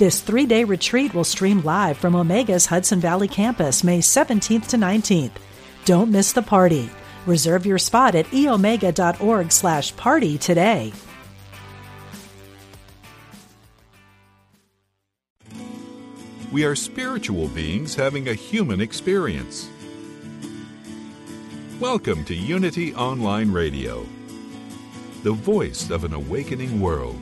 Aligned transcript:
This 0.00 0.22
three 0.22 0.46
day 0.46 0.64
retreat 0.64 1.12
will 1.12 1.24
stream 1.24 1.60
live 1.60 1.98
from 1.98 2.14
Omega's 2.14 2.64
Hudson 2.64 3.00
Valley 3.00 3.28
campus 3.28 3.84
May 3.84 3.98
17th 3.98 4.68
to 4.68 4.78
19th. 4.78 5.32
Don't 5.84 6.10
miss 6.10 6.32
the 6.32 6.40
party. 6.40 6.88
Reserve 7.26 7.66
your 7.66 7.76
spot 7.76 8.14
at 8.14 8.24
eomega.org 8.28 9.52
slash 9.52 9.94
party 9.96 10.38
today. 10.38 10.94
We 16.50 16.64
are 16.64 16.74
spiritual 16.74 17.48
beings 17.48 17.94
having 17.94 18.30
a 18.30 18.32
human 18.32 18.80
experience. 18.80 19.68
Welcome 21.78 22.24
to 22.24 22.34
Unity 22.34 22.94
Online 22.94 23.52
Radio, 23.52 24.06
the 25.24 25.32
voice 25.32 25.90
of 25.90 26.04
an 26.04 26.14
awakening 26.14 26.80
world. 26.80 27.20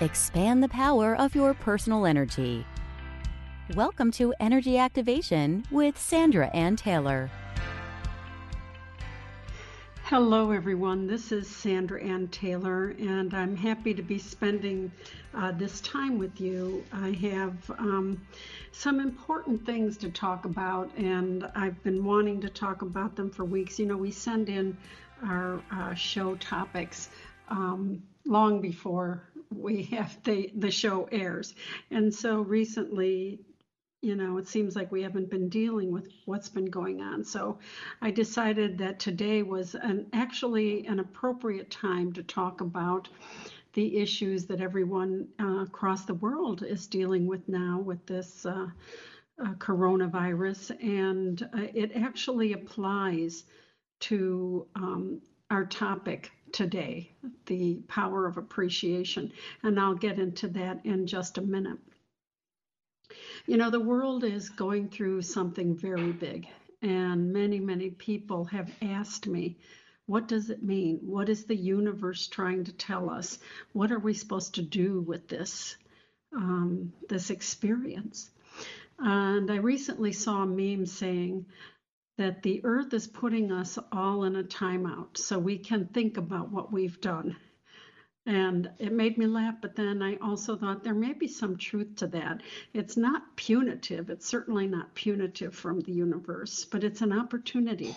Expand 0.00 0.62
the 0.62 0.68
power 0.68 1.14
of 1.14 1.34
your 1.34 1.52
personal 1.52 2.06
energy. 2.06 2.64
Welcome 3.74 4.10
to 4.12 4.32
Energy 4.40 4.78
Activation 4.78 5.62
with 5.70 6.00
Sandra 6.00 6.48
Anne 6.54 6.76
Taylor. 6.76 7.30
Hello, 10.04 10.52
everyone. 10.52 11.06
This 11.06 11.32
is 11.32 11.46
Sandra 11.46 12.02
Anne 12.02 12.28
Taylor, 12.28 12.94
and 12.98 13.34
I'm 13.34 13.54
happy 13.54 13.92
to 13.92 14.00
be 14.00 14.18
spending 14.18 14.90
uh, 15.34 15.52
this 15.52 15.82
time 15.82 16.16
with 16.16 16.40
you. 16.40 16.82
I 16.94 17.10
have 17.10 17.70
um, 17.72 18.18
some 18.72 19.00
important 19.00 19.66
things 19.66 19.98
to 19.98 20.08
talk 20.08 20.46
about, 20.46 20.90
and 20.96 21.44
I've 21.54 21.80
been 21.82 22.02
wanting 22.02 22.40
to 22.40 22.48
talk 22.48 22.80
about 22.80 23.16
them 23.16 23.28
for 23.28 23.44
weeks. 23.44 23.78
You 23.78 23.84
know, 23.84 23.98
we 23.98 24.12
send 24.12 24.48
in 24.48 24.78
our 25.22 25.62
uh, 25.70 25.92
show 25.92 26.36
topics 26.36 27.10
um, 27.48 28.02
long 28.24 28.60
before 28.60 29.24
we 29.50 29.82
have 29.84 30.22
the 30.24 30.50
the 30.56 30.70
show 30.70 31.08
airs. 31.10 31.54
And 31.90 32.14
so 32.14 32.40
recently, 32.40 33.40
you 34.02 34.16
know, 34.16 34.38
it 34.38 34.48
seems 34.48 34.76
like 34.76 34.90
we 34.90 35.02
haven't 35.02 35.30
been 35.30 35.48
dealing 35.48 35.92
with 35.92 36.08
what's 36.24 36.48
been 36.48 36.70
going 36.70 37.02
on. 37.02 37.24
So 37.24 37.58
I 38.00 38.10
decided 38.10 38.78
that 38.78 38.98
today 38.98 39.42
was 39.42 39.74
an 39.74 40.06
actually 40.12 40.86
an 40.86 41.00
appropriate 41.00 41.70
time 41.70 42.12
to 42.14 42.22
talk 42.22 42.60
about 42.60 43.08
the 43.74 43.98
issues 43.98 44.46
that 44.46 44.60
everyone 44.60 45.28
uh, 45.40 45.62
across 45.62 46.04
the 46.04 46.14
world 46.14 46.62
is 46.62 46.86
dealing 46.86 47.26
with 47.26 47.48
now 47.48 47.80
with 47.84 48.04
this 48.06 48.44
uh, 48.46 48.66
uh, 49.40 49.54
coronavirus, 49.54 50.82
and 50.82 51.42
uh, 51.54 51.66
it 51.74 51.92
actually 51.94 52.52
applies 52.52 53.44
to 54.00 54.66
um, 54.74 55.20
our 55.50 55.64
topic 55.64 56.32
today, 56.52 57.12
the 57.46 57.76
power 57.88 58.26
of 58.26 58.36
appreciation. 58.36 59.32
And 59.62 59.78
I'll 59.78 59.94
get 59.94 60.18
into 60.18 60.48
that 60.48 60.84
in 60.84 61.06
just 61.06 61.38
a 61.38 61.42
minute. 61.42 61.78
You 63.46 63.56
know, 63.56 63.70
the 63.70 63.80
world 63.80 64.24
is 64.24 64.50
going 64.50 64.88
through 64.88 65.22
something 65.22 65.76
very 65.76 66.12
big, 66.12 66.46
and 66.82 67.32
many, 67.32 67.58
many 67.58 67.90
people 67.90 68.44
have 68.44 68.70
asked 68.82 69.26
me, 69.26 69.56
what 70.06 70.28
does 70.28 70.50
it 70.50 70.62
mean? 70.62 70.98
What 71.02 71.28
is 71.28 71.44
the 71.44 71.56
universe 71.56 72.26
trying 72.26 72.64
to 72.64 72.72
tell 72.72 73.10
us? 73.10 73.38
What 73.72 73.92
are 73.92 73.98
we 73.98 74.14
supposed 74.14 74.56
to 74.56 74.62
do 74.62 75.00
with 75.00 75.28
this, 75.28 75.76
um, 76.34 76.92
this 77.08 77.30
experience? 77.30 78.30
And 78.98 79.50
I 79.50 79.56
recently 79.56 80.12
saw 80.12 80.42
a 80.42 80.46
meme 80.46 80.86
saying, 80.86 81.46
that 82.20 82.42
the 82.42 82.60
earth 82.64 82.92
is 82.92 83.06
putting 83.06 83.50
us 83.50 83.78
all 83.92 84.24
in 84.24 84.36
a 84.36 84.42
timeout 84.44 85.16
so 85.16 85.38
we 85.38 85.56
can 85.56 85.86
think 85.86 86.18
about 86.18 86.52
what 86.52 86.70
we've 86.70 87.00
done. 87.00 87.34
And 88.26 88.70
it 88.78 88.92
made 88.92 89.16
me 89.16 89.26
laugh, 89.26 89.54
but 89.62 89.74
then 89.74 90.02
I 90.02 90.16
also 90.16 90.54
thought 90.54 90.84
there 90.84 90.92
may 90.92 91.14
be 91.14 91.26
some 91.26 91.56
truth 91.56 91.96
to 91.96 92.06
that. 92.08 92.42
It's 92.74 92.98
not 92.98 93.36
punitive, 93.36 94.10
it's 94.10 94.26
certainly 94.26 94.66
not 94.66 94.94
punitive 94.94 95.54
from 95.54 95.80
the 95.80 95.92
universe, 95.92 96.66
but 96.66 96.84
it's 96.84 97.00
an 97.00 97.14
opportunity 97.14 97.96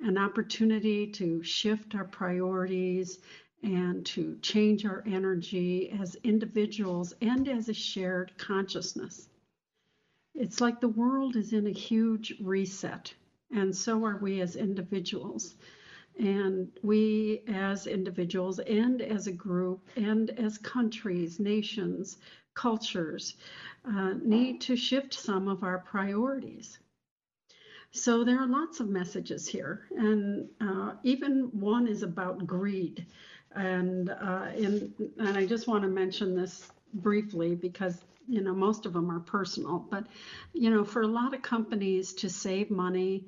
an 0.00 0.18
opportunity 0.18 1.06
to 1.06 1.42
shift 1.44 1.94
our 1.94 2.04
priorities 2.04 3.20
and 3.62 4.04
to 4.06 4.36
change 4.42 4.84
our 4.84 5.04
energy 5.06 5.96
as 6.00 6.16
individuals 6.24 7.14
and 7.22 7.48
as 7.48 7.68
a 7.68 7.74
shared 7.74 8.36
consciousness. 8.38 9.28
It's 10.34 10.60
like 10.60 10.80
the 10.80 10.88
world 10.88 11.36
is 11.36 11.52
in 11.52 11.68
a 11.68 11.70
huge 11.70 12.34
reset 12.40 13.14
and 13.50 13.74
so 13.74 14.04
are 14.04 14.18
we 14.18 14.40
as 14.40 14.56
individuals. 14.56 15.54
And 16.18 16.68
we 16.82 17.42
as 17.46 17.86
individuals 17.86 18.58
and 18.58 19.02
as 19.02 19.26
a 19.26 19.32
group 19.32 19.86
and 19.96 20.30
as 20.30 20.56
countries, 20.56 21.38
nations, 21.38 22.16
cultures 22.54 23.36
uh, 23.84 24.14
need 24.22 24.62
to 24.62 24.76
shift 24.76 25.12
some 25.12 25.46
of 25.46 25.62
our 25.62 25.78
priorities. 25.78 26.78
So 27.92 28.24
there 28.24 28.40
are 28.40 28.46
lots 28.46 28.80
of 28.80 28.88
messages 28.88 29.46
here, 29.46 29.86
and 29.96 30.48
uh, 30.60 30.92
even 31.02 31.48
one 31.52 31.86
is 31.86 32.02
about 32.02 32.46
greed. 32.46 33.06
And, 33.54 34.10
uh, 34.10 34.48
in, 34.54 34.92
and 35.18 35.38
I 35.38 35.46
just 35.46 35.66
want 35.66 35.82
to 35.82 35.88
mention 35.88 36.34
this 36.34 36.70
briefly 36.94 37.54
because 37.54 38.02
you 38.28 38.40
know 38.40 38.54
most 38.54 38.86
of 38.86 38.92
them 38.92 39.10
are 39.10 39.20
personal 39.20 39.78
but 39.90 40.06
you 40.52 40.70
know 40.70 40.84
for 40.84 41.02
a 41.02 41.06
lot 41.06 41.34
of 41.34 41.42
companies 41.42 42.12
to 42.12 42.28
save 42.28 42.70
money 42.70 43.26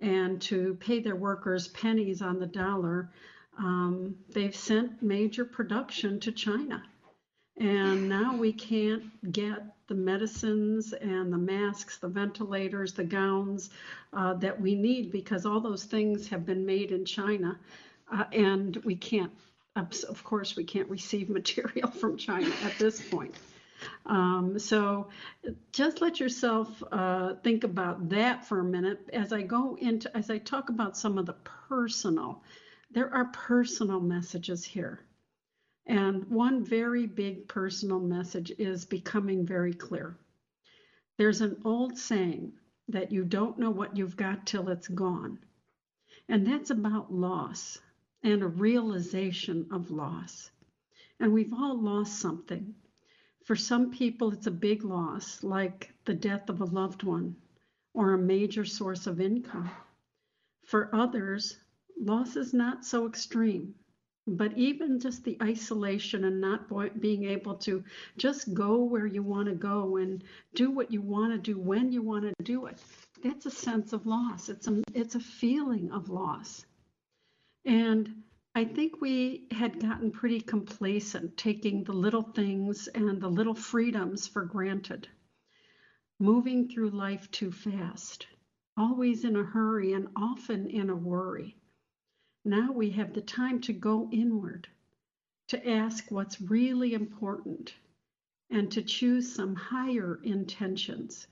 and 0.00 0.42
to 0.42 0.74
pay 0.80 1.00
their 1.00 1.16
workers 1.16 1.68
pennies 1.68 2.22
on 2.22 2.38
the 2.38 2.46
dollar 2.46 3.10
um, 3.58 4.16
they've 4.28 4.54
sent 4.54 5.02
major 5.02 5.44
production 5.44 6.20
to 6.20 6.32
china. 6.32 6.82
And 7.58 8.08
now 8.08 8.36
we 8.36 8.52
can't 8.52 9.32
get 9.32 9.62
the 9.88 9.94
medicines 9.94 10.92
and 10.92 11.32
the 11.32 11.38
masks 11.38 11.98
the 11.98 12.08
ventilators 12.08 12.92
the 12.92 13.04
gowns 13.04 13.70
uh, 14.12 14.34
that 14.34 14.60
we 14.60 14.74
need 14.74 15.12
because 15.12 15.46
all 15.46 15.60
those 15.60 15.84
things 15.84 16.28
have 16.28 16.44
been 16.44 16.66
made 16.66 16.90
in 16.90 17.04
china 17.04 17.56
uh, 18.12 18.24
and 18.32 18.76
we 18.84 18.96
can't 18.96 19.30
of 19.76 20.24
course 20.24 20.56
we 20.56 20.64
can't 20.64 20.90
receive 20.90 21.28
material 21.40 21.88
from 21.88 22.16
china 22.16 22.50
at 22.64 22.76
this 22.80 23.00
point 23.00 23.32
um, 24.06 24.58
so 24.58 25.08
just 25.72 26.00
let 26.00 26.20
yourself 26.20 26.82
uh, 26.92 27.34
think 27.42 27.64
about 27.64 28.08
that 28.08 28.46
for 28.46 28.60
a 28.60 28.64
minute 28.64 29.08
as 29.12 29.32
I 29.32 29.42
go 29.42 29.76
into, 29.80 30.14
as 30.16 30.30
I 30.30 30.38
talk 30.38 30.68
about 30.68 30.96
some 30.96 31.18
of 31.18 31.26
the 31.26 31.36
personal, 31.68 32.42
there 32.90 33.12
are 33.12 33.26
personal 33.26 34.00
messages 34.00 34.64
here. 34.64 35.00
And 35.86 36.24
one 36.28 36.64
very 36.64 37.06
big 37.06 37.48
personal 37.48 38.00
message 38.00 38.52
is 38.58 38.84
becoming 38.84 39.46
very 39.46 39.72
clear. 39.72 40.16
There's 41.16 41.40
an 41.40 41.60
old 41.64 41.96
saying 41.96 42.52
that 42.88 43.12
you 43.12 43.24
don't 43.24 43.58
know 43.58 43.70
what 43.70 43.96
you've 43.96 44.16
got 44.16 44.46
till 44.46 44.68
it's 44.68 44.88
gone. 44.88 45.38
And 46.28 46.46
that's 46.46 46.70
about 46.70 47.12
loss 47.12 47.78
and 48.22 48.42
a 48.42 48.48
realization 48.48 49.68
of 49.70 49.90
loss. 49.90 50.50
And 51.20 51.32
we've 51.32 51.52
all 51.52 51.80
lost 51.80 52.18
something. 52.18 52.74
For 53.46 53.54
some 53.54 53.92
people, 53.92 54.32
it's 54.32 54.48
a 54.48 54.50
big 54.50 54.82
loss, 54.82 55.44
like 55.44 55.94
the 56.04 56.14
death 56.14 56.48
of 56.48 56.60
a 56.60 56.64
loved 56.64 57.04
one 57.04 57.36
or 57.94 58.12
a 58.12 58.18
major 58.18 58.64
source 58.64 59.06
of 59.06 59.20
income. 59.20 59.70
For 60.64 60.92
others, 60.92 61.56
loss 61.96 62.34
is 62.34 62.52
not 62.52 62.84
so 62.84 63.06
extreme. 63.06 63.76
But 64.26 64.58
even 64.58 64.98
just 64.98 65.22
the 65.22 65.38
isolation 65.40 66.24
and 66.24 66.40
not 66.40 66.68
being 67.00 67.22
able 67.22 67.54
to 67.58 67.84
just 68.16 68.52
go 68.52 68.82
where 68.82 69.06
you 69.06 69.22
want 69.22 69.46
to 69.46 69.54
go 69.54 69.98
and 69.98 70.24
do 70.54 70.72
what 70.72 70.90
you 70.90 71.00
want 71.00 71.32
to 71.32 71.38
do 71.38 71.56
when 71.56 71.92
you 71.92 72.02
want 72.02 72.24
to 72.24 72.34
do 72.42 72.66
it, 72.66 72.82
that's 73.22 73.46
a 73.46 73.50
sense 73.52 73.92
of 73.92 74.08
loss. 74.08 74.48
It's 74.48 74.66
a, 74.66 74.82
it's 74.92 75.14
a 75.14 75.20
feeling 75.20 75.92
of 75.92 76.10
loss. 76.10 76.66
And 77.64 78.24
I 78.56 78.64
think 78.64 79.02
we 79.02 79.48
had 79.50 79.80
gotten 79.80 80.10
pretty 80.10 80.40
complacent, 80.40 81.36
taking 81.36 81.84
the 81.84 81.92
little 81.92 82.22
things 82.22 82.88
and 82.88 83.20
the 83.20 83.28
little 83.28 83.54
freedoms 83.54 84.26
for 84.26 84.46
granted, 84.46 85.06
moving 86.18 86.66
through 86.66 86.88
life 86.88 87.30
too 87.30 87.52
fast, 87.52 88.26
always 88.74 89.24
in 89.24 89.36
a 89.36 89.42
hurry 89.42 89.92
and 89.92 90.08
often 90.16 90.70
in 90.70 90.88
a 90.88 90.96
worry. 90.96 91.54
Now 92.46 92.72
we 92.72 92.88
have 92.92 93.12
the 93.12 93.20
time 93.20 93.60
to 93.60 93.74
go 93.74 94.08
inward, 94.10 94.66
to 95.48 95.68
ask 95.68 96.10
what's 96.10 96.40
really 96.40 96.94
important 96.94 97.74
and 98.48 98.72
to 98.72 98.80
choose 98.80 99.30
some 99.30 99.54
higher 99.54 100.18
intentions. 100.22 101.26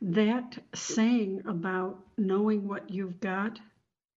That 0.00 0.56
saying 0.74 1.42
about 1.44 2.02
knowing 2.16 2.66
what 2.66 2.88
you've 2.88 3.20
got, 3.20 3.60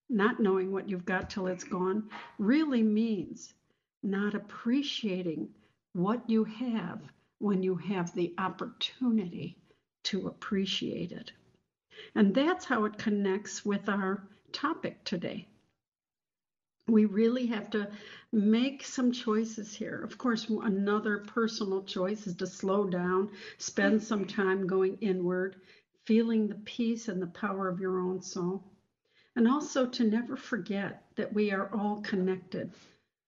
not 0.10 0.40
knowing 0.40 0.72
what 0.72 0.90
you've 0.90 1.06
got 1.06 1.30
till 1.30 1.48
it's 1.48 1.64
gone, 1.64 2.10
really 2.38 2.84
means 2.84 3.54
not 4.02 4.34
appreciating 4.34 5.50
what 5.94 6.30
you 6.30 6.44
have 6.44 7.02
when 7.40 7.64
you 7.64 7.76
have 7.76 8.14
the 8.14 8.34
opportunity 8.38 9.58
to 10.04 10.28
appreciate 10.28 11.12
it. 11.12 11.32
And 12.16 12.34
that's 12.34 12.66
how 12.66 12.86
it 12.86 12.98
connects 12.98 13.66
with 13.66 13.90
our 13.90 14.24
topic 14.52 15.04
today. 15.04 15.48
We 16.88 17.06
really 17.06 17.46
have 17.48 17.70
to 17.72 17.92
make 18.32 18.84
some 18.84 19.12
choices 19.12 19.76
here. 19.76 20.02
Of 20.02 20.18
course, 20.18 20.50
another 20.50 21.20
personal 21.20 21.84
choice 21.84 22.26
is 22.26 22.36
to 22.36 22.48
slow 22.48 22.90
down, 22.90 23.30
spend 23.58 24.02
some 24.02 24.26
time 24.26 24.66
going 24.66 24.98
inward, 25.02 25.58
feeling 26.06 26.48
the 26.48 26.56
peace 26.56 27.08
and 27.08 27.22
the 27.22 27.28
power 27.28 27.68
of 27.68 27.80
your 27.80 28.00
own 28.00 28.22
soul. 28.22 28.64
And 29.40 29.48
also 29.48 29.86
to 29.86 30.04
never 30.04 30.36
forget 30.36 31.02
that 31.16 31.32
we 31.32 31.50
are 31.50 31.74
all 31.74 32.02
connected, 32.02 32.74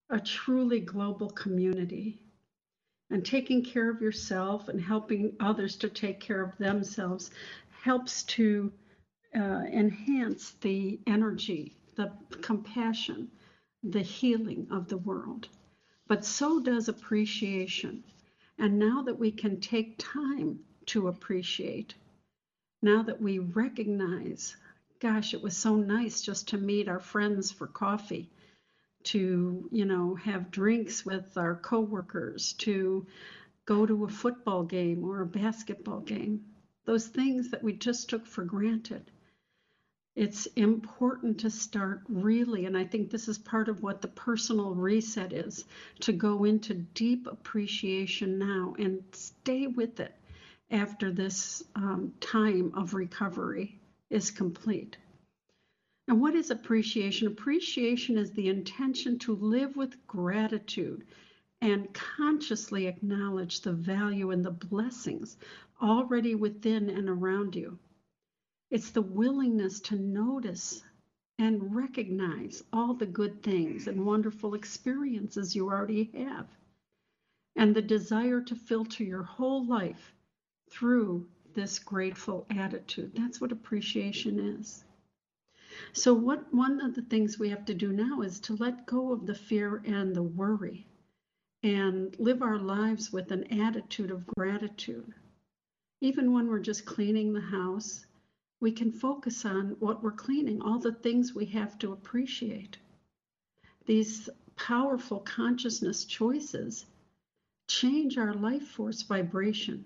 a 0.10 0.20
truly 0.20 0.82
global 0.82 1.30
community. 1.30 2.20
And 3.10 3.26
taking 3.26 3.64
care 3.64 3.90
of 3.90 4.02
yourself 4.02 4.68
and 4.68 4.82
helping 4.82 5.34
others 5.40 5.78
to 5.78 5.88
take 5.88 6.20
care 6.20 6.42
of 6.42 6.58
themselves 6.58 7.32
helps 7.70 8.24
to 8.24 8.74
uh, 9.34 9.62
enhance 9.72 10.52
the 10.60 11.00
energy, 11.08 11.78
the 11.96 12.12
compassion, 12.42 13.32
the 13.82 14.02
healing 14.02 14.68
of 14.70 14.90
the 14.90 14.98
world. 14.98 15.48
But 16.10 16.26
so 16.26 16.60
does 16.60 16.90
appreciation. 16.90 18.04
And 18.58 18.78
now 18.78 19.02
that 19.04 19.18
we 19.18 19.32
can 19.32 19.62
take 19.62 19.96
time 19.98 20.60
to 20.88 21.08
appreciate, 21.08 21.96
now 22.82 23.02
that 23.02 23.22
we 23.22 23.40
recognize, 23.40 24.58
gosh, 25.02 25.34
it 25.34 25.42
was 25.42 25.58
so 25.58 25.76
nice 25.78 26.22
just 26.22 26.50
to 26.50 26.60
meet 26.60 26.88
our 26.88 27.00
friends 27.00 27.52
for 27.52 27.66
coffee, 27.66 28.30
to, 29.04 29.68
you 29.72 29.86
know, 29.86 30.14
have 30.14 30.52
drinks 30.52 31.04
with 31.04 31.36
our 31.38 31.56
coworkers, 31.56 32.54
to 32.54 33.08
go 33.66 33.84
to 33.88 34.04
a 34.04 34.10
football 34.10 34.64
game 34.64 35.04
or 35.04 35.22
a 35.22 35.26
basketball 35.26 36.02
game, 36.02 36.40
those 36.86 37.08
things 37.08 37.50
that 37.50 37.64
we 37.64 37.74
just 37.74 38.10
took 38.10 38.28
for 38.28 38.44
granted. 38.44 39.10
It's 40.16 40.46
important 40.56 41.40
to 41.40 41.50
start 41.50 42.02
really, 42.08 42.66
and 42.66 42.78
I 42.78 42.86
think 42.86 43.10
this 43.10 43.28
is 43.28 43.40
part 43.40 43.70
of 43.70 43.82
what 43.82 44.02
the 44.02 44.08
personal 44.10 44.76
reset 44.76 45.34
is 45.34 45.66
to 46.02 46.14
go 46.14 46.44
into 46.44 46.76
deep 46.76 47.26
appreciation 47.26 48.38
now 48.38 48.76
and 48.78 49.02
stay 49.14 49.66
with 49.66 50.00
it 50.00 50.14
after 50.70 51.12
this 51.12 51.64
um, 51.76 52.14
time 52.20 52.72
of 52.76 52.94
recovery 52.94 53.81
is 54.12 54.30
complete. 54.30 54.98
And 56.08 56.22
what 56.22 56.36
is 56.36 56.52
appreciation? 56.52 57.28
Appreciation 57.28 58.18
is 58.18 58.32
the 58.32 58.50
intention 58.50 59.18
to 59.20 59.36
live 59.36 59.76
with 59.76 60.06
gratitude 60.08 61.06
and 61.62 61.94
consciously 61.94 62.88
acknowledge 62.88 63.62
the 63.62 63.72
value 63.72 64.32
and 64.32 64.44
the 64.44 64.52
blessings 64.52 65.38
already 65.82 66.36
within 66.36 66.90
and 66.90 67.08
around 67.08 67.56
you. 67.56 67.80
It's 68.70 68.92
the 68.92 69.02
willingness 69.02 69.80
to 69.82 69.96
notice 69.96 70.84
and 71.40 71.76
recognize 71.76 72.64
all 72.74 72.94
the 72.94 73.06
good 73.06 73.42
things 73.42 73.88
and 73.88 74.06
wonderful 74.06 74.54
experiences 74.54 75.56
you 75.56 75.70
already 75.70 76.12
have, 76.14 76.48
and 77.56 77.76
the 77.76 77.82
desire 77.82 78.42
to 78.42 78.56
filter 78.56 79.04
your 79.04 79.24
whole 79.24 79.66
life 79.66 80.14
through 80.70 81.28
this 81.54 81.80
grateful 81.80 82.46
attitude. 82.50 83.12
That's 83.16 83.42
what 83.42 83.52
appreciation 83.52 84.40
is. 84.60 84.84
So, 85.94 86.14
what 86.14 86.54
one 86.54 86.82
of 86.82 86.96
the 86.96 87.02
things 87.02 87.40
we 87.40 87.50
have 87.50 87.66
to 87.66 87.74
do 87.74 87.92
now 87.92 88.22
is 88.22 88.40
to 88.42 88.56
let 88.56 88.86
go 88.86 89.12
of 89.12 89.26
the 89.26 89.36
fear 89.36 89.82
and 89.86 90.16
the 90.16 90.24
worry 90.24 90.86
and 91.64 92.18
live 92.20 92.42
our 92.42 92.58
lives 92.58 93.12
with 93.12 93.32
an 93.32 93.44
attitude 93.62 94.12
of 94.12 94.28
gratitude. 94.28 95.14
Even 96.02 96.34
when 96.34 96.48
we're 96.48 96.60
just 96.60 96.86
cleaning 96.86 97.34
the 97.34 97.42
house, 97.42 98.06
we 98.60 98.72
can 98.72 98.92
focus 98.92 99.46
on 99.46 99.76
what 99.80 100.04
we're 100.04 100.12
cleaning, 100.12 100.62
all 100.62 100.80
the 100.80 100.92
things 100.92 101.34
we 101.34 101.46
have 101.46 101.78
to 101.80 101.92
appreciate. 101.92 102.78
These 103.86 104.30
powerful 104.56 105.20
consciousness 105.20 106.06
choices 106.06 106.86
change 107.68 108.18
our 108.18 108.34
life 108.34 108.68
force 108.68 109.02
vibration. 109.02 109.86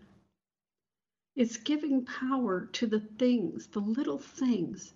It's 1.35 1.57
giving 1.57 2.05
power 2.05 2.67
to 2.67 2.87
the 2.87 3.01
things, 3.01 3.67
the 3.67 3.81
little 3.81 4.19
things 4.19 4.93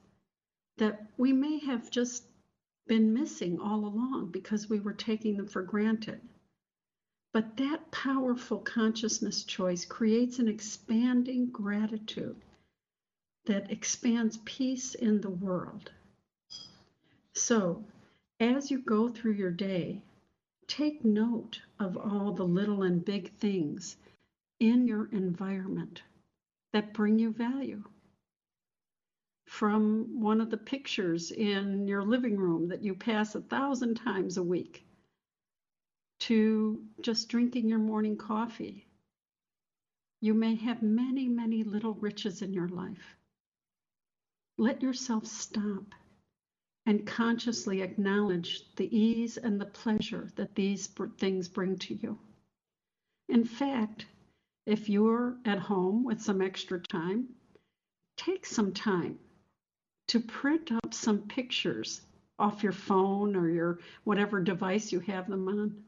that 0.78 1.12
we 1.18 1.34
may 1.34 1.60
have 1.60 1.92
just 1.92 2.24
been 2.88 3.14
missing 3.14 3.60
all 3.60 3.86
along 3.86 4.32
because 4.32 4.70
we 4.70 4.80
were 4.80 4.94
taking 4.94 5.36
them 5.36 5.48
for 5.48 5.62
granted. 5.62 6.22
But 7.34 7.58
that 7.58 7.92
powerful 7.92 8.60
consciousness 8.60 9.44
choice 9.44 9.84
creates 9.84 10.40
an 10.40 10.48
expanding 10.48 11.48
gratitude 11.48 12.42
that 13.46 13.70
expands 13.70 14.38
peace 14.46 14.96
in 14.96 15.20
the 15.20 15.30
world. 15.30 15.92
So, 17.34 17.84
as 18.40 18.72
you 18.72 18.80
go 18.80 19.10
through 19.10 19.34
your 19.34 19.52
day, 19.52 20.02
take 20.68 21.04
note 21.04 21.62
of 21.80 21.98
all 21.98 22.32
the 22.32 22.48
little 22.48 22.84
and 22.84 23.04
big 23.04 23.34
things 23.34 23.98
in 24.60 24.88
your 24.88 25.08
environment 25.12 26.02
that 26.74 26.94
bring 26.94 27.20
you 27.20 27.32
value. 27.32 27.84
From 29.48 30.22
one 30.22 30.42
of 30.42 30.50
the 30.50 30.58
pictures 30.58 31.32
in 31.32 31.88
your 31.88 32.04
living 32.04 32.38
room 32.38 32.68
that 32.70 32.84
you 32.84 32.94
pass 32.94 33.36
a 33.36 33.42
thousand 33.42 33.96
times 33.96 34.38
a 34.38 34.44
week, 34.44 34.86
to 36.20 36.84
just 37.02 37.30
drinking 37.30 37.70
your 37.70 37.80
morning 37.80 38.18
coffee. 38.18 38.86
You 40.22 40.34
may 40.34 40.56
have 40.56 40.84
many, 40.84 41.28
many 41.30 41.64
little 41.64 41.94
riches 41.96 42.42
in 42.42 42.54
your 42.54 42.68
life. 42.68 43.16
Let 44.58 44.84
yourself 44.84 45.26
stop 45.26 45.96
and 46.86 47.08
consciously 47.08 47.82
acknowledge 47.82 48.76
the 48.76 48.94
ease 48.96 49.38
and 49.38 49.60
the 49.60 49.66
pleasure 49.66 50.30
that 50.36 50.56
these 50.56 50.88
things 51.18 51.48
bring 51.48 51.78
to 51.78 51.94
you. 51.96 52.18
In 53.30 53.46
fact, 53.46 54.06
if 54.66 54.90
you're 54.90 55.36
at 55.46 55.60
home 55.60 56.04
with 56.04 56.22
some 56.22 56.42
extra 56.42 56.80
time, 56.80 57.28
take 58.18 58.46
some 58.46 58.74
time 58.74 59.18
to 60.08 60.20
print 60.20 60.72
up 60.72 60.94
some 60.94 61.20
pictures 61.28 62.02
off 62.40 62.64
your 62.64 62.72
phone 62.72 63.36
or 63.36 63.50
your 63.50 63.80
whatever 64.04 64.42
device 64.42 64.92
you 64.92 65.00
have 65.00 65.30
them 65.30 65.48
on. 65.48 65.84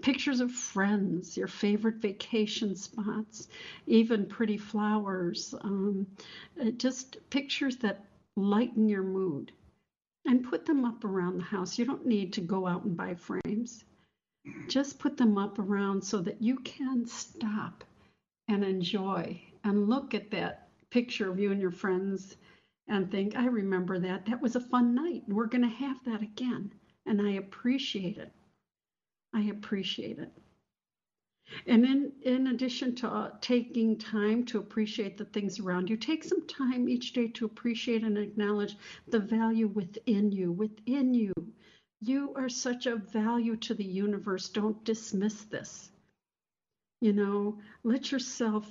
Pictures 0.00 0.40
of 0.40 0.52
friends, 0.52 1.36
your 1.36 1.48
favorite 1.48 1.96
vacation 1.96 2.76
spots, 2.76 3.48
even 3.86 4.26
pretty 4.26 4.56
flowers, 4.56 5.54
um, 5.62 6.06
uh, 6.60 6.70
just 6.70 7.18
pictures 7.30 7.76
that 7.78 8.04
lighten 8.36 8.88
your 8.88 9.02
mood 9.02 9.50
and 10.24 10.44
put 10.44 10.64
them 10.66 10.84
up 10.84 11.04
around 11.04 11.38
the 11.38 11.44
house. 11.44 11.78
You 11.78 11.84
don't 11.84 12.06
need 12.06 12.32
to 12.34 12.40
go 12.40 12.66
out 12.66 12.84
and 12.84 12.96
buy 12.96 13.14
frames. 13.14 13.84
Just 14.68 14.98
put 14.98 15.16
them 15.16 15.36
up 15.36 15.58
around 15.58 16.02
so 16.02 16.20
that 16.20 16.40
you 16.40 16.56
can 16.60 17.06
stop 17.06 17.84
and 18.48 18.64
enjoy 18.64 19.40
and 19.64 19.88
look 19.88 20.14
at 20.14 20.30
that 20.30 20.68
picture 20.90 21.30
of 21.30 21.38
you 21.38 21.52
and 21.52 21.60
your 21.60 21.70
friends 21.70 22.36
and 22.88 23.10
think, 23.10 23.36
I 23.36 23.46
remember 23.46 23.98
that. 23.98 24.26
That 24.26 24.40
was 24.40 24.56
a 24.56 24.60
fun 24.60 24.94
night. 24.94 25.22
We're 25.28 25.46
going 25.46 25.62
to 25.62 25.68
have 25.68 26.02
that 26.04 26.22
again. 26.22 26.72
And 27.06 27.20
I 27.20 27.32
appreciate 27.32 28.16
it. 28.16 28.32
I 29.34 29.42
appreciate 29.42 30.18
it. 30.18 30.32
And 31.66 31.84
in, 31.84 32.12
in 32.22 32.46
addition 32.48 32.94
to 32.96 33.08
uh, 33.08 33.30
taking 33.40 33.98
time 33.98 34.44
to 34.46 34.58
appreciate 34.58 35.16
the 35.16 35.24
things 35.26 35.60
around 35.60 35.88
you, 35.88 35.96
take 35.96 36.24
some 36.24 36.46
time 36.46 36.88
each 36.88 37.12
day 37.12 37.28
to 37.28 37.46
appreciate 37.46 38.04
and 38.04 38.18
acknowledge 38.18 38.76
the 39.06 39.18
value 39.18 39.68
within 39.68 40.30
you. 40.30 40.52
Within 40.52 41.14
you, 41.14 41.32
you 42.00 42.34
are 42.36 42.48
such 42.48 42.86
a 42.86 42.96
value 42.96 43.56
to 43.56 43.74
the 43.74 43.84
universe. 43.84 44.50
Don't 44.50 44.84
dismiss 44.84 45.44
this. 45.44 45.90
You 47.00 47.12
know, 47.12 47.58
let 47.84 48.10
yourself 48.10 48.68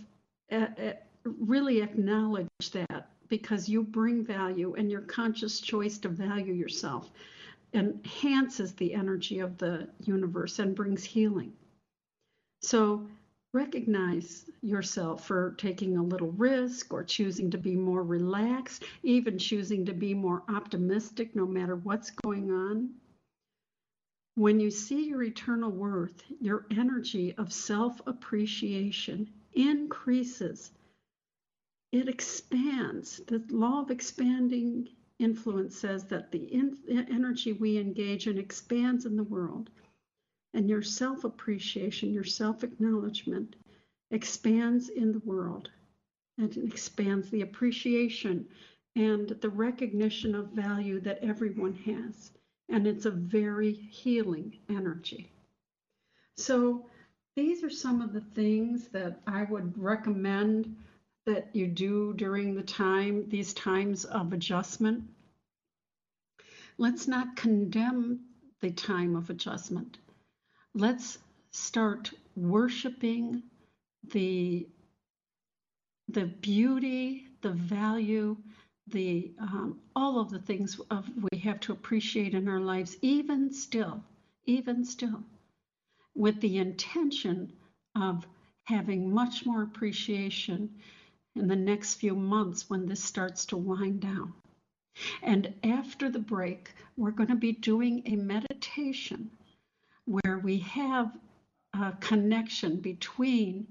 uh, 0.52 0.68
uh, 0.78 0.94
really 1.24 1.82
acknowledge 1.82 2.48
that 2.72 3.10
because 3.28 3.68
you 3.70 3.84
bring 3.84 4.24
value 4.24 4.76
and 4.76 4.92
your 4.92 5.02
conscious 5.02 5.60
choice 5.60 5.98
to 6.00 6.10
value 6.10 6.54
yourself 6.54 7.10
enhances 7.74 8.74
the 8.74 8.94
energy 8.94 9.40
of 9.40 9.58
the 9.58 9.88
universe 10.04 10.60
and 10.60 10.76
brings 10.76 11.04
healing. 11.04 11.54
So 12.62 13.08
recognize 13.54 14.50
yourself 14.62 15.26
for 15.26 15.56
taking 15.58 15.98
a 15.98 16.04
little 16.04 16.32
risk 16.32 16.94
or 16.94 17.04
choosing 17.04 17.52
to 17.52 17.58
be 17.58 17.76
more 17.76 18.04
relaxed, 18.04 18.84
even 19.04 19.38
choosing 19.38 19.86
to 19.86 19.94
be 19.94 20.14
more 20.14 20.44
optimistic 20.50 21.36
no 21.36 21.46
matter 21.46 21.76
what's 21.76 22.12
going 22.12 22.52
on. 22.52 22.90
When 24.38 24.60
you 24.60 24.70
see 24.70 25.10
your 25.10 25.24
eternal 25.24 25.72
worth, 25.72 26.24
your 26.39 26.67
energy 26.70 27.34
of 27.34 27.51
self 27.51 28.00
appreciation 28.06 29.32
increases. 29.53 30.72
It 31.91 32.08
expands. 32.08 33.20
The 33.27 33.44
law 33.50 33.82
of 33.82 33.89
expanding 33.89 34.89
influence 35.17 35.75
says 35.75 36.06
that 36.06 36.32
the 36.32 36.44
in- 36.53 36.77
energy 36.88 37.53
we 37.53 37.79
engage 37.79 38.27
in 38.27 38.38
expands 38.38 39.08
in 39.08 39.15
the 39.15 39.24
world. 39.24 39.72
And 40.53 40.70
your 40.70 40.84
self 40.84 41.24
appreciation, 41.24 42.13
your 42.13 42.24
self 42.24 42.63
acknowledgement 42.63 43.56
expands 44.12 44.89
in 44.89 45.13
the 45.13 45.20
world. 45.22 45.72
And 46.38 46.56
it 46.56 46.63
expands 46.63 47.32
the 47.32 47.41
appreciation 47.41 48.48
and 48.96 49.29
the 49.29 49.50
recognition 49.50 50.36
of 50.36 50.51
value 50.51 51.00
that 51.01 51.24
everyone 51.24 51.74
has. 51.74 52.37
And 52.70 52.86
it's 52.88 53.06
a 53.06 53.12
very 53.12 53.74
healing 53.74 54.58
energy. 54.70 55.32
So, 56.36 56.86
these 57.36 57.64
are 57.64 57.70
some 57.70 58.02
of 58.02 58.14
the 58.14 58.22
things 58.22 58.88
that 58.90 59.22
I 59.28 59.44
would 59.44 59.78
recommend 59.78 60.76
that 61.26 61.56
you 61.56 61.68
do 61.68 62.14
during 62.14 62.56
the 62.56 62.64
time, 62.64 63.28
these 63.30 63.54
times 63.54 64.06
of 64.06 64.34
adjustment. 64.34 65.04
Let's 66.78 67.08
not 67.08 67.36
condemn 67.36 68.22
the 68.62 68.72
time 68.72 69.16
of 69.16 69.30
adjustment. 69.30 69.98
Let's 70.74 71.20
start 71.52 72.12
worshiping 72.36 73.44
the 74.12 74.68
the 76.10 76.26
beauty, 76.26 77.28
the 77.42 77.52
value, 77.52 78.38
the 78.89 79.32
um, 79.39 79.79
all 79.96 80.20
of 80.20 80.29
the 80.29 80.39
things 80.39 80.79
of 80.91 81.10
we 81.32 81.39
have 81.39 81.60
to 81.62 81.74
appreciate 81.74 82.34
in 82.34 82.48
our 82.48 82.60
lives, 82.60 82.98
even 83.01 83.51
still, 83.51 84.03
even 84.46 84.86
still, 84.86 85.24
with 86.15 86.39
the 86.41 86.58
intention 86.58 87.51
of 87.96 88.25
having 88.63 89.13
much 89.13 89.46
more 89.46 89.63
appreciation 89.63 90.70
in 91.36 91.48
the 91.48 91.56
next 91.56 91.96
few 91.96 92.15
months 92.15 92.70
when 92.70 92.86
this 92.86 93.03
starts 93.03 93.46
to 93.46 93.58
wind 93.58 94.01
down. 94.01 94.34
And 95.22 95.53
after 95.63 96.10
the 96.10 96.20
break, 96.20 96.72
we're 96.96 97.12
going 97.12 97.29
to 97.29 97.36
be 97.36 97.51
doing 97.51 98.01
a 98.06 98.15
meditation 98.15 99.29
where 100.06 100.39
we 100.39 100.60
have 100.60 101.15
a 101.74 101.94
connection 102.00 102.77
between 102.77 103.67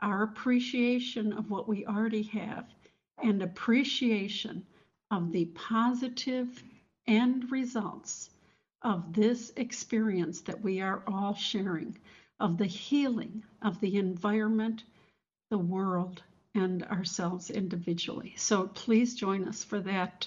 our 0.00 0.22
appreciation 0.22 1.32
of 1.32 1.50
what 1.50 1.68
we 1.68 1.84
already 1.86 2.22
have 2.22 2.66
and 3.22 3.42
appreciation 3.42 4.64
of 5.10 5.32
the 5.32 5.46
positive 5.46 6.62
end 7.06 7.50
results 7.50 8.30
of 8.82 9.12
this 9.12 9.52
experience 9.56 10.40
that 10.42 10.62
we 10.62 10.80
are 10.80 11.02
all 11.06 11.34
sharing, 11.34 11.96
of 12.38 12.56
the 12.56 12.66
healing 12.66 13.42
of 13.62 13.78
the 13.80 13.96
environment, 13.96 14.84
the 15.50 15.58
world, 15.58 16.22
and 16.54 16.82
ourselves 16.84 17.50
individually. 17.50 18.34
So 18.36 18.68
please 18.68 19.14
join 19.14 19.46
us 19.46 19.62
for 19.62 19.80
that 19.80 20.26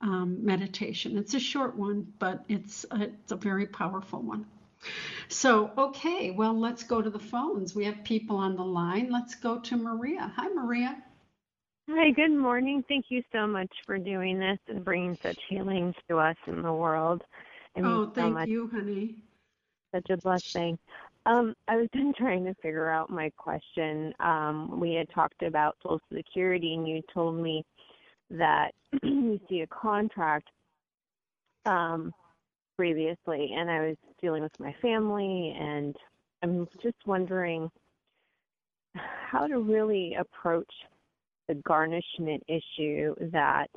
um, 0.00 0.44
meditation. 0.44 1.18
It's 1.18 1.34
a 1.34 1.40
short 1.40 1.76
one, 1.76 2.12
but 2.18 2.44
it's 2.48 2.86
a, 2.90 3.02
it's 3.02 3.32
a 3.32 3.36
very 3.36 3.66
powerful 3.66 4.22
one. 4.22 4.46
So, 5.28 5.72
okay, 5.76 6.30
well, 6.30 6.58
let's 6.58 6.84
go 6.84 7.02
to 7.02 7.10
the 7.10 7.18
phones. 7.18 7.74
We 7.74 7.84
have 7.86 8.04
people 8.04 8.36
on 8.36 8.54
the 8.54 8.64
line. 8.64 9.10
Let's 9.10 9.34
go 9.34 9.58
to 9.58 9.76
Maria. 9.76 10.32
Hi, 10.36 10.48
Maria. 10.48 11.02
Hi, 11.90 12.10
good 12.10 12.36
morning. 12.36 12.84
Thank 12.86 13.06
you 13.08 13.22
so 13.32 13.46
much 13.46 13.72
for 13.86 13.96
doing 13.96 14.38
this 14.38 14.58
and 14.68 14.84
bringing 14.84 15.16
such 15.22 15.38
healing 15.48 15.94
to 16.06 16.18
us 16.18 16.36
in 16.46 16.60
the 16.60 16.72
world. 16.72 17.22
It 17.74 17.82
oh, 17.82 18.12
thank 18.14 18.38
so 18.40 18.44
you, 18.44 18.68
honey. 18.70 19.16
Such 19.94 20.10
a 20.10 20.18
blessing. 20.18 20.78
Um, 21.24 21.54
I 21.66 21.76
was 21.76 21.88
been 21.94 22.12
trying 22.12 22.44
to 22.44 22.52
figure 22.60 22.90
out 22.90 23.08
my 23.08 23.30
question. 23.38 24.12
Um, 24.20 24.78
we 24.78 24.92
had 24.92 25.08
talked 25.14 25.42
about 25.42 25.78
Social 25.82 25.98
Security, 26.14 26.74
and 26.74 26.86
you 26.86 27.00
told 27.14 27.36
me 27.36 27.64
that 28.32 28.72
you 29.02 29.40
see 29.48 29.62
a 29.62 29.66
contract 29.68 30.50
um, 31.64 32.12
previously, 32.76 33.54
and 33.56 33.70
I 33.70 33.86
was 33.86 33.96
dealing 34.20 34.42
with 34.42 34.60
my 34.60 34.74
family, 34.82 35.56
and 35.58 35.96
I'm 36.42 36.68
just 36.82 36.98
wondering 37.06 37.70
how 38.94 39.46
to 39.46 39.58
really 39.58 40.14
approach 40.20 40.70
the 41.48 41.54
garnishment 41.54 42.42
issue 42.46 43.14
that 43.32 43.70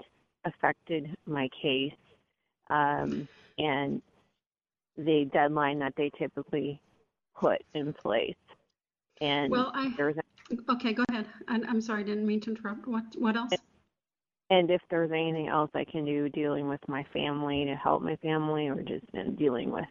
affected 0.46 1.16
my 1.26 1.50
case 1.62 1.94
um, 2.70 3.28
and 3.58 4.02
the 4.98 5.30
deadline 5.34 5.80
that 5.80 5.94
they 5.96 6.12
typically 6.18 6.80
put 7.40 7.62
in 7.74 7.94
place. 7.94 8.36
And 9.22 9.52
well, 9.52 9.72
I 9.74 9.94
there's 9.98 10.18
a, 10.18 10.72
okay. 10.74 10.94
Go 10.94 11.04
ahead. 11.10 11.28
I, 11.48 11.60
I'm 11.68 11.82
sorry, 11.82 12.02
I 12.02 12.06
didn't 12.06 12.26
mean 12.26 12.42
to 12.42 12.52
interrupt. 12.52 12.88
What 12.88 13.04
what 13.18 13.36
else? 13.36 13.54
And 14.50 14.70
if 14.70 14.82
there's 14.90 15.12
anything 15.12 15.48
else 15.48 15.72
I 15.74 15.86
can 15.86 16.04
do 16.04 16.28
dealing 16.28 16.68
with 16.68 16.82
my 16.88 17.06
family 17.14 17.64
to 17.66 17.76
help 17.76 18.02
my 18.02 18.18
family, 18.18 18.68
or 18.68 18.82
just 18.82 19.06
in 19.14 19.36
dealing 19.36 19.72
with 19.72 19.86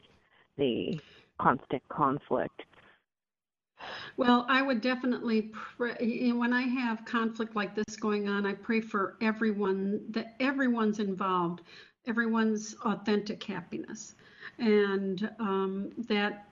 the 0.58 1.00
constant 1.40 1.82
conflict. 1.88 2.62
Well, 4.16 4.44
I 4.48 4.62
would 4.62 4.80
definitely 4.80 5.42
pray. 5.52 6.30
When 6.32 6.52
I 6.52 6.62
have 6.62 7.04
conflict 7.04 7.56
like 7.56 7.74
this 7.74 7.96
going 7.96 8.28
on, 8.28 8.46
I 8.46 8.54
pray 8.54 8.80
for 8.80 9.16
everyone 9.20 10.00
that 10.10 10.36
everyone's 10.40 10.98
involved, 10.98 11.62
everyone's 12.06 12.74
authentic 12.84 13.42
happiness, 13.42 14.14
and 14.58 15.30
um, 15.38 15.90
that 16.08 16.46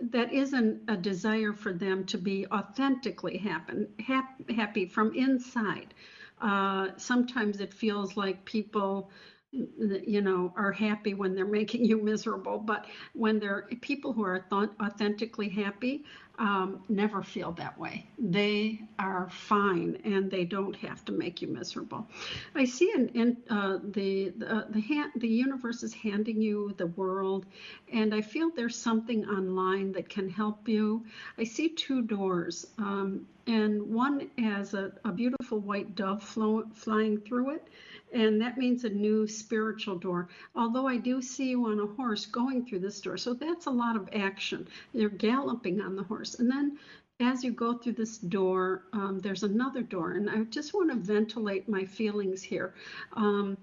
that 0.00 0.32
isn't 0.32 0.82
a 0.88 0.96
desire 0.96 1.52
for 1.52 1.72
them 1.72 2.04
to 2.04 2.18
be 2.18 2.46
authentically 2.52 3.36
happen, 3.38 3.88
hap, 4.06 4.48
happy 4.50 4.86
from 4.86 5.12
inside. 5.14 5.94
Uh, 6.40 6.88
sometimes 6.96 7.60
it 7.60 7.72
feels 7.72 8.16
like 8.16 8.44
people 8.44 9.10
you 9.52 10.20
know 10.20 10.52
are 10.56 10.72
happy 10.72 11.14
when 11.14 11.34
they're 11.34 11.46
making 11.60 11.84
you 11.84 11.96
miserable 11.96 12.58
but 12.58 12.84
when 13.14 13.38
they're 13.38 13.66
people 13.80 14.12
who 14.12 14.22
are 14.22 14.44
authentically 14.52 15.48
happy 15.48 16.04
um, 16.38 16.82
never 16.88 17.22
feel 17.22 17.52
that 17.52 17.78
way. 17.78 18.06
They 18.18 18.80
are 18.98 19.28
fine 19.30 19.98
and 20.04 20.30
they 20.30 20.44
don't 20.44 20.76
have 20.76 21.04
to 21.06 21.12
make 21.12 21.40
you 21.40 21.48
miserable. 21.48 22.06
I 22.54 22.64
see 22.64 22.92
in, 22.94 23.08
in 23.10 23.36
uh, 23.50 23.78
the 23.82 24.30
the 24.36 24.66
the, 24.70 24.80
hand, 24.80 25.12
the 25.16 25.28
universe 25.28 25.82
is 25.82 25.94
handing 25.94 26.40
you 26.40 26.74
the 26.76 26.88
world 26.88 27.46
and 27.92 28.14
i 28.14 28.20
feel 28.20 28.50
there's 28.50 28.76
something 28.76 29.24
online 29.26 29.92
that 29.92 30.08
can 30.08 30.28
help 30.28 30.68
you. 30.68 31.04
I 31.38 31.44
see 31.44 31.68
two 31.68 32.02
doors 32.02 32.66
um, 32.78 33.26
and 33.46 33.82
one 33.82 34.28
has 34.38 34.74
a, 34.74 34.92
a 35.04 35.12
beautiful 35.12 35.58
white 35.60 35.94
dove 35.94 36.22
flow, 36.22 36.64
flying 36.74 37.18
through 37.20 37.50
it 37.50 37.68
and 38.12 38.40
that 38.40 38.58
means 38.58 38.84
a 38.84 38.88
new 38.88 39.26
spiritual 39.26 39.96
door. 39.96 40.28
Although 40.54 40.86
I 40.86 40.96
do 40.96 41.20
see 41.22 41.50
you 41.50 41.66
on 41.66 41.80
a 41.80 41.86
horse 41.86 42.26
going 42.26 42.64
through 42.64 42.80
this 42.80 43.00
door, 43.00 43.16
so 43.16 43.34
that's 43.34 43.66
a 43.66 43.70
lot 43.70 43.96
of 43.96 44.08
action. 44.12 44.68
You're 44.92 45.10
galloping 45.10 45.80
on 45.80 45.96
the 45.96 46.04
horse, 46.04 46.38
and 46.38 46.50
then 46.50 46.78
as 47.18 47.42
you 47.42 47.50
go 47.50 47.72
through 47.78 47.94
this 47.94 48.18
door, 48.18 48.82
um, 48.92 49.20
there's 49.20 49.42
another 49.42 49.82
door, 49.82 50.12
and 50.12 50.28
I 50.28 50.44
just 50.44 50.74
want 50.74 50.90
to 50.90 50.96
ventilate 50.96 51.68
my 51.68 51.84
feelings 51.84 52.42
here. 52.42 52.74
Um, 53.14 53.56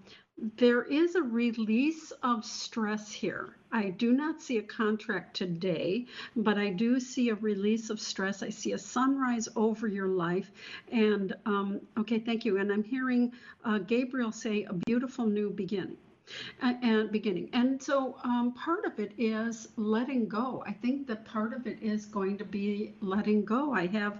there 0.57 0.83
is 0.83 1.15
a 1.15 1.21
release 1.21 2.11
of 2.23 2.43
stress 2.43 3.11
here. 3.11 3.55
I 3.71 3.89
do 3.89 4.13
not 4.13 4.41
see 4.41 4.57
a 4.57 4.63
contract 4.63 5.35
today, 5.35 6.05
but 6.35 6.57
I 6.57 6.69
do 6.69 6.99
see 6.99 7.29
a 7.29 7.35
release 7.35 7.89
of 7.89 7.99
stress. 7.99 8.43
I 8.43 8.49
see 8.49 8.73
a 8.73 8.77
sunrise 8.77 9.47
over 9.55 9.87
your 9.87 10.07
life. 10.07 10.51
And 10.91 11.35
um, 11.45 11.81
okay, 11.97 12.19
thank 12.19 12.45
you. 12.45 12.57
And 12.57 12.71
I'm 12.71 12.83
hearing 12.83 13.31
uh, 13.63 13.79
Gabriel 13.79 14.31
say 14.31 14.63
a 14.63 14.73
beautiful 14.73 15.25
new 15.25 15.49
beginning 15.49 15.97
and 16.61 17.11
beginning. 17.11 17.49
And 17.53 17.81
so 17.81 18.17
um, 18.23 18.53
part 18.53 18.85
of 18.85 18.99
it 18.99 19.13
is 19.17 19.69
letting 19.75 20.27
go. 20.27 20.63
I 20.65 20.71
think 20.71 21.07
that 21.07 21.25
part 21.25 21.53
of 21.53 21.67
it 21.67 21.77
is 21.81 22.05
going 22.05 22.37
to 22.37 22.45
be 22.45 22.93
letting 23.01 23.43
go. 23.43 23.73
I 23.73 23.87
have, 23.87 24.19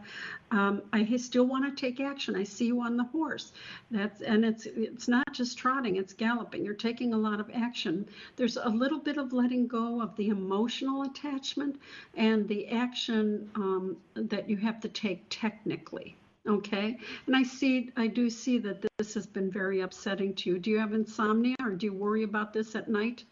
um, 0.51 0.82
I 0.91 1.15
still 1.17 1.46
want 1.46 1.65
to 1.65 1.82
take 1.82 2.00
action. 2.00 2.36
I 2.36 2.43
see 2.43 2.65
you 2.65 2.82
on 2.82 2.98
the 2.98 3.03
horse. 3.05 3.53
That's 3.91 4.22
and 4.22 4.46
it's 4.46 4.65
it's 4.65 5.08
not 5.08 5.32
just 5.34 5.58
trotting; 5.58 5.96
it's 5.98 6.13
galloping. 6.13 6.63
You're 6.65 6.74
taking 6.74 7.13
a 7.13 7.17
lot 7.17 7.39
of 7.39 7.50
action. 7.53 8.08
There's 8.36 8.58
a 8.58 8.70
little 8.70 9.00
bit 9.00 9.17
of 9.17 9.34
letting 9.34 9.67
go 9.67 10.01
of 10.01 10.15
the 10.15 10.29
emotional 10.29 11.03
attachment 11.03 11.79
and 12.15 12.48
the 12.48 12.67
action 12.67 13.50
um, 13.55 13.98
that 14.15 14.50
you 14.50 14.58
have 14.58 14.79
to 14.82 14.89
take 14.89 15.25
technically. 15.29 16.15
Okay. 16.47 16.97
And 17.27 17.35
I 17.35 17.43
see, 17.43 17.91
I 17.95 18.07
do 18.07 18.29
see 18.29 18.57
that 18.59 18.85
this 18.97 19.13
has 19.13 19.25
been 19.25 19.50
very 19.50 19.81
upsetting 19.81 20.33
to 20.35 20.50
you. 20.50 20.59
Do 20.59 20.71
you 20.71 20.79
have 20.79 20.93
insomnia 20.93 21.55
or 21.62 21.71
do 21.71 21.85
you 21.85 21.93
worry 21.93 22.23
about 22.23 22.51
this 22.51 22.75
at 22.75 22.89
night? 22.89 23.23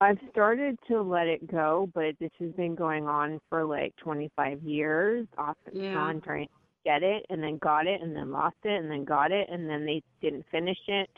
I've 0.00 0.18
started 0.30 0.78
to 0.88 1.00
let 1.00 1.28
it 1.28 1.46
go, 1.48 1.88
but 1.94 2.18
this 2.18 2.32
has 2.40 2.50
been 2.52 2.74
going 2.74 3.06
on 3.06 3.40
for 3.48 3.64
like 3.64 3.94
25 3.96 4.60
years 4.62 5.26
off 5.38 5.56
and 5.66 5.82
yeah. 5.82 5.96
on 5.96 6.20
trying 6.20 6.46
to 6.46 6.52
get 6.84 7.02
it 7.04 7.24
and 7.30 7.42
then 7.42 7.56
got 7.58 7.86
it 7.86 8.02
and 8.02 8.14
then 8.14 8.32
lost 8.32 8.56
it 8.64 8.82
and 8.82 8.90
then 8.90 9.04
got 9.04 9.30
it 9.30 9.48
and 9.48 9.70
then 9.70 9.86
they 9.86 10.02
didn't 10.20 10.44
finish 10.50 10.78
it 10.88 11.08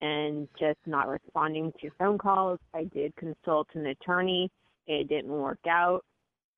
and 0.00 0.48
just 0.58 0.78
not 0.86 1.08
responding 1.08 1.72
to 1.80 1.90
phone 1.98 2.16
calls. 2.16 2.58
I 2.74 2.84
did 2.84 3.14
consult 3.16 3.68
an 3.74 3.86
attorney. 3.86 4.50
It 4.86 5.08
didn't 5.08 5.30
work 5.30 5.60
out. 5.68 6.02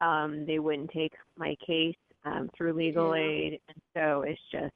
Um, 0.00 0.46
they 0.46 0.60
wouldn't 0.60 0.90
take 0.92 1.12
my 1.36 1.56
case 1.66 1.96
um, 2.24 2.48
through 2.56 2.72
legal 2.74 3.14
Yeah. 3.14 3.14
aid, 3.14 3.60
and 3.68 3.82
so 3.96 4.22
it's 4.22 4.40
just 4.50 4.72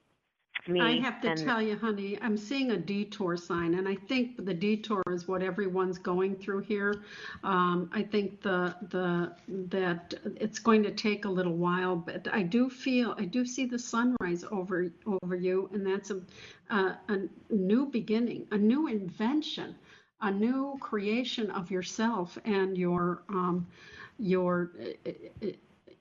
me. 0.68 0.80
I 0.80 0.92
have 1.00 1.20
to 1.22 1.28
and 1.28 1.38
tell 1.38 1.62
you, 1.62 1.76
honey, 1.76 2.18
I'm 2.20 2.36
seeing 2.36 2.72
a 2.72 2.76
detour 2.76 3.36
sign, 3.36 3.74
and 3.74 3.88
I 3.88 3.94
think 3.94 4.44
the 4.44 4.54
detour 4.54 5.02
is 5.10 5.26
what 5.26 5.42
everyone's 5.42 5.98
going 5.98 6.36
through 6.36 6.60
here. 6.60 7.02
Um, 7.42 7.90
I 7.92 8.02
think 8.02 8.42
the 8.42 8.74
the 8.90 9.32
that 9.68 10.14
it's 10.36 10.58
going 10.58 10.82
to 10.82 10.90
take 10.90 11.24
a 11.24 11.28
little 11.28 11.56
while, 11.56 11.96
but 11.96 12.28
I 12.32 12.42
do 12.42 12.68
feel 12.68 13.14
I 13.18 13.24
do 13.24 13.44
see 13.44 13.66
the 13.66 13.78
sunrise 13.78 14.44
over 14.50 14.90
over 15.22 15.36
you, 15.36 15.70
and 15.72 15.86
that's 15.86 16.10
a 16.10 16.20
a, 16.70 16.98
a 17.08 17.28
new 17.50 17.86
beginning, 17.86 18.46
a 18.50 18.58
new 18.58 18.88
invention, 18.88 19.74
a 20.20 20.30
new 20.30 20.76
creation 20.80 21.50
of 21.50 21.70
yourself 21.70 22.38
and 22.44 22.76
your 22.76 23.22
um, 23.28 23.66
your 24.18 24.70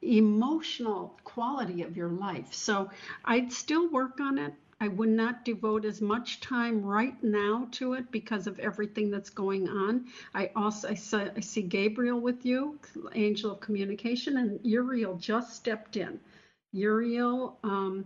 emotional 0.01 1.18
quality 1.24 1.82
of 1.84 1.98
your 1.98 2.10
life. 2.10 2.54
So 2.54 2.89
I'd 3.25 3.51
still 3.51 3.89
work 3.89 4.20
on 4.20 4.38
it. 4.38 4.54
I 4.80 4.89
would 4.89 5.10
not 5.10 5.44
devote 5.44 5.86
as 5.86 6.01
much 6.01 6.39
time 6.39 6.84
right 6.84 7.22
now 7.24 7.68
to 7.72 7.94
it 7.94 8.12
because 8.12 8.46
of 8.46 8.60
everything 8.60 9.10
that's 9.10 9.32
going 9.32 9.68
on. 9.68 10.06
I 10.36 10.51
also 10.56 10.89
I 10.89 10.94
see, 10.94 11.18
I 11.36 11.39
see 11.39 11.63
Gabriel 11.63 12.20
with 12.20 12.46
you, 12.46 12.80
angel 13.16 13.51
of 13.51 13.60
communication, 13.60 14.38
and 14.38 14.60
Uriel 14.63 15.16
just 15.16 15.56
stepped 15.56 15.98
in. 15.98 16.20
Uriel 16.74 17.58
um, 17.63 18.06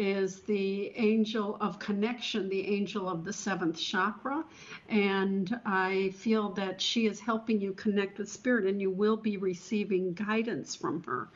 is 0.00 0.40
the 0.40 0.92
angel 0.96 1.58
of 1.60 1.78
connection, 1.78 2.48
the 2.48 2.66
angel 2.66 3.06
of 3.06 3.22
the 3.22 3.32
seventh 3.32 3.78
chakra. 3.78 4.42
And 4.88 5.60
I 5.66 6.14
feel 6.16 6.48
that 6.52 6.80
she 6.80 7.06
is 7.06 7.20
helping 7.20 7.60
you 7.60 7.74
connect 7.74 8.18
with 8.18 8.30
spirit, 8.30 8.64
and 8.64 8.80
you 8.80 8.90
will 8.90 9.18
be 9.18 9.36
receiving 9.36 10.14
guidance 10.14 10.74
from 10.74 11.02
her 11.02 11.28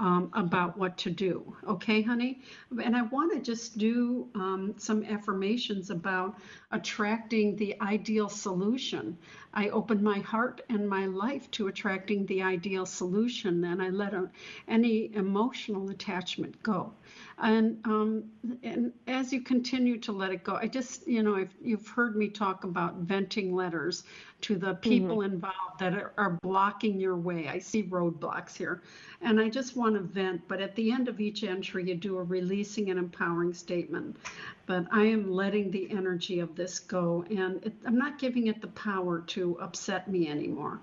um, 0.00 0.30
about 0.32 0.76
what 0.76 0.98
to 0.98 1.10
do. 1.10 1.56
Okay, 1.68 2.02
honey? 2.02 2.40
And 2.84 2.96
I 2.96 3.02
want 3.02 3.32
to 3.34 3.40
just 3.40 3.78
do 3.78 4.26
um, 4.34 4.74
some 4.78 5.04
affirmations 5.04 5.90
about 5.90 6.38
attracting 6.72 7.54
the 7.54 7.80
ideal 7.80 8.28
solution. 8.28 9.16
I 9.54 9.68
open 9.68 10.02
my 10.02 10.18
heart 10.18 10.60
and 10.68 10.88
my 10.88 11.06
life 11.06 11.48
to 11.52 11.68
attracting 11.68 12.26
the 12.26 12.42
ideal 12.42 12.84
solution, 12.84 13.64
and 13.64 13.80
I 13.80 13.90
let 13.90 14.12
any 14.66 15.14
emotional 15.14 15.90
attachment 15.90 16.60
go. 16.64 16.92
And 17.40 17.78
um, 17.84 18.24
and 18.64 18.92
as 19.06 19.32
you 19.32 19.40
continue 19.40 19.98
to 19.98 20.10
let 20.10 20.32
it 20.32 20.42
go, 20.42 20.56
I 20.56 20.66
just 20.66 21.06
you 21.06 21.22
know 21.22 21.36
if 21.36 21.48
you've 21.62 21.86
heard 21.86 22.16
me 22.16 22.28
talk 22.28 22.64
about 22.64 22.96
venting 22.96 23.54
letters 23.54 24.02
to 24.40 24.56
the 24.56 24.74
people 24.74 25.22
involved 25.22 25.78
that 25.78 25.94
are, 25.94 26.12
are 26.16 26.38
blocking 26.42 26.98
your 26.98 27.16
way. 27.16 27.48
I 27.48 27.60
see 27.60 27.84
roadblocks 27.84 28.56
here, 28.56 28.82
and 29.20 29.40
I 29.40 29.48
just 29.48 29.76
want 29.76 29.94
to 29.94 30.00
vent. 30.00 30.48
But 30.48 30.60
at 30.60 30.74
the 30.74 30.90
end 30.90 31.06
of 31.06 31.20
each 31.20 31.44
entry, 31.44 31.88
you 31.88 31.94
do 31.94 32.18
a 32.18 32.22
releasing 32.24 32.90
and 32.90 32.98
empowering 32.98 33.54
statement. 33.54 34.16
But 34.66 34.86
I 34.90 35.04
am 35.04 35.30
letting 35.30 35.70
the 35.70 35.88
energy 35.92 36.40
of 36.40 36.56
this 36.56 36.80
go, 36.80 37.24
and 37.30 37.64
it, 37.64 37.72
I'm 37.86 37.98
not 37.98 38.18
giving 38.18 38.48
it 38.48 38.60
the 38.60 38.68
power 38.68 39.20
to 39.28 39.58
upset 39.60 40.10
me 40.10 40.28
anymore. 40.28 40.80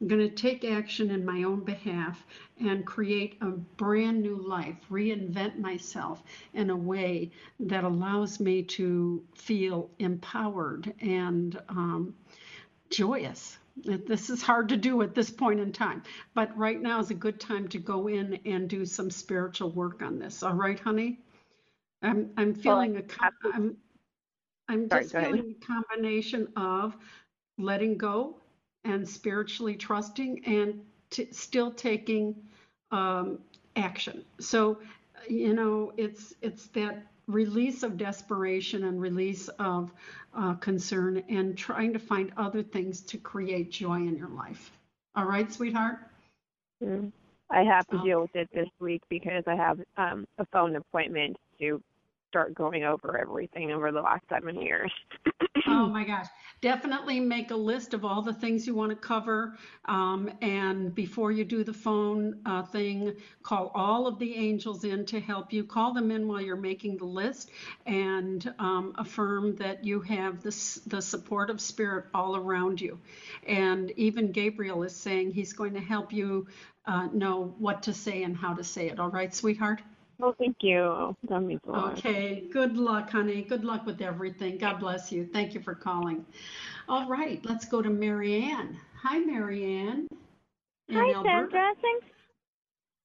I'm 0.00 0.08
going 0.08 0.20
to 0.20 0.34
take 0.34 0.64
action 0.64 1.10
in 1.10 1.24
my 1.24 1.44
own 1.44 1.60
behalf 1.60 2.24
and 2.60 2.84
create 2.84 3.38
a 3.40 3.46
brand 3.46 4.22
new 4.22 4.36
life, 4.36 4.76
reinvent 4.90 5.58
myself 5.58 6.22
in 6.52 6.68
a 6.70 6.76
way 6.76 7.30
that 7.60 7.84
allows 7.84 8.38
me 8.38 8.62
to 8.62 9.22
feel 9.34 9.88
empowered 9.98 10.92
and 11.00 11.58
um, 11.70 12.14
joyous. 12.90 13.58
This 13.84 14.30
is 14.30 14.42
hard 14.42 14.68
to 14.70 14.76
do 14.76 15.02
at 15.02 15.14
this 15.14 15.30
point 15.30 15.60
in 15.60 15.72
time, 15.72 16.02
but 16.34 16.56
right 16.56 16.80
now 16.80 16.98
is 17.00 17.10
a 17.10 17.14
good 17.14 17.40
time 17.40 17.68
to 17.68 17.78
go 17.78 18.06
in 18.08 18.38
and 18.46 18.68
do 18.68 18.84
some 18.86 19.10
spiritual 19.10 19.70
work 19.70 20.02
on 20.02 20.18
this. 20.18 20.42
All 20.42 20.54
right, 20.54 20.78
honey? 20.78 21.20
I'm 22.02 22.30
I'm 22.36 22.54
feeling 22.54 22.96
a 22.96 23.02
com- 23.02 23.30
I'm 23.52 23.76
I'm 24.68 24.88
Sorry, 24.90 25.02
just 25.02 25.14
ahead. 25.14 25.30
feeling 25.30 25.54
a 25.60 25.64
combination 25.66 26.48
of 26.56 26.96
letting 27.58 27.96
go 27.98 28.36
and 28.86 29.08
spiritually 29.08 29.74
trusting 29.74 30.44
and 30.46 30.80
t- 31.10 31.28
still 31.32 31.70
taking 31.70 32.34
um, 32.92 33.38
action. 33.76 34.24
So, 34.38 34.78
you 35.28 35.54
know, 35.54 35.92
it's 35.96 36.34
it's 36.42 36.66
that 36.68 37.06
release 37.26 37.82
of 37.82 37.96
desperation 37.96 38.84
and 38.84 39.00
release 39.00 39.48
of 39.58 39.92
uh, 40.34 40.54
concern 40.54 41.22
and 41.28 41.58
trying 41.58 41.92
to 41.92 41.98
find 41.98 42.32
other 42.36 42.62
things 42.62 43.00
to 43.02 43.18
create 43.18 43.70
joy 43.72 43.96
in 43.96 44.16
your 44.16 44.28
life. 44.28 44.70
All 45.16 45.24
right, 45.24 45.52
sweetheart. 45.52 45.98
Mm. 46.82 47.10
I 47.50 47.62
have 47.62 47.86
to 47.88 47.98
Oh. 47.98 48.04
deal 48.04 48.20
with 48.22 48.36
it 48.36 48.48
this 48.52 48.68
week 48.80 49.02
because 49.08 49.44
I 49.46 49.56
have 49.56 49.80
um, 49.96 50.26
a 50.38 50.46
phone 50.46 50.76
appointment 50.76 51.36
to 51.60 51.80
start 52.28 52.54
going 52.54 52.84
over 52.84 53.18
everything 53.18 53.72
over 53.72 53.92
the 53.92 54.00
last 54.00 54.24
seven 54.28 54.60
years. 54.60 54.92
Oh 55.68 55.86
my 55.88 56.04
gosh. 56.04 56.26
Definitely 56.60 57.18
make 57.18 57.50
a 57.50 57.56
list 57.56 57.92
of 57.92 58.04
all 58.04 58.22
the 58.22 58.32
things 58.32 58.66
you 58.66 58.74
want 58.74 58.90
to 58.90 58.96
cover. 58.96 59.58
Um, 59.86 60.30
and 60.40 60.94
before 60.94 61.32
you 61.32 61.44
do 61.44 61.64
the 61.64 61.72
phone 61.72 62.40
uh, 62.46 62.62
thing, 62.62 63.14
call 63.42 63.72
all 63.74 64.06
of 64.06 64.18
the 64.18 64.34
angels 64.36 64.84
in 64.84 65.04
to 65.06 65.18
help 65.18 65.52
you. 65.52 65.64
Call 65.64 65.92
them 65.92 66.10
in 66.10 66.28
while 66.28 66.40
you're 66.40 66.56
making 66.56 66.98
the 66.98 67.04
list 67.04 67.50
and 67.84 68.52
um, 68.58 68.94
affirm 68.96 69.56
that 69.56 69.84
you 69.84 70.00
have 70.02 70.40
this, 70.42 70.76
the 70.86 71.02
support 71.02 71.50
of 71.50 71.60
spirit 71.60 72.06
all 72.14 72.36
around 72.36 72.80
you. 72.80 72.98
And 73.46 73.90
even 73.96 74.30
Gabriel 74.30 74.82
is 74.84 74.94
saying 74.94 75.32
he's 75.32 75.52
going 75.52 75.74
to 75.74 75.80
help 75.80 76.12
you 76.12 76.46
uh, 76.86 77.08
know 77.12 77.54
what 77.58 77.82
to 77.84 77.92
say 77.92 78.22
and 78.22 78.36
how 78.36 78.54
to 78.54 78.62
say 78.62 78.88
it. 78.88 79.00
All 79.00 79.10
right, 79.10 79.34
sweetheart? 79.34 79.82
Well, 80.18 80.34
thank 80.38 80.56
you. 80.60 81.16
That 81.28 81.40
means 81.40 81.60
a 81.66 81.70
lot. 81.70 81.98
Okay, 81.98 82.44
good 82.52 82.76
luck, 82.76 83.10
honey. 83.10 83.42
Good 83.42 83.64
luck 83.64 83.86
with 83.86 84.00
everything. 84.00 84.58
God 84.58 84.80
bless 84.80 85.12
you. 85.12 85.28
Thank 85.32 85.54
you 85.54 85.60
for 85.60 85.74
calling. 85.74 86.24
All 86.88 87.08
right, 87.08 87.44
let's 87.44 87.66
go 87.66 87.82
to 87.82 87.90
Marianne. 87.90 88.78
Hi, 89.02 89.18
Marianne. 89.18 90.08
in 90.88 90.94
Hi, 90.96 91.12
Alberta. 91.14 91.50
Sandra. 91.50 91.72
Thanks. 91.82 92.06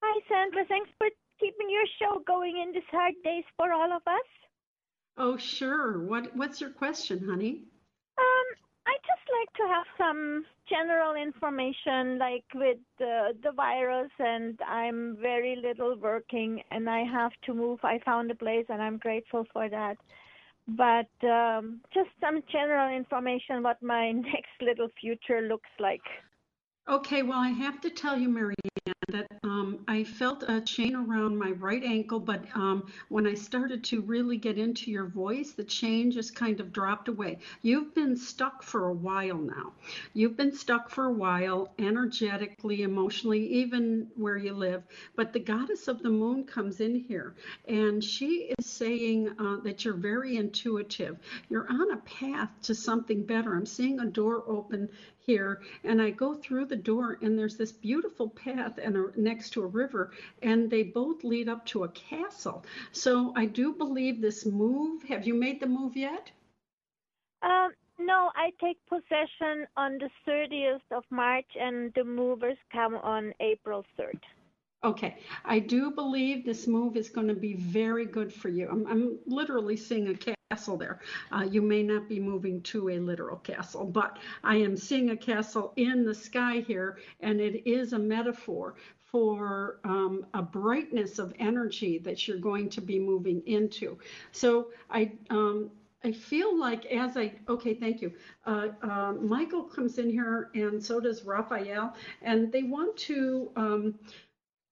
Hi, 0.03 0.21
Sandra. 0.29 0.65
Thanks 0.67 0.89
for 0.97 1.07
keeping 1.39 1.69
your 1.69 1.85
show 1.99 2.21
going 2.25 2.61
in 2.61 2.73
these 2.73 2.83
hard 2.91 3.13
days 3.23 3.43
for 3.57 3.73
all 3.73 3.91
of 3.91 4.01
us. 4.07 4.29
Oh, 5.17 5.37
sure. 5.37 5.99
What 5.99 6.35
What's 6.35 6.61
your 6.61 6.69
question, 6.69 7.23
honey? 7.27 7.63
Um, 8.17 8.45
I 8.87 8.95
just 9.05 9.25
like 9.39 9.53
to 9.57 9.73
have 9.73 9.85
some 9.97 10.45
general 10.67 11.15
information, 11.15 12.17
like 12.17 12.45
with 12.55 12.77
the 12.97 13.35
the 13.43 13.51
virus, 13.51 14.11
and 14.19 14.59
I'm 14.67 15.17
very 15.21 15.55
little 15.55 15.95
working, 15.97 16.63
and 16.71 16.89
I 16.89 17.03
have 17.03 17.31
to 17.45 17.53
move. 17.53 17.79
I 17.83 17.99
found 18.03 18.31
a 18.31 18.35
place, 18.35 18.65
and 18.69 18.81
I'm 18.81 18.97
grateful 18.97 19.45
for 19.53 19.69
that. 19.69 19.97
But 20.67 21.11
um, 21.27 21.81
just 21.93 22.09
some 22.19 22.41
general 22.51 22.95
information, 22.95 23.63
what 23.63 23.81
my 23.81 24.11
next 24.33 24.55
little 24.61 24.89
future 24.99 25.41
looks 25.41 25.69
like. 25.79 26.07
Okay, 26.89 27.21
well, 27.21 27.37
I 27.37 27.49
have 27.49 27.79
to 27.81 27.91
tell 27.91 28.17
you, 28.17 28.27
Marianne, 28.27 28.55
that 29.09 29.27
um, 29.43 29.83
I 29.87 30.03
felt 30.03 30.43
a 30.47 30.61
chain 30.61 30.95
around 30.95 31.37
my 31.37 31.51
right 31.51 31.83
ankle, 31.83 32.19
but 32.19 32.43
um, 32.55 32.91
when 33.09 33.27
I 33.27 33.35
started 33.35 33.83
to 33.85 34.01
really 34.01 34.35
get 34.35 34.57
into 34.57 34.89
your 34.89 35.05
voice, 35.05 35.51
the 35.51 35.63
chain 35.63 36.09
just 36.11 36.35
kind 36.35 36.59
of 36.59 36.73
dropped 36.73 37.07
away. 37.07 37.37
You've 37.61 37.93
been 37.93 38.17
stuck 38.17 38.63
for 38.63 38.87
a 38.87 38.93
while 38.93 39.37
now. 39.37 39.73
You've 40.13 40.35
been 40.35 40.53
stuck 40.53 40.89
for 40.89 41.05
a 41.05 41.13
while, 41.13 41.71
energetically, 41.77 42.81
emotionally, 42.81 43.45
even 43.47 44.07
where 44.15 44.37
you 44.37 44.53
live. 44.53 44.81
But 45.15 45.33
the 45.33 45.39
goddess 45.39 45.87
of 45.87 46.01
the 46.01 46.09
moon 46.09 46.45
comes 46.45 46.79
in 46.79 46.95
here, 46.95 47.35
and 47.67 48.03
she 48.03 48.53
is 48.57 48.65
saying 48.65 49.29
uh, 49.37 49.57
that 49.57 49.85
you're 49.85 49.93
very 49.93 50.37
intuitive. 50.37 51.19
You're 51.47 51.69
on 51.69 51.91
a 51.91 51.97
path 51.97 52.49
to 52.63 52.73
something 52.73 53.23
better. 53.23 53.55
I'm 53.55 53.67
seeing 53.67 53.99
a 53.99 54.05
door 54.07 54.43
open 54.47 54.89
here 55.25 55.61
and 55.83 56.01
I 56.01 56.09
go 56.11 56.33
through 56.33 56.65
the 56.65 56.75
door 56.75 57.17
and 57.21 57.37
there's 57.37 57.57
this 57.57 57.71
beautiful 57.71 58.29
path 58.29 58.79
and 58.81 58.95
a, 58.97 59.05
next 59.15 59.51
to 59.51 59.63
a 59.63 59.67
river 59.67 60.11
and 60.41 60.69
they 60.69 60.83
both 60.83 61.23
lead 61.23 61.49
up 61.49 61.65
to 61.67 61.83
a 61.83 61.89
castle. 61.89 62.65
So 62.91 63.33
I 63.35 63.45
do 63.45 63.73
believe 63.73 64.21
this 64.21 64.45
move. 64.45 65.03
Have 65.03 65.25
you 65.25 65.33
made 65.33 65.59
the 65.59 65.67
move 65.67 65.95
yet? 65.95 66.31
Um, 67.43 67.71
no, 67.99 68.31
I 68.35 68.51
take 68.59 68.77
possession 68.87 69.67
on 69.77 69.99
the 69.99 70.09
30th 70.27 70.81
of 70.91 71.03
March, 71.09 71.45
and 71.59 71.91
the 71.93 72.03
movers 72.03 72.57
come 72.71 72.95
on 72.95 73.33
April 73.39 73.85
3rd. 73.99 74.19
Okay, 74.83 75.17
I 75.45 75.59
do 75.59 75.91
believe 75.91 76.43
this 76.43 76.65
move 76.65 76.97
is 76.97 77.09
going 77.09 77.27
to 77.27 77.35
be 77.35 77.53
very 77.53 78.05
good 78.05 78.33
for 78.33 78.49
you. 78.49 78.67
I'm, 78.69 78.87
I'm 78.87 79.19
literally 79.27 79.77
seeing 79.77 80.07
a 80.07 80.15
castle 80.51 80.75
there. 80.75 80.99
Uh, 81.31 81.43
you 81.49 81.61
may 81.61 81.81
not 81.81 82.09
be 82.09 82.19
moving 82.19 82.61
to 82.61 82.89
a 82.89 82.99
literal 82.99 83.37
castle, 83.37 83.85
but 83.85 84.17
I 84.43 84.57
am 84.57 84.75
seeing 84.75 85.11
a 85.11 85.17
castle 85.17 85.71
in 85.77 86.03
the 86.03 86.13
sky 86.13 86.63
here, 86.67 86.97
and 87.21 87.39
it 87.39 87.69
is 87.69 87.93
a 87.93 87.99
metaphor 87.99 88.75
for 89.11 89.79
um, 89.85 90.25
a 90.33 90.41
brightness 90.41 91.19
of 91.19 91.33
energy 91.39 91.97
that 91.99 92.27
you're 92.27 92.37
going 92.37 92.69
to 92.69 92.81
be 92.81 92.99
moving 92.99 93.41
into. 93.45 93.97
So 94.31 94.67
I 94.89 95.11
um, 95.29 95.71
I 96.03 96.11
feel 96.11 96.59
like 96.59 96.85
as 96.87 97.15
I, 97.15 97.31
okay, 97.47 97.75
thank 97.75 98.01
you. 98.01 98.11
Uh, 98.47 98.69
uh, 98.81 99.13
Michael 99.21 99.61
comes 99.63 99.99
in 99.99 100.09
here 100.09 100.49
and 100.55 100.83
so 100.83 100.99
does 100.99 101.23
Raphael, 101.23 101.93
and 102.23 102.51
they 102.51 102.63
want 102.63 102.97
to, 102.97 103.51
um, 103.55 103.99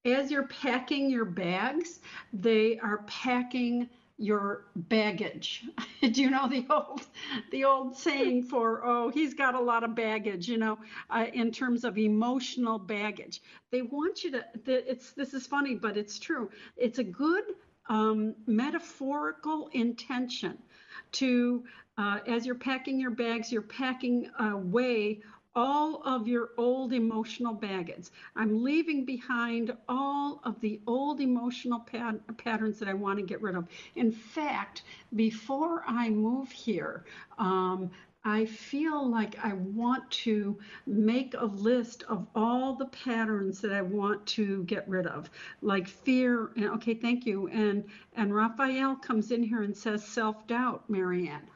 as 0.05 0.31
you're 0.31 0.47
packing 0.47 1.07
your 1.07 1.25
bags, 1.25 1.99
they 2.33 2.79
are 2.79 3.03
packing 3.05 3.87
your 4.19 4.65
baggage. 4.75 5.63
Do 6.01 6.21
you 6.21 6.29
know 6.29 6.47
the 6.47 6.65
old 6.69 7.01
the 7.51 7.63
old 7.63 7.95
saying 7.95 8.43
for 8.43 8.81
oh 8.85 9.09
he's 9.09 9.33
got 9.33 9.55
a 9.55 9.59
lot 9.59 9.83
of 9.83 9.95
baggage, 9.95 10.47
you 10.47 10.57
know, 10.57 10.77
uh, 11.09 11.25
in 11.33 11.51
terms 11.51 11.85
of 11.85 11.97
emotional 11.97 12.77
baggage. 12.77 13.41
They 13.71 13.81
want 13.81 14.23
you 14.23 14.31
to 14.31 14.45
it's 14.67 15.11
this 15.13 15.33
is 15.33 15.47
funny 15.47 15.75
but 15.75 15.97
it's 15.97 16.19
true. 16.19 16.51
It's 16.75 16.99
a 16.99 17.03
good 17.03 17.45
um, 17.87 18.35
metaphorical 18.45 19.69
intention 19.71 20.57
to 21.13 21.63
uh, 21.97 22.19
as 22.27 22.45
you're 22.45 22.55
packing 22.55 22.99
your 22.99 23.11
bags, 23.11 23.51
you're 23.51 23.61
packing 23.61 24.29
away 24.39 25.21
all 25.55 26.01
of 26.03 26.27
your 26.27 26.51
old 26.57 26.93
emotional 26.93 27.53
baggage. 27.53 28.09
I'm 28.35 28.63
leaving 28.63 29.05
behind 29.05 29.75
all 29.87 30.41
of 30.43 30.59
the 30.61 30.79
old 30.87 31.19
emotional 31.21 31.79
pat- 31.79 32.37
patterns 32.37 32.79
that 32.79 32.87
I 32.89 32.93
want 32.93 33.19
to 33.19 33.25
get 33.25 33.41
rid 33.41 33.55
of. 33.55 33.67
In 33.95 34.11
fact, 34.11 34.83
before 35.15 35.83
I 35.87 36.09
move 36.09 36.51
here, 36.51 37.05
um, 37.37 37.89
I 38.23 38.45
feel 38.45 39.09
like 39.09 39.37
I 39.43 39.53
want 39.53 40.09
to 40.11 40.57
make 40.85 41.33
a 41.37 41.45
list 41.45 42.03
of 42.03 42.27
all 42.35 42.75
the 42.75 42.85
patterns 42.87 43.61
that 43.61 43.71
I 43.71 43.81
want 43.81 44.25
to 44.27 44.63
get 44.65 44.87
rid 44.87 45.07
of, 45.07 45.29
like 45.61 45.87
fear. 45.87 46.51
And 46.55 46.65
okay, 46.71 46.93
thank 46.95 47.25
you. 47.25 47.47
And 47.47 47.85
and 48.13 48.33
Raphael 48.35 48.95
comes 48.97 49.31
in 49.31 49.43
here 49.43 49.63
and 49.63 49.75
says 49.75 50.05
self-doubt, 50.05 50.89
Marianne. 50.89 51.49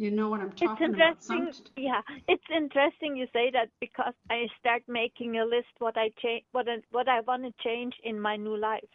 You 0.00 0.10
know 0.10 0.30
what 0.30 0.40
I'm 0.40 0.50
talking 0.52 0.70
it's 0.70 0.80
interesting, 0.80 1.42
about. 1.42 1.54
Some... 1.54 1.64
Yeah, 1.76 2.00
it's 2.26 2.42
interesting 2.56 3.16
you 3.16 3.26
say 3.34 3.50
that 3.50 3.68
because 3.80 4.14
I 4.30 4.46
start 4.58 4.82
making 4.88 5.36
a 5.36 5.44
list 5.44 5.68
what 5.78 5.98
I 5.98 6.08
change, 6.22 6.42
what 6.52 6.66
I, 6.70 6.76
what 6.90 7.06
I 7.06 7.20
want 7.20 7.42
to 7.42 7.52
change 7.62 7.92
in 8.02 8.18
my 8.18 8.36
new 8.36 8.56
life. 8.56 8.88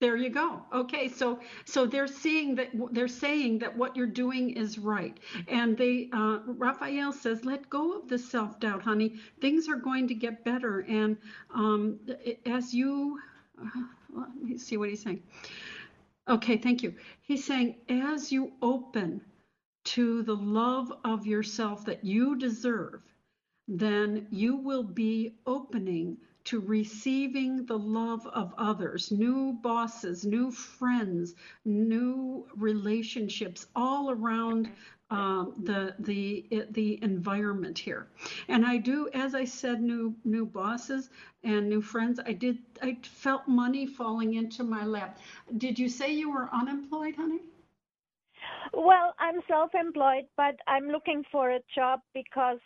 There 0.00 0.16
you 0.16 0.30
go. 0.30 0.62
Okay, 0.72 1.08
so 1.08 1.40
so 1.66 1.84
they're 1.84 2.06
seeing 2.06 2.54
that 2.54 2.70
they're 2.90 3.06
saying 3.06 3.58
that 3.58 3.76
what 3.76 3.94
you're 3.94 4.06
doing 4.06 4.48
is 4.48 4.78
right, 4.78 5.20
and 5.46 5.76
they 5.76 6.08
uh, 6.14 6.38
Raphael 6.46 7.12
says, 7.12 7.44
"Let 7.44 7.68
go 7.68 7.98
of 7.98 8.08
the 8.08 8.18
self 8.18 8.58
doubt, 8.60 8.80
honey. 8.80 9.16
Things 9.42 9.68
are 9.68 9.76
going 9.76 10.08
to 10.08 10.14
get 10.14 10.42
better." 10.42 10.86
And 10.88 11.18
um, 11.54 12.00
as 12.46 12.72
you, 12.72 13.18
uh, 13.62 13.82
let 14.16 14.34
me 14.42 14.56
see 14.56 14.78
what 14.78 14.88
he's 14.88 15.02
saying. 15.02 15.22
Okay, 16.28 16.56
thank 16.56 16.82
you. 16.82 16.94
He's 17.20 17.44
saying 17.44 17.74
as 17.90 18.32
you 18.32 18.52
open 18.62 19.20
to 19.84 20.22
the 20.22 20.36
love 20.36 20.92
of 21.04 21.26
yourself 21.26 21.84
that 21.86 22.04
you 22.04 22.36
deserve, 22.36 23.02
then 23.68 24.26
you 24.30 24.56
will 24.56 24.82
be 24.82 25.34
opening 25.46 26.18
to 26.44 26.60
receiving 26.60 27.64
the 27.66 27.78
love 27.78 28.26
of 28.28 28.54
others, 28.58 29.12
new 29.12 29.52
bosses, 29.62 30.24
new 30.24 30.50
friends, 30.50 31.34
new 31.64 32.46
relationships 32.56 33.66
all 33.76 34.10
around 34.10 34.70
um, 35.10 35.54
the 35.64 35.94
the 36.00 36.44
the 36.70 36.98
environment 37.02 37.78
here. 37.78 38.08
And 38.48 38.64
I 38.64 38.78
do, 38.78 39.08
as 39.12 39.34
I 39.34 39.44
said, 39.44 39.82
new 39.82 40.14
new 40.24 40.46
bosses 40.46 41.10
and 41.44 41.68
new 41.68 41.82
friends. 41.82 42.20
I 42.24 42.32
did. 42.32 42.58
I 42.82 42.96
felt 43.02 43.46
money 43.48 43.86
falling 43.86 44.34
into 44.34 44.64
my 44.64 44.84
lap. 44.84 45.18
Did 45.58 45.78
you 45.78 45.88
say 45.88 46.12
you 46.12 46.30
were 46.30 46.48
unemployed, 46.52 47.16
honey? 47.16 47.40
Well, 48.72 49.14
I'm 49.18 49.40
self-employed, 49.48 50.26
but 50.36 50.56
I'm 50.66 50.88
looking 50.88 51.24
for 51.32 51.50
a 51.50 51.60
job 51.74 52.00
because 52.14 52.58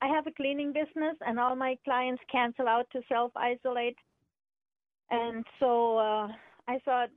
I 0.00 0.08
have 0.08 0.26
a 0.26 0.32
cleaning 0.32 0.72
business, 0.72 1.16
and 1.26 1.38
all 1.38 1.54
my 1.54 1.76
clients 1.84 2.22
cancel 2.32 2.66
out 2.66 2.86
to 2.92 3.02
self-isolate. 3.08 3.96
And 5.10 5.44
so 5.58 5.98
uh, 5.98 6.28
I 6.66 6.78
thought 6.84 7.10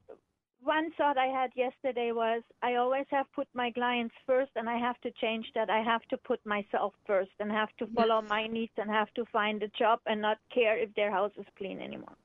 one 0.61 0.91
thought 0.97 1.17
I 1.17 1.27
had 1.27 1.51
yesterday 1.55 2.11
was 2.11 2.41
I 2.61 2.75
always 2.75 3.05
have 3.11 3.25
put 3.33 3.47
my 3.53 3.71
clients 3.71 4.15
first, 4.25 4.51
and 4.55 4.69
I 4.69 4.77
have 4.77 4.99
to 5.01 5.11
change 5.21 5.45
that. 5.55 5.69
I 5.69 5.81
have 5.81 6.03
to 6.09 6.17
put 6.17 6.39
myself 6.45 6.93
first, 7.05 7.31
and 7.39 7.51
have 7.51 7.69
to 7.79 7.87
follow 7.87 8.21
yes. 8.21 8.29
my 8.29 8.47
needs, 8.47 8.71
and 8.77 8.89
have 8.89 9.13
to 9.15 9.25
find 9.31 9.61
a 9.63 9.67
job, 9.69 9.99
and 10.05 10.21
not 10.21 10.37
care 10.53 10.77
if 10.77 10.93
their 10.95 11.11
house 11.11 11.31
is 11.37 11.45
clean 11.57 11.81
anymore. 11.81 12.15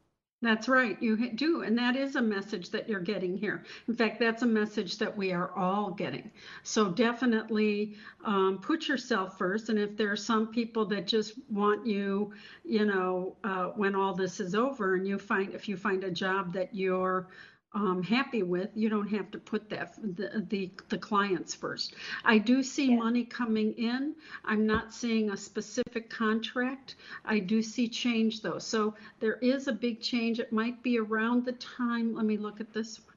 That's 0.41 0.69
right, 0.69 1.01
you 1.03 1.31
do. 1.31 1.63
And 1.63 1.77
that 1.79 1.97
is 1.97 2.15
a 2.15 2.23
message 2.23 2.71
that 2.71 2.89
you're 2.89 3.01
getting 3.01 3.37
here. 3.37 3.65
In 3.89 3.95
fact, 3.95 4.21
that's 4.21 4.43
a 4.43 4.47
message 4.47 4.97
that 4.99 5.17
we 5.17 5.33
are 5.33 5.51
all 5.57 5.91
getting. 5.91 6.31
So 6.63 6.89
definitely 6.89 7.97
um, 8.25 8.61
put 8.63 8.87
yourself 8.87 9.37
first. 9.37 9.69
And 9.69 9.79
if 9.81 9.97
there 9.97 10.13
are 10.13 10.17
some 10.17 10.47
people 10.47 10.87
that 10.87 11.09
just 11.09 11.33
want 11.51 11.85
you, 11.87 12.33
you 12.65 12.85
know, 12.87 13.37
uh, 13.43 13.67
when 13.75 13.97
all 13.97 14.15
this 14.15 14.39
is 14.39 14.55
over 14.55 14.95
and 14.95 15.09
you 15.09 15.19
find, 15.19 15.53
if 15.55 15.69
you 15.69 15.77
find 15.77 16.05
a 16.05 16.11
job 16.11 16.53
that 16.53 16.73
you're, 16.73 17.27
um, 17.75 18.03
happy 18.03 18.43
with, 18.43 18.71
you 18.75 18.89
don't 18.89 19.09
have 19.09 19.31
to 19.31 19.39
put 19.39 19.69
that 19.71 19.95
the 20.17 20.45
the, 20.49 20.71
the 20.89 20.99
clients 20.99 21.55
first. 21.55 21.95
I 22.25 22.39
do 22.39 22.63
see 22.63 22.91
yeah. 22.91 22.97
money 22.97 23.25
coming 23.25 23.73
in. 23.75 24.15
I'm 24.45 24.67
not 24.67 24.95
seeing 24.95 25.31
a 25.31 25.37
specific 25.37 26.09
contract. 26.09 26.97
I 27.25 27.39
do 27.39 27.63
see 27.63 27.89
change 27.89 28.41
though. 28.41 28.59
So 28.59 28.95
there 29.21 29.37
is 29.37 29.69
a 29.69 29.73
big 29.73 30.01
change. 30.01 30.41
It 30.41 30.53
might 30.53 30.83
be 30.83 30.99
around 30.99 31.45
the 31.45 31.53
time. 31.53 32.15
Let 32.15 32.25
me 32.25 32.39
look 32.39 32.61
at 32.61 32.73
this 32.73 33.01
one. 33.01 33.09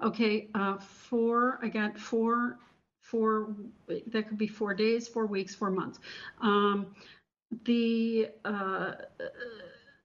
Okay, 0.00 0.48
uh, 0.54 0.76
four. 0.76 1.58
I 1.62 1.68
got 1.68 1.98
four. 1.98 2.58
Four. 3.00 3.54
That 4.08 4.28
could 4.28 4.38
be 4.38 4.46
four 4.46 4.74
days, 4.74 5.08
four 5.08 5.26
weeks, 5.26 5.54
four 5.54 5.70
months. 5.70 6.00
Um, 6.40 6.94
the 7.64 8.28
uh, 8.44 8.92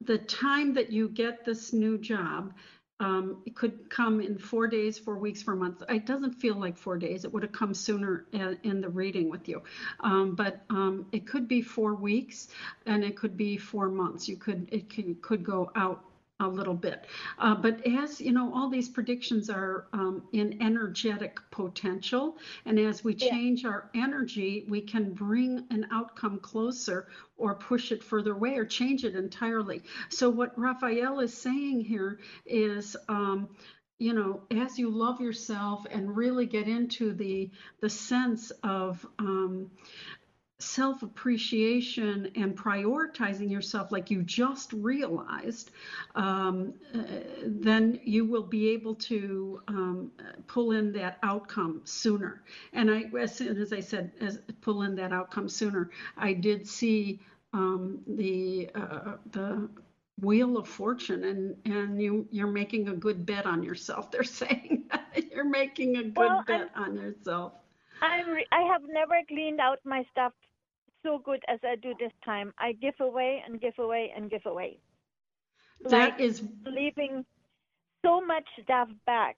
the 0.01 0.19
time 0.19 0.73
that 0.75 0.91
you 0.91 1.09
get 1.09 1.43
this 1.43 1.73
new 1.73 1.97
job 1.97 2.53
um, 3.01 3.41
it 3.47 3.55
could 3.55 3.89
come 3.89 4.21
in 4.21 4.37
four 4.37 4.67
days, 4.67 4.99
four 4.99 5.17
weeks, 5.17 5.41
four 5.41 5.55
months. 5.55 5.81
It 5.89 6.05
doesn't 6.05 6.33
feel 6.33 6.53
like 6.55 6.77
four 6.77 6.97
days. 6.99 7.25
It 7.25 7.33
would 7.33 7.41
have 7.41 7.51
come 7.51 7.73
sooner 7.73 8.25
in, 8.31 8.79
the 8.79 8.89
reading 8.89 9.27
with 9.27 9.49
you. 9.49 9.63
Um, 10.01 10.35
but 10.35 10.61
um, 10.69 11.07
it 11.11 11.25
could 11.25 11.47
be 11.47 11.63
four 11.63 11.95
weeks 11.95 12.49
and 12.85 13.03
it 13.03 13.17
could 13.17 13.35
be 13.35 13.57
four 13.57 13.89
months. 13.89 14.29
You 14.29 14.37
could, 14.37 14.69
it 14.71 14.87
could, 14.93 15.19
could 15.23 15.43
go 15.43 15.71
out 15.75 16.03
a 16.41 16.47
little 16.47 16.73
bit. 16.73 17.05
Uh, 17.39 17.55
but 17.55 17.85
as 17.87 18.19
you 18.19 18.31
know, 18.31 18.53
all 18.53 18.69
these 18.69 18.89
predictions 18.89 19.49
are 19.49 19.87
um, 19.93 20.23
in 20.33 20.61
energetic 20.61 21.39
potential. 21.51 22.37
And 22.65 22.77
as 22.79 23.03
we 23.03 23.13
change 23.13 23.63
yeah. 23.63 23.69
our 23.69 23.89
energy, 23.95 24.65
we 24.67 24.81
can 24.81 25.13
bring 25.13 25.65
an 25.69 25.87
outcome 25.91 26.39
closer 26.39 27.07
or 27.37 27.55
push 27.55 27.91
it 27.91 28.03
further 28.03 28.33
away 28.33 28.57
or 28.57 28.65
change 28.65 29.05
it 29.05 29.15
entirely. 29.15 29.83
So, 30.09 30.29
what 30.29 30.57
Raphael 30.57 31.19
is 31.19 31.33
saying 31.33 31.81
here 31.85 32.19
is. 32.45 32.97
Um, 33.07 33.49
you 33.97 34.13
know, 34.13 34.41
as 34.49 34.79
you 34.79 34.89
love 34.89 35.21
yourself 35.21 35.85
and 35.91 36.17
really 36.17 36.47
get 36.47 36.67
into 36.67 37.13
the 37.13 37.51
the 37.81 37.89
sense 37.89 38.49
of 38.63 39.05
um, 39.19 39.69
self 40.61 41.03
appreciation 41.03 42.29
and 42.35 42.55
prioritizing 42.57 43.49
yourself 43.49 43.91
like 43.91 44.11
you 44.11 44.23
just 44.23 44.73
realized, 44.73 45.71
um, 46.15 46.73
uh, 46.93 47.03
then 47.45 47.99
you 48.03 48.25
will 48.25 48.43
be 48.43 48.69
able 48.69 48.95
to 48.95 49.61
um, 49.67 50.11
pull 50.47 50.71
in 50.71 50.91
that 50.93 51.17
outcome 51.23 51.81
sooner. 51.83 52.43
And 52.73 52.89
I, 52.89 53.05
as 53.19 53.35
soon 53.35 53.57
as 53.57 53.73
I 53.73 53.79
said, 53.79 54.11
as, 54.21 54.39
pull 54.61 54.83
in 54.83 54.95
that 54.95 55.11
outcome 55.11 55.49
sooner, 55.49 55.89
I 56.17 56.33
did 56.33 56.67
see 56.67 57.19
um, 57.53 57.99
the 58.07 58.69
uh, 58.75 59.13
the 59.31 59.69
wheel 60.21 60.57
of 60.57 60.67
fortune 60.67 61.23
and 61.23 61.55
and 61.65 62.01
you 62.01 62.27
you're 62.31 62.51
making 62.51 62.89
a 62.89 62.93
good 62.93 63.25
bet 63.25 63.45
on 63.45 63.63
yourself 63.63 64.11
they're 64.11 64.23
saying 64.23 64.83
you're 65.31 65.49
making 65.49 65.97
a 65.97 66.03
good 66.03 66.15
well, 66.15 66.43
bet 66.45 66.69
I'm, 66.75 66.83
on 66.83 66.95
yourself 66.95 67.53
re- 68.27 68.47
i 68.51 68.61
have 68.61 68.83
never 68.87 69.19
cleaned 69.27 69.59
out 69.59 69.79
my 69.83 70.05
stuff 70.11 70.33
so 71.03 71.19
good 71.19 71.43
as 71.47 71.59
I 71.63 71.75
do 71.75 71.93
this 71.99 72.11
time. 72.23 72.53
I 72.57 72.73
give 72.73 72.95
away 72.99 73.43
and 73.45 73.59
give 73.59 73.77
away 73.79 74.13
and 74.15 74.29
give 74.29 74.45
away. 74.45 74.79
That 75.85 75.91
like 75.91 76.19
is 76.19 76.43
leaving 76.65 77.25
so 78.05 78.21
much 78.21 78.45
stuff 78.63 78.89
back. 79.05 79.37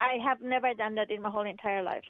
I 0.00 0.18
have 0.24 0.40
never 0.40 0.74
done 0.74 0.94
that 0.96 1.10
in 1.10 1.22
my 1.22 1.30
whole 1.30 1.46
entire 1.46 1.82
life. 1.82 2.04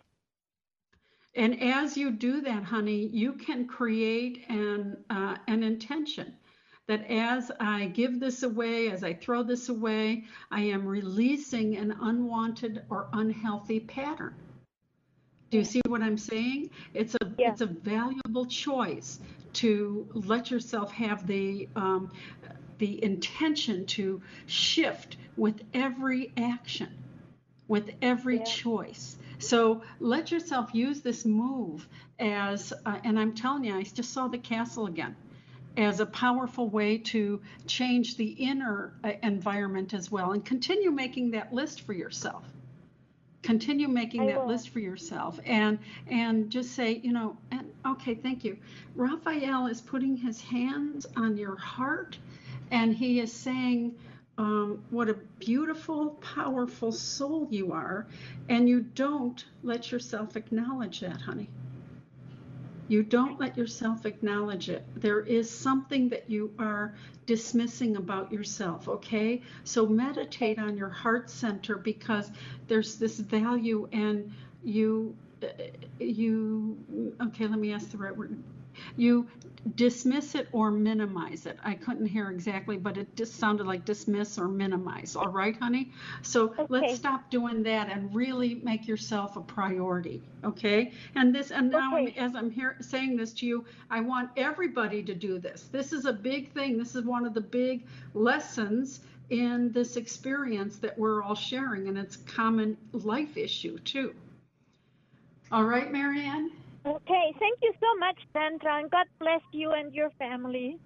And 1.34 1.62
as 1.62 1.96
you 1.96 2.11
do 2.11 2.40
that, 2.40 2.64
honey, 2.64 3.08
you 3.12 3.34
can 3.34 3.66
create 3.66 4.44
an 4.48 4.96
uh, 5.11 5.37
an 5.46 5.62
intention 5.62 6.34
that 6.87 7.08
as 7.11 7.52
I 7.61 7.87
give 7.87 8.18
this 8.18 8.42
away, 8.42 8.90
as 8.90 9.04
I 9.04 9.12
throw 9.12 9.42
this 9.42 9.68
away, 9.68 10.24
I 10.50 10.62
am 10.62 10.87
releasing 10.87 11.76
an 11.76 11.94
unwanted 12.00 12.82
or 12.88 13.08
unhealthy 13.12 13.80
pattern. 13.80 14.34
Do 15.50 15.58
you 15.58 15.64
see 15.64 15.80
what 15.87 16.02
I'm 16.02 16.18
saying? 16.18 16.70
It's 16.92 17.14
a 17.14 17.32
yeah. 17.38 17.52
it's 17.52 17.62
a 17.62 17.66
valuable 17.66 18.46
choice 18.46 19.18
to 19.54 20.06
let 20.12 20.50
yourself 20.50 20.92
have 20.92 21.26
the 21.26 21.68
um, 21.74 22.11
the 22.78 23.02
intention 23.02 23.87
to 23.87 24.20
shift 24.46 25.16
with 25.37 25.62
every 25.74 26.32
action, 26.37 26.90
with 27.66 27.90
every 28.02 28.38
yeah. 28.38 28.44
choice. 28.44 29.16
So 29.38 29.82
let 30.00 30.30
yourself 30.30 30.74
use 30.74 31.00
this 31.00 31.24
move 31.24 31.88
as, 32.18 32.72
uh, 32.84 32.98
and 33.04 33.18
I'm 33.18 33.34
telling 33.34 33.64
you, 33.64 33.76
I 33.76 33.82
just 33.82 34.12
saw 34.12 34.26
the 34.26 34.38
castle 34.38 34.87
again 34.87 35.14
as 35.76 36.00
a 36.00 36.06
powerful 36.06 36.68
way 36.68 36.98
to 36.98 37.40
change 37.66 38.16
the 38.16 38.26
inner 38.26 38.94
uh, 39.04 39.12
environment 39.22 39.94
as 39.94 40.11
well 40.11 40.32
and 40.32 40.44
continue 40.44 40.90
making 40.90 41.30
that 41.30 41.52
list 41.52 41.82
for 41.82 41.92
yourself 41.92 42.44
continue 43.42 43.88
making 43.88 44.27
that 44.27 44.46
list 44.46 44.70
for 44.70 44.81
yourself 44.81 45.38
and 45.44 45.79
and 46.09 46.51
just 46.51 46.72
say 46.72 47.01
you 47.05 47.12
know 47.12 47.37
and 47.51 47.70
okay 47.87 48.14
thank 48.14 48.44
you. 48.44 48.57
Raphael 48.94 49.66
is 49.66 49.81
putting 49.81 50.16
his 50.16 50.40
hands 50.40 51.07
on 51.16 51.37
your 51.37 51.57
heart 51.57 52.18
and 52.70 52.94
he 52.94 53.20
is 53.20 53.33
saying 53.33 53.94
um, 54.38 54.83
what 54.90 55.09
a 55.09 55.14
beautiful 55.38 56.11
powerful 56.20 56.92
soul 56.92 57.48
you 57.51 57.72
are 57.72 58.07
and 58.48 58.68
you 58.68 58.81
don't 58.81 59.46
let 59.62 59.90
yourself 59.90 60.37
acknowledge 60.37 61.01
that 61.01 61.20
honey 61.20 61.48
you 62.88 63.03
don't 63.03 63.38
let 63.38 63.57
yourself 63.57 64.07
acknowledge 64.07 64.68
it. 64.68 64.85
There 64.96 65.20
is 65.20 65.51
something 65.51 66.09
that 66.09 66.29
you 66.29 66.53
are 66.59 66.94
dismissing 67.27 67.96
about 67.96 68.33
yourself, 68.33 68.88
okay? 68.88 69.42
So 69.64 69.87
meditate 69.87 70.59
on 70.59 70.77
your 70.77 70.88
heart 70.88 71.31
center 71.31 71.77
because 71.77 72.31
there's 72.66 72.96
this 72.96 73.18
value 73.18 73.88
and 73.92 74.33
you 74.64 75.14
uh, 75.42 75.46
you 76.01 77.14
okay, 77.22 77.46
let 77.46 77.61
me 77.61 77.72
ask 77.72 77.90
the 77.92 77.98
right 77.98 78.16
word 78.16 78.37
you 78.96 79.28
dismiss 79.74 80.34
it 80.34 80.48
or 80.52 80.70
minimize 80.70 81.46
it. 81.46 81.58
I 81.62 81.74
couldn't 81.74 82.06
hear 82.06 82.30
exactly, 82.30 82.76
but 82.76 82.96
it 82.96 83.14
just 83.16 83.36
sounded 83.36 83.66
like 83.66 83.84
dismiss 83.84 84.38
or 84.38 84.48
minimize. 84.48 85.16
All 85.16 85.28
right, 85.28 85.56
honey? 85.56 85.92
So 86.22 86.54
okay. 86.58 86.66
let's 86.68 86.96
stop 86.96 87.30
doing 87.30 87.62
that 87.64 87.90
and 87.90 88.14
really 88.14 88.56
make 88.56 88.86
yourself 88.86 89.36
a 89.36 89.40
priority. 89.40 90.22
Okay? 90.44 90.92
And 91.14 91.34
this 91.34 91.50
and 91.50 91.70
now 91.70 91.98
okay. 91.98 92.14
as 92.16 92.34
I'm 92.34 92.50
here 92.50 92.76
saying 92.80 93.16
this 93.16 93.32
to 93.34 93.46
you, 93.46 93.64
I 93.90 94.00
want 94.00 94.30
everybody 94.36 95.02
to 95.02 95.14
do 95.14 95.38
this. 95.38 95.68
This 95.70 95.92
is 95.92 96.04
a 96.04 96.12
big 96.12 96.52
thing. 96.52 96.78
This 96.78 96.94
is 96.94 97.04
one 97.04 97.26
of 97.26 97.34
the 97.34 97.40
big 97.40 97.86
lessons 98.14 99.00
in 99.30 99.70
this 99.72 99.96
experience 99.96 100.76
that 100.78 100.98
we're 100.98 101.22
all 101.22 101.34
sharing 101.34 101.88
and 101.88 101.98
it's 101.98 102.16
common 102.16 102.76
life 102.92 103.36
issue 103.36 103.78
too. 103.80 104.14
All 105.50 105.64
right, 105.64 105.90
Marianne? 105.90 106.50
Okay, 106.88 107.35
thank 107.38 107.59
you 107.61 107.72
so 107.81 107.98
much, 107.98 108.16
Sandra, 108.33 108.79
and 108.79 108.90
God 108.90 109.07
bless 109.20 109.42
you 109.53 109.72
and 109.72 109.92
your 109.92 110.11
family. 110.18 110.79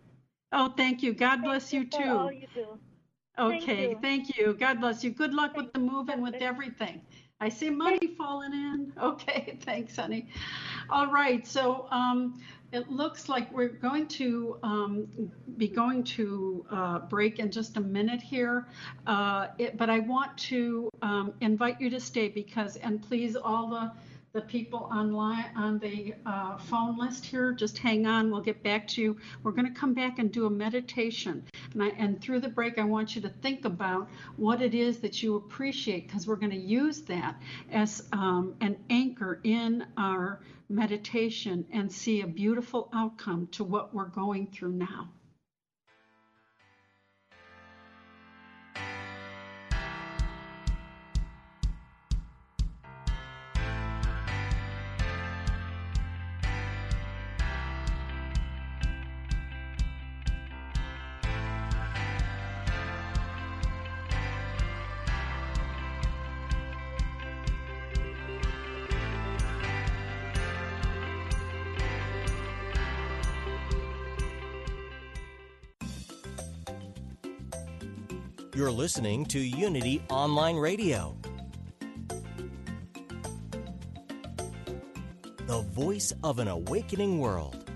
Oh, 0.50 0.72
thank 0.76 1.00
you. 1.00 1.14
God 1.14 1.42
bless 1.42 1.72
you, 1.72 1.84
too. 1.84 2.02
all 2.02 2.32
you 2.32 2.48
do. 2.54 2.78
Okay, 3.38 3.58
thank 3.60 3.78
you. 3.78 3.98
thank 4.02 4.36
you. 4.36 4.54
God 4.54 4.80
bless 4.80 5.04
you. 5.04 5.10
Good 5.10 5.32
luck 5.32 5.56
with 5.56 5.72
the 5.72 5.78
move 5.78 6.08
and 6.08 6.20
with 6.20 6.34
everything. 6.34 7.00
I 7.40 7.48
see 7.48 7.70
money 7.70 8.14
falling 8.18 8.52
in. 8.52 8.92
Okay, 9.02 9.58
thanks, 9.62 9.96
honey. 9.96 10.26
All 10.90 11.06
right, 11.06 11.46
so 11.46 11.86
um, 11.90 12.40
it 12.72 12.90
looks 12.90 13.28
like 13.28 13.52
we're 13.52 13.68
going 13.68 14.06
to 14.08 14.58
um, 14.62 15.08
be 15.56 15.68
going 15.68 16.04
to 16.04 16.66
uh, 16.70 16.98
break 17.00 17.38
in 17.38 17.50
just 17.50 17.76
a 17.76 17.80
minute 17.80 18.20
here, 18.20 18.66
uh, 19.06 19.48
it, 19.58 19.76
but 19.76 19.88
I 19.88 20.00
want 20.00 20.36
to 20.38 20.88
um, 21.00 21.32
invite 21.40 21.80
you 21.80 21.90
to 21.90 22.00
stay 22.00 22.28
because, 22.28 22.76
and 22.76 23.02
please, 23.02 23.36
all 23.36 23.68
the 23.68 23.92
the 24.32 24.40
people 24.40 24.88
online 24.92 25.50
on 25.56 25.78
the 25.78 26.14
uh, 26.24 26.56
phone 26.56 26.96
list 26.98 27.24
here. 27.24 27.52
Just 27.52 27.76
hang 27.76 28.06
on. 28.06 28.30
We'll 28.30 28.40
get 28.40 28.62
back 28.62 28.88
to 28.88 29.02
you. 29.02 29.16
We're 29.42 29.52
going 29.52 29.72
to 29.72 29.78
come 29.78 29.92
back 29.92 30.18
and 30.18 30.32
do 30.32 30.46
a 30.46 30.50
meditation. 30.50 31.44
And, 31.74 31.82
I, 31.82 31.88
and 31.98 32.20
through 32.20 32.40
the 32.40 32.48
break, 32.48 32.78
I 32.78 32.84
want 32.84 33.14
you 33.14 33.20
to 33.22 33.28
think 33.28 33.64
about 33.66 34.08
what 34.36 34.62
it 34.62 34.74
is 34.74 35.00
that 35.00 35.22
you 35.22 35.36
appreciate 35.36 36.06
because 36.06 36.26
we're 36.26 36.36
going 36.36 36.52
to 36.52 36.56
use 36.56 37.02
that 37.02 37.40
as 37.70 38.08
um, 38.12 38.54
an 38.60 38.76
anchor 38.88 39.40
in 39.44 39.84
our 39.98 40.40
meditation 40.70 41.66
and 41.70 41.92
see 41.92 42.22
a 42.22 42.26
beautiful 42.26 42.88
outcome 42.94 43.48
to 43.52 43.64
what 43.64 43.94
we're 43.94 44.06
going 44.06 44.46
through 44.46 44.72
now. 44.72 45.08
You're 78.72 78.78
listening 78.78 79.26
to 79.26 79.38
Unity 79.38 80.02
Online 80.08 80.56
Radio, 80.56 81.14
the 85.46 85.60
voice 85.74 86.10
of 86.24 86.38
an 86.38 86.48
awakening 86.48 87.18
world. 87.18 87.70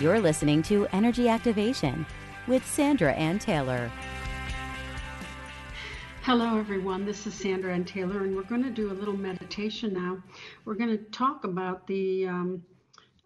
You're 0.00 0.20
listening 0.20 0.62
to 0.62 0.86
Energy 0.92 1.28
Activation 1.28 2.06
with 2.46 2.64
Sandra 2.64 3.12
Anne 3.14 3.40
Taylor. 3.40 3.90
Hello, 6.22 6.60
everyone. 6.60 7.04
This 7.04 7.26
is 7.26 7.34
Sandra 7.34 7.74
Anne 7.74 7.84
Taylor, 7.84 8.22
and 8.22 8.36
we're 8.36 8.44
going 8.44 8.62
to 8.62 8.70
do 8.70 8.92
a 8.92 8.94
little 8.94 9.16
meditation 9.16 9.94
now. 9.94 10.22
We're 10.64 10.76
going 10.76 10.96
to 10.96 11.04
talk 11.10 11.42
about 11.42 11.88
the 11.88 12.28
um, 12.28 12.62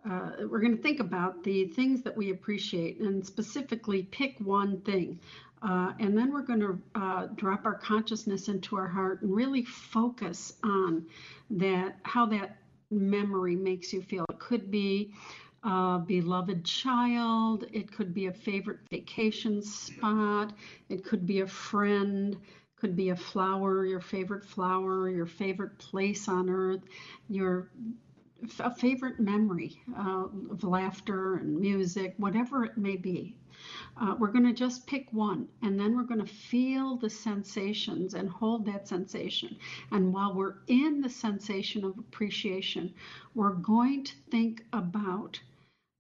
uh, 0.09 0.31
we're 0.49 0.61
going 0.61 0.77
to 0.77 0.83
think 0.83 1.01
about 1.01 1.43
the 1.45 1.67
things 1.69 2.03
that 2.03 2.17
we 2.17 2.31
appreciate 2.31 3.01
and 3.01 3.25
specifically 3.25 4.03
pick 4.05 4.37
one 4.41 4.81
thing. 4.83 5.19
Uh, 5.63 5.93
and 5.99 6.17
then 6.17 6.31
we're 6.31 6.43
going 6.43 6.61
to 6.61 6.79
uh, 6.95 7.27
drop 7.37 7.65
our 7.65 7.75
consciousness 7.75 8.49
into 8.49 8.77
our 8.77 8.87
heart 8.87 9.23
and 9.23 9.35
really 9.35 9.65
focus 9.65 10.55
on 10.63 11.07
that, 11.49 11.97
how 12.03 12.27
that 12.27 12.59
memory 12.91 13.57
makes 13.57 13.93
you 13.93 14.03
feel. 14.03 14.27
It 14.31 14.39
could 14.39 14.71
be 14.71 15.15
a 15.63 15.99
beloved 16.07 16.65
child, 16.65 17.65
it 17.73 17.91
could 17.91 18.13
be 18.13 18.27
a 18.27 18.33
favorite 18.33 18.81
vacation 18.91 19.63
spot, 19.63 20.53
it 20.91 21.03
could 21.03 21.25
be 21.27 21.41
a 21.41 21.47
friend, 21.47 22.37
could 22.77 22.95
be 22.95 23.09
a 23.09 23.17
flower, 23.17 23.87
your 23.87 24.01
favorite 24.01 24.45
flower, 24.45 25.09
your 25.09 25.25
favorite 25.25 25.79
place 25.79 26.29
on 26.29 26.51
earth, 26.51 26.83
your 27.31 27.71
a 28.59 28.75
favorite 28.75 29.21
memory 29.21 29.81
uh, 29.97 30.27
of 30.51 30.65
laughter 30.65 31.37
and 31.37 31.59
music, 31.59 32.15
whatever 32.19 32.65
it 32.65 32.77
may 32.77 32.97
be. 32.97 33.37
Uh, 33.97 34.15
we're 34.19 34.33
going 34.33 34.45
to 34.45 34.53
just 34.53 34.87
pick 34.87 35.13
one 35.13 35.49
and 35.63 35.79
then 35.79 35.97
we're 35.97 36.03
going 36.03 36.25
to 36.25 36.33
feel 36.33 36.97
the 36.97 37.09
sensations 37.09 38.15
and 38.15 38.29
hold 38.29 38.67
that 38.67 38.89
sensation. 38.89 39.57
And 39.93 40.13
while 40.13 40.35
we're 40.35 40.57
in 40.67 41.01
the 41.01 41.09
sensation 41.09 41.85
of 41.85 41.99
appreciation, 41.99 42.93
we're 43.35 43.55
going 43.55 44.05
to 44.05 44.15
think 44.31 44.65
about 44.73 45.41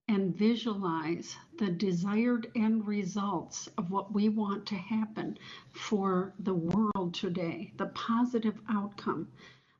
and 0.08 0.36
visualize 0.36 1.36
the 1.58 1.70
desired 1.70 2.50
end 2.54 2.86
results 2.86 3.68
of 3.78 3.90
what 3.90 4.12
we 4.12 4.28
want 4.28 4.66
to 4.66 4.74
happen 4.74 5.38
for 5.72 6.34
the 6.40 6.52
world 6.52 7.14
today, 7.14 7.72
the 7.78 7.86
positive 7.86 8.60
outcome 8.68 9.28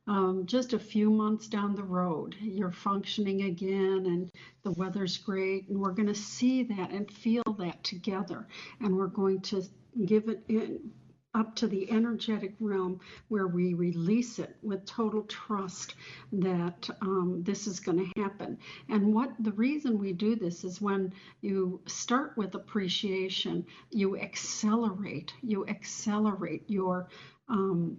um, 0.07 0.45
just 0.45 0.73
a 0.73 0.79
few 0.79 1.09
months 1.09 1.47
down 1.47 1.75
the 1.75 1.83
road, 1.83 2.35
you're 2.39 2.71
functioning 2.71 3.43
again 3.43 4.05
and 4.05 4.31
the 4.63 4.71
weather's 4.73 5.17
great. 5.17 5.67
And 5.69 5.79
we're 5.79 5.91
going 5.91 6.07
to 6.07 6.15
see 6.15 6.63
that 6.63 6.91
and 6.91 7.09
feel 7.09 7.43
that 7.59 7.83
together. 7.83 8.47
And 8.81 8.95
we're 8.95 9.07
going 9.07 9.41
to 9.41 9.63
give 10.05 10.29
it 10.29 10.43
in, 10.47 10.91
up 11.35 11.53
to 11.53 11.67
the 11.67 11.91
energetic 11.91 12.55
realm 12.59 12.99
where 13.27 13.47
we 13.47 13.73
release 13.73 14.39
it 14.39 14.55
with 14.63 14.85
total 14.85 15.23
trust 15.23 15.95
that 16.31 16.89
um, 17.01 17.41
this 17.43 17.67
is 17.67 17.79
going 17.79 17.97
to 17.97 18.21
happen. 18.21 18.57
And 18.89 19.13
what 19.13 19.33
the 19.39 19.51
reason 19.51 19.99
we 19.99 20.13
do 20.13 20.35
this 20.35 20.63
is 20.63 20.81
when 20.81 21.13
you 21.41 21.81
start 21.87 22.37
with 22.37 22.55
appreciation, 22.55 23.65
you 23.91 24.17
accelerate, 24.17 25.33
you 25.43 25.67
accelerate 25.67 26.63
your 26.67 27.09
um, 27.47 27.97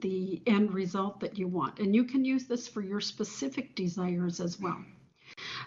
the 0.00 0.42
end 0.46 0.74
result 0.74 1.20
that 1.20 1.38
you 1.38 1.46
want. 1.46 1.78
And 1.78 1.94
you 1.94 2.04
can 2.04 2.24
use 2.24 2.46
this 2.46 2.66
for 2.66 2.82
your 2.82 3.00
specific 3.00 3.74
desires 3.74 4.40
as 4.40 4.58
well. 4.58 4.84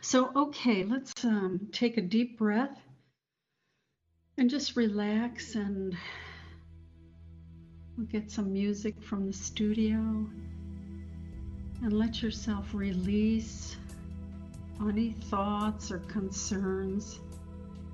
So, 0.02 0.32
okay, 0.36 0.84
let's 0.84 1.14
um, 1.24 1.70
take 1.72 1.98
a 1.98 2.02
deep 2.02 2.38
breath 2.38 2.78
and 4.38 4.50
just 4.50 4.76
relax 4.76 5.56
and 5.56 5.96
we'll 7.96 8.08
get 8.08 8.32
some 8.32 8.52
music 8.52 9.02
from 9.02 9.28
the 9.28 9.34
studio 9.34 9.98
and 11.84 11.94
let 11.94 12.22
yourself 12.22 12.74
release 12.74 13.78
any 14.82 15.12
thoughts 15.30 15.92
or 15.92 16.00
concerns 16.00 17.20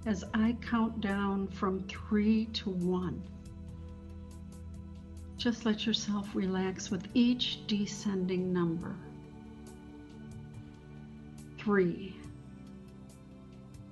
as 0.05 0.23
I 0.33 0.55
count 0.61 1.01
down 1.01 1.47
from 1.47 1.83
three 1.83 2.45
to 2.45 2.69
one. 2.69 3.21
Just 5.37 5.65
let 5.65 5.85
yourself 5.85 6.33
relax 6.33 6.89
with 6.89 7.07
each 7.13 7.65
descending 7.67 8.51
number. 8.51 8.95
Three. 11.59 12.15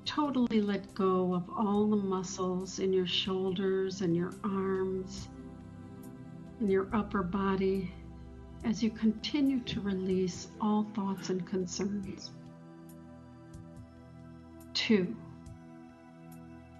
Totally 0.05 0.59
let 0.59 0.95
go 0.95 1.35
of 1.35 1.47
all 1.55 1.87
the 1.87 1.97
muscles 1.97 2.79
in 2.79 2.91
your 2.91 3.05
shoulders 3.05 4.01
and 4.01 4.15
your 4.15 4.33
arms 4.43 5.29
and 6.59 6.71
your 6.71 6.87
upper 6.93 7.21
body 7.21 7.93
as 8.63 8.81
you 8.81 8.89
continue 8.89 9.59
to 9.59 9.81
release 9.81 10.47
all 10.59 10.87
thoughts 10.95 11.29
and 11.29 11.45
concerns. 11.45 12.31
Two, 14.73 15.15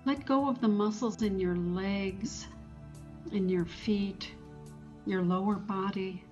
let 0.06 0.26
go 0.26 0.50
of 0.50 0.60
the 0.60 0.68
muscles 0.68 1.22
in 1.22 1.40
your 1.40 1.56
legs, 1.56 2.48
in 3.32 3.48
your 3.48 3.66
feet, 3.66 4.32
your 5.06 5.22
lower 5.22 5.56
body. 5.56 6.24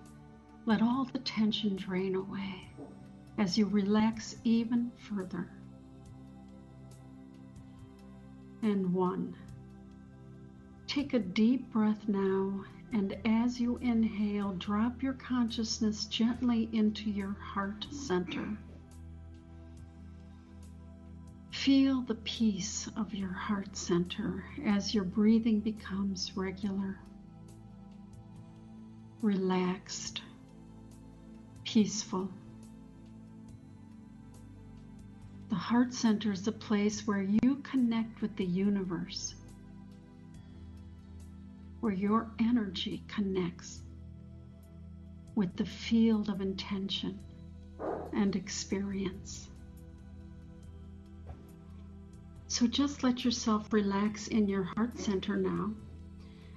Let 0.65 0.81
all 0.81 1.05
the 1.05 1.19
tension 1.19 1.75
drain 1.75 2.15
away 2.15 2.69
as 3.37 3.57
you 3.57 3.65
relax 3.65 4.35
even 4.43 4.91
further. 4.97 5.49
And 8.61 8.93
one. 8.93 9.35
Take 10.87 11.13
a 11.13 11.19
deep 11.19 11.71
breath 11.71 12.07
now, 12.07 12.63
and 12.91 13.17
as 13.25 13.59
you 13.59 13.77
inhale, 13.77 14.53
drop 14.53 15.01
your 15.01 15.13
consciousness 15.13 16.05
gently 16.05 16.69
into 16.71 17.09
your 17.09 17.33
heart 17.33 17.85
center. 17.91 18.57
Feel 21.51 22.01
the 22.01 22.15
peace 22.15 22.89
of 22.95 23.13
your 23.13 23.31
heart 23.31 23.75
center 23.75 24.43
as 24.65 24.93
your 24.93 25.03
breathing 25.03 25.59
becomes 25.59 26.35
regular, 26.35 26.99
relaxed, 29.23 30.21
peaceful. 31.63 32.29
The 35.47 35.55
heart 35.55 35.93
center 35.93 36.33
is 36.33 36.43
the 36.43 36.51
place 36.51 37.07
where 37.07 37.21
you 37.21 37.55
connect 37.63 38.21
with 38.21 38.35
the 38.35 38.45
universe, 38.45 39.35
where 41.79 41.93
your 41.93 42.31
energy 42.37 43.01
connects 43.07 43.81
with 45.35 45.55
the 45.55 45.65
field 45.65 46.27
of 46.27 46.41
intention 46.41 47.17
and 48.11 48.35
experience. 48.35 49.49
So 52.49 52.67
just 52.67 53.03
let 53.03 53.23
yourself 53.23 53.71
relax 53.71 54.27
in 54.27 54.49
your 54.49 54.63
heart 54.63 54.99
center 54.99 55.37
now 55.37 55.71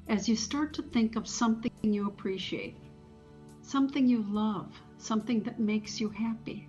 as 0.08 0.28
you 0.28 0.36
start 0.36 0.72
to 0.74 0.82
think 0.82 1.16
of 1.16 1.26
something 1.26 1.70
you 1.82 2.06
appreciate, 2.06 2.76
something 3.62 4.06
you 4.06 4.22
love, 4.22 4.72
something 4.98 5.42
that 5.42 5.60
makes 5.60 6.00
you 6.00 6.08
happy. 6.08 6.68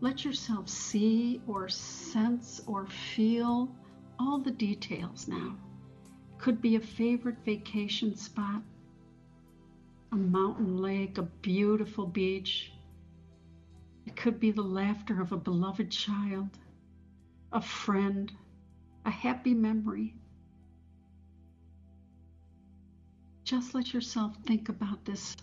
Let 0.00 0.24
yourself 0.24 0.68
see 0.68 1.40
or 1.46 1.68
sense 1.68 2.60
or 2.66 2.86
feel 2.86 3.74
all 4.18 4.38
the 4.38 4.50
details 4.50 5.28
now. 5.28 5.56
Could 6.38 6.60
be 6.60 6.76
a 6.76 6.80
favorite 6.80 7.38
vacation 7.44 8.14
spot, 8.16 8.62
a 10.12 10.16
mountain 10.16 10.76
lake, 10.76 11.18
a 11.18 11.22
beautiful 11.22 12.06
beach. 12.06 12.72
It 14.06 14.16
could 14.16 14.38
be 14.38 14.50
the 14.50 14.62
laughter 14.62 15.22
of 15.22 15.32
a 15.32 15.36
beloved 15.36 15.90
child 15.90 16.50
a 17.54 17.60
friend, 17.60 18.32
a 19.06 19.10
happy 19.10 19.54
memory. 19.54 20.16
Just 23.44 23.74
let 23.74 23.92
yourself 23.92 24.34
think 24.46 24.70
about 24.70 25.04
this 25.04 25.36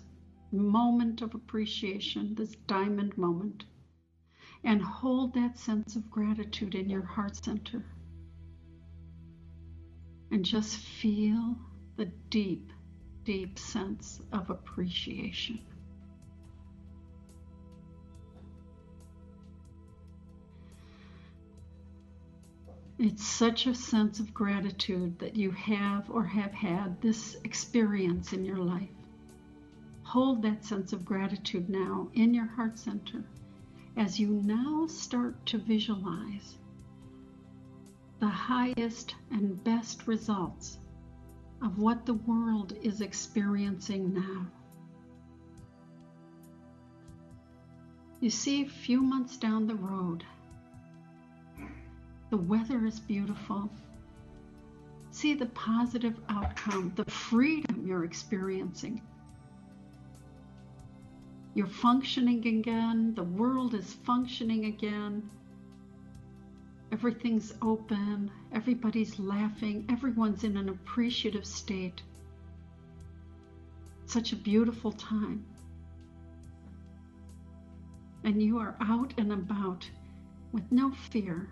moment 0.52 1.22
of 1.22 1.36
appreciation, 1.36 2.34
this 2.34 2.56
diamond 2.66 3.16
moment, 3.16 3.66
and 4.64 4.82
hold 4.82 5.36
that 5.36 5.58
sense 5.58 5.96
of 5.96 6.10
gratitude 6.10 6.74
in 6.74 6.90
your 6.90 7.04
heart 7.04 7.36
center. 7.36 7.86
And 10.32 10.44
just 10.44 10.78
feel 10.78 11.56
the 11.96 12.06
deep, 12.06 12.74
deep 13.24 13.60
sense 13.60 14.20
of 14.32 14.50
appreciation. 14.50 15.60
It's 23.04 23.26
such 23.26 23.66
a 23.66 23.74
sense 23.74 24.20
of 24.20 24.32
gratitude 24.32 25.18
that 25.18 25.36
you 25.36 25.50
have 25.50 26.08
or 26.12 26.24
have 26.24 26.52
had 26.52 27.02
this 27.02 27.36
experience 27.44 28.32
in 28.32 28.46
your 28.46 28.60
life. 28.60 28.94
Hold 30.04 30.44
that 30.44 30.64
sense 30.64 30.94
of 30.94 31.04
gratitude 31.04 31.68
now 31.68 32.10
in 32.14 32.32
your 32.36 32.46
heart 32.46 32.78
center 32.78 33.24
as 33.98 34.20
you 34.20 34.28
now 34.28 34.86
start 34.86 35.44
to 35.48 35.58
visualize 35.58 36.60
the 38.20 38.28
highest 38.28 39.16
and 39.32 39.64
best 39.64 40.06
results 40.06 40.78
of 41.64 41.80
what 41.80 42.06
the 42.06 42.14
world 42.14 42.78
is 42.84 43.02
experiencing 43.02 44.14
now. 44.14 44.46
You 48.20 48.30
see, 48.30 48.62
a 48.62 48.70
few 48.70 49.02
months 49.02 49.38
down 49.38 49.66
the 49.66 49.74
road, 49.74 50.24
the 52.32 52.38
weather 52.38 52.86
is 52.86 53.00
beautiful. 53.00 53.70
See 55.12 55.34
the 55.34 55.48
positive 55.48 56.18
outcome, 56.30 56.94
the 56.96 57.04
freedom 57.04 57.86
you're 57.86 58.06
experiencing. 58.06 59.02
You're 61.54 61.68
functioning 61.68 62.48
again, 62.48 63.14
the 63.14 63.26
world 63.26 63.74
is 63.74 63.94
functioning 64.06 64.66
again. 64.66 65.30
Everything's 66.94 67.54
open, 67.62 68.32
everybody's 68.54 69.20
laughing, 69.20 69.86
everyone's 69.90 70.46
in 70.46 70.56
an 70.56 70.70
appreciative 70.70 71.46
state. 71.46 72.02
Such 74.06 74.32
a 74.32 74.38
beautiful 74.38 74.94
time. 74.94 75.46
And 78.24 78.42
you 78.42 78.58
are 78.60 78.78
out 78.80 79.14
and 79.18 79.34
about 79.34 79.90
with 80.54 80.72
no 80.72 80.92
fear, 80.92 81.50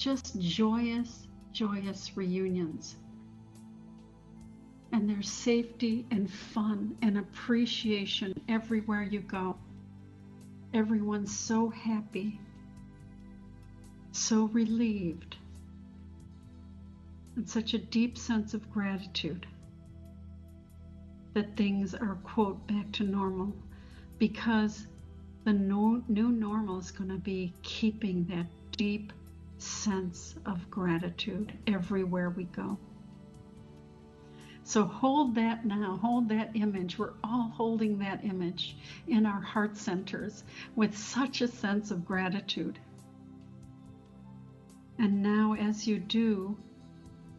just 0.00 0.40
joyous, 0.40 1.28
joyous 1.52 2.16
reunions. 2.16 2.96
And 4.92 5.08
there's 5.08 5.28
safety 5.28 6.06
and 6.10 6.28
fun 6.28 6.96
and 7.02 7.18
appreciation 7.18 8.32
everywhere 8.48 9.02
you 9.02 9.20
go. 9.20 9.56
Everyone's 10.72 11.36
so 11.36 11.68
happy, 11.68 12.40
so 14.12 14.44
relieved, 14.46 15.36
and 17.36 17.46
such 17.46 17.74
a 17.74 17.78
deep 17.78 18.16
sense 18.16 18.54
of 18.54 18.70
gratitude 18.72 19.46
that 21.34 21.56
things 21.58 21.94
are, 21.94 22.18
quote, 22.24 22.66
back 22.66 22.90
to 22.92 23.04
normal 23.04 23.54
because 24.18 24.86
the 25.44 25.52
no, 25.52 26.02
new 26.08 26.30
normal 26.30 26.78
is 26.78 26.90
going 26.90 27.10
to 27.10 27.18
be 27.18 27.52
keeping 27.62 28.24
that 28.30 28.46
deep 28.72 29.12
sense 29.62 30.34
of 30.46 30.70
gratitude 30.70 31.52
everywhere 31.66 32.30
we 32.30 32.44
go. 32.44 32.78
So 34.62 34.84
hold 34.84 35.34
that 35.34 35.64
now, 35.64 35.98
hold 36.00 36.28
that 36.28 36.50
image. 36.54 36.98
We're 36.98 37.14
all 37.24 37.50
holding 37.54 37.98
that 37.98 38.24
image 38.24 38.76
in 39.08 39.26
our 39.26 39.40
heart 39.40 39.76
centers 39.76 40.44
with 40.76 40.96
such 40.96 41.40
a 41.40 41.48
sense 41.48 41.90
of 41.90 42.04
gratitude. 42.04 42.78
And 44.98 45.22
now, 45.22 45.54
as 45.54 45.86
you 45.86 45.98
do, 45.98 46.56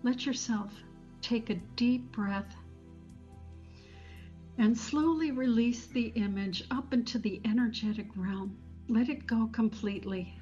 let 0.03 0.25
yourself 0.25 0.73
take 1.21 1.49
a 1.49 1.61
deep 1.75 2.11
breath 2.11 2.55
and 4.57 4.77
slowly 4.77 5.31
release 5.31 5.85
the 5.85 6.07
image 6.15 6.63
up 6.71 6.93
into 6.93 7.19
the 7.19 7.39
energetic 7.45 8.07
realm. 8.15 8.57
Let 8.89 9.09
it 9.09 9.25
go 9.27 9.47
completely. 9.53 10.37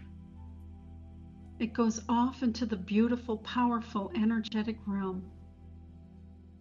It 1.60 1.74
goes 1.74 2.02
off 2.08 2.42
into 2.42 2.66
the 2.66 2.78
beautiful, 2.78 3.38
powerful, 3.40 4.12
energetic 4.16 4.78
realm. 4.86 5.30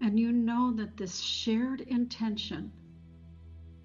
And 0.00 0.18
you 0.18 0.32
know 0.32 0.72
that 0.72 0.96
this 0.96 1.20
shared 1.20 1.82
intention 1.82 2.72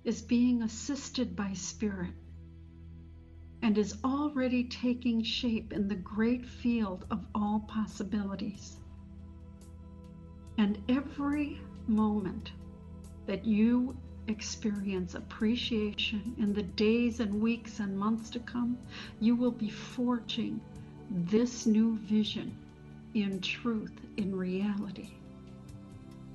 is 0.03 0.23
being 0.23 0.63
assisted 0.63 1.35
by 1.35 1.53
Spirit 1.53 2.13
and 3.61 3.77
is 3.77 3.97
already 4.03 4.63
taking 4.63 5.23
shape 5.23 5.71
in 5.71 5.87
the 5.87 5.95
great 5.95 6.47
field 6.47 7.05
of 7.11 7.25
all 7.35 7.59
possibilities. 7.67 8.77
And 10.57 10.79
every 10.89 11.61
moment 11.87 12.51
that 13.27 13.45
you 13.45 13.95
experience 14.27 15.13
appreciation 15.13 16.35
in 16.39 16.53
the 16.53 16.63
days 16.63 17.19
and 17.19 17.39
weeks 17.39 17.79
and 17.79 17.97
months 17.97 18.31
to 18.31 18.39
come, 18.39 18.79
you 19.19 19.35
will 19.35 19.51
be 19.51 19.69
forging 19.69 20.59
this 21.13 21.67
new 21.67 21.95
vision 21.99 22.57
in 23.13 23.39
truth, 23.39 23.93
in 24.17 24.35
reality. 24.35 25.11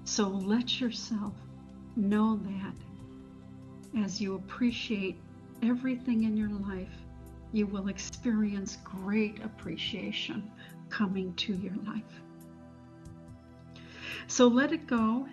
So 0.05 0.29
let 0.29 0.81
yourself 0.81 1.35
know 1.97 2.41
that 2.45 4.03
as 4.05 4.21
you 4.21 4.37
appreciate 4.37 5.17
everything 5.63 6.23
in 6.23 6.37
your 6.37 6.51
life, 6.51 6.93
you 7.53 7.67
will 7.67 7.89
experience 7.89 8.79
great 8.85 9.43
appreciation 9.43 10.49
coming 10.91 11.35
to 11.35 11.55
your 11.55 11.75
life. 11.87 12.23
So 14.29 14.47
let 14.47 14.73
it 14.73 14.87
go, 14.87 15.27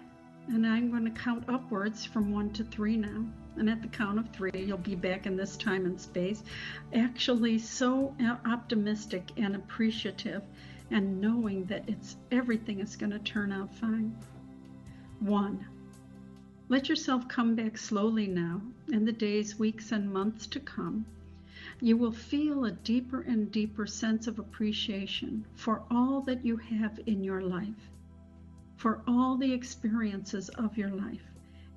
and 0.48 0.66
I'm 0.66 0.90
going 0.90 1.06
to 1.06 1.12
count 1.12 1.46
upwards 1.50 2.04
from 2.04 2.32
one 2.32 2.52
to 2.54 2.64
three 2.64 2.98
now. 2.98 3.26
And 3.58 3.70
at 3.70 3.82
the 3.82 3.88
count 3.88 4.20
of 4.20 4.30
three, 4.30 4.52
you'll 4.54 4.78
be 4.78 4.96
back 4.96 5.26
in 5.26 5.38
this 5.38 5.56
time 5.56 5.86
and 5.86 6.00
space, 6.00 6.44
actually 6.94 7.58
so 7.60 8.14
optimistic 8.46 9.32
and 9.38 9.56
appreciative, 9.56 10.44
and 10.92 11.22
knowing 11.22 11.66
that 11.66 11.88
it's 11.88 12.18
everything 12.32 12.80
is 12.80 12.96
going 12.96 13.12
to 13.12 13.20
turn 13.20 13.52
out 13.52 13.74
fine. 13.74 14.16
One, 15.20 15.66
let 16.68 16.90
yourself 16.90 17.28
come 17.28 17.56
back 17.56 17.78
slowly 17.78 18.28
now 18.28 18.62
in 18.92 19.06
the 19.06 19.12
days, 19.12 19.58
weeks, 19.58 19.92
and 19.92 20.12
months 20.12 20.48
to 20.48 20.60
come. 20.60 21.06
You 21.80 21.98
will 21.98 22.12
feel 22.12 22.66
a 22.66 22.72
deeper 22.72 23.22
and 23.22 23.52
deeper 23.52 23.86
sense 23.88 24.28
of 24.28 24.40
appreciation 24.40 25.46
for 25.56 25.84
all 25.90 26.22
that 26.22 26.46
you 26.46 26.58
have 26.58 27.00
in 27.06 27.24
your 27.24 27.42
life, 27.42 27.90
for 28.78 29.02
all 29.08 29.38
the 29.38 29.54
experiences 29.54 30.50
of 30.50 30.78
your 30.78 30.90
life, 30.90 31.24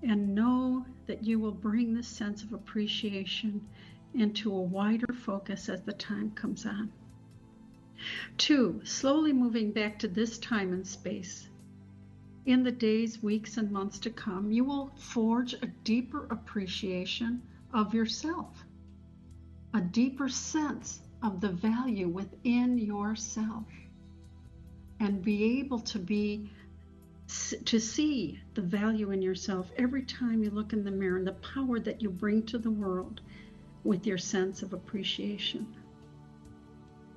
and 0.03 0.35
know 0.35 0.85
that 1.07 1.25
you 1.25 1.39
will 1.39 1.53
bring 1.53 1.95
this 1.95 2.09
sense 2.09 2.43
of 2.43 2.53
appreciation 2.53 3.67
into 4.15 4.53
a 4.55 4.61
wider 4.61 5.13
focus 5.13 5.69
as 5.69 5.83
the 5.83 5.93
time 5.93 6.31
comes 6.33 6.67
on. 6.67 6.93
Two, 8.37 8.81
slowly 8.85 9.33
moving 9.33 9.73
back 9.73 9.99
to 9.99 10.09
this 10.09 10.39
time 10.39 10.73
and 10.73 10.87
space 10.87 11.49
in 12.49 12.63
the 12.63 12.73
days, 12.73 13.23
weeks, 13.23 13.59
and 13.59 13.71
months 13.71 13.99
to 13.99 14.09
come, 14.09 14.51
you 14.51 14.65
will 14.65 14.91
forge 14.97 15.53
a 15.53 15.67
deeper 15.85 16.27
appreciation 16.31 17.43
of 17.75 17.93
yourself, 17.93 18.65
a 19.75 19.83
deeper 19.83 20.31
sense 20.31 21.03
of 21.23 21.43
the 21.43 21.51
value 21.51 22.09
within 22.09 22.79
yourself, 22.79 23.67
and 24.99 25.23
be 25.23 25.61
able 25.61 25.79
to 25.81 25.99
be 25.99 26.49
to 27.65 27.79
see 27.79 28.41
the 28.55 28.63
value 28.63 29.11
in 29.11 29.23
yourself 29.23 29.71
every 29.77 30.03
time 30.03 30.43
you 30.43 30.51
look 30.51 30.73
in 30.73 30.85
the 30.85 30.91
mirror 30.91 31.19
and 31.19 31.27
the 31.27 31.33
power 31.33 31.79
that 31.79 32.01
you 32.01 32.11
bring 32.11 32.43
to 32.45 32.59
the 32.59 32.71
world 32.71 33.21
with 33.85 34.07
your 34.07 34.19
sense 34.19 34.63
of 34.63 34.73
appreciation. 34.73 35.67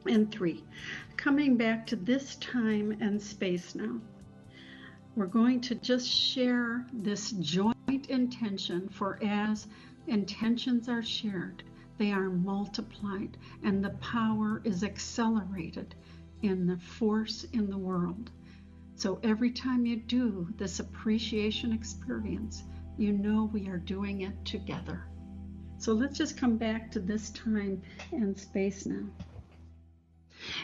And 0.06 0.32
three, 0.32 0.64
coming 1.16 1.56
back 1.58 1.88
to 1.88 1.96
this 1.96 2.36
time 2.38 2.98
and 3.00 3.22
space 3.22 3.76
now 3.76 4.02
we're 5.16 5.26
going 5.26 5.60
to 5.60 5.76
just 5.76 6.08
share 6.08 6.86
this 6.94 7.32
joint 7.32 7.76
intention 8.10 8.88
for 8.90 9.20
as 9.22 9.68
intentions 10.08 10.88
are 10.88 11.04
shared, 11.04 11.64
they 11.98 12.12
are 12.12 12.30
multiplied 12.30 13.38
and 13.64 13.84
the 13.84 13.90
power 14.02 14.62
is 14.64 14.84
accelerated 14.84 15.96
in 16.44 16.66
the 16.66 16.78
force 16.78 17.46
in 17.52 17.70
the 17.70 17.78
world. 17.78 18.32
So 19.02 19.20
every 19.24 19.50
time 19.50 19.84
you 19.84 19.96
do 19.96 20.48
this 20.58 20.80
appreciation 20.80 21.74
experience, 21.74 22.66
you 23.00 23.12
know 23.12 23.50
we 23.52 23.68
are 23.68 23.80
doing 23.80 24.22
it 24.22 24.46
together. 24.46 25.08
So 25.80 25.94
let's 25.94 26.20
just 26.20 26.38
come 26.38 26.56
back 26.56 26.92
to 26.92 27.00
this 27.00 27.32
time 27.32 27.82
and 28.12 28.38
space 28.38 28.86
now. 28.86 29.08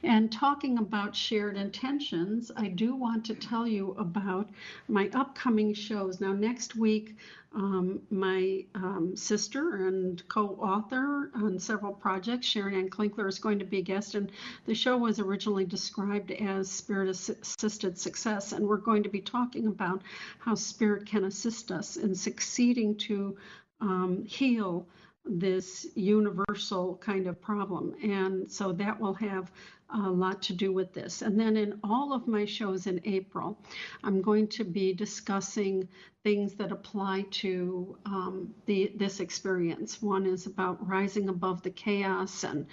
And 0.03 0.31
talking 0.31 0.77
about 0.77 1.15
shared 1.15 1.57
intentions, 1.57 2.51
I 2.55 2.67
do 2.67 2.95
want 2.95 3.25
to 3.25 3.35
tell 3.35 3.67
you 3.67 3.95
about 3.97 4.49
my 4.87 5.09
upcoming 5.13 5.73
shows. 5.73 6.21
Now, 6.21 6.33
next 6.33 6.75
week, 6.75 7.17
um, 7.53 8.01
my 8.11 8.65
um, 8.75 9.15
sister 9.15 9.87
and 9.87 10.21
co-author 10.27 11.31
on 11.33 11.57
several 11.59 11.93
projects, 11.93 12.45
Sharon 12.45 12.75
Anne 12.75 12.89
Klingler, 12.89 13.27
is 13.27 13.39
going 13.39 13.59
to 13.59 13.65
be 13.65 13.79
a 13.79 13.81
guest, 13.81 14.15
and 14.15 14.31
the 14.65 14.75
show 14.75 14.97
was 14.97 15.19
originally 15.19 15.65
described 15.65 16.31
as 16.31 16.69
Spirit-Assisted 16.69 17.97
Success, 17.97 18.51
and 18.51 18.67
we're 18.67 18.77
going 18.77 19.03
to 19.03 19.09
be 19.09 19.21
talking 19.21 19.67
about 19.67 20.03
how 20.39 20.55
Spirit 20.55 21.05
can 21.05 21.23
assist 21.23 21.71
us 21.71 21.95
in 21.95 22.13
succeeding 22.13 22.95
to 22.95 23.37
um, 23.81 24.23
heal 24.25 24.87
this 25.29 25.87
universal 25.95 26.97
kind 26.97 27.27
of 27.27 27.41
problem. 27.41 27.95
And 28.03 28.49
so 28.49 28.71
that 28.73 28.99
will 28.99 29.13
have 29.15 29.51
a 29.93 30.09
lot 30.09 30.41
to 30.43 30.53
do 30.53 30.73
with 30.73 30.93
this. 30.93 31.21
And 31.21 31.39
then 31.39 31.55
in 31.55 31.79
all 31.83 32.11
of 32.13 32.27
my 32.27 32.45
shows 32.45 32.87
in 32.87 32.99
April, 33.05 33.57
I'm 34.03 34.21
going 34.21 34.47
to 34.49 34.63
be 34.65 34.93
discussing 34.93 35.87
things 36.23 36.55
that 36.55 36.73
apply 36.73 37.25
to 37.31 37.97
um, 38.05 38.53
the, 38.65 38.91
this 38.95 39.21
experience. 39.21 40.01
One 40.01 40.25
is 40.25 40.45
about 40.45 40.85
rising 40.85 41.29
above 41.29 41.61
the 41.61 41.69
chaos, 41.69 42.43
and 42.43 42.65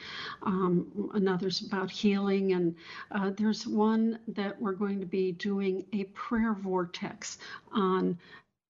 um, 0.42 1.10
another's 1.14 1.60
about 1.64 1.90
healing. 1.90 2.52
And 2.52 2.74
uh, 3.12 3.30
there's 3.36 3.64
one 3.66 4.18
that 4.28 4.60
we're 4.60 4.72
going 4.72 4.98
to 4.98 5.06
be 5.06 5.30
doing 5.32 5.86
a 5.92 6.04
prayer 6.04 6.54
vortex 6.54 7.38
on 7.72 8.18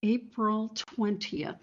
April 0.02 0.70
20th 0.98 1.60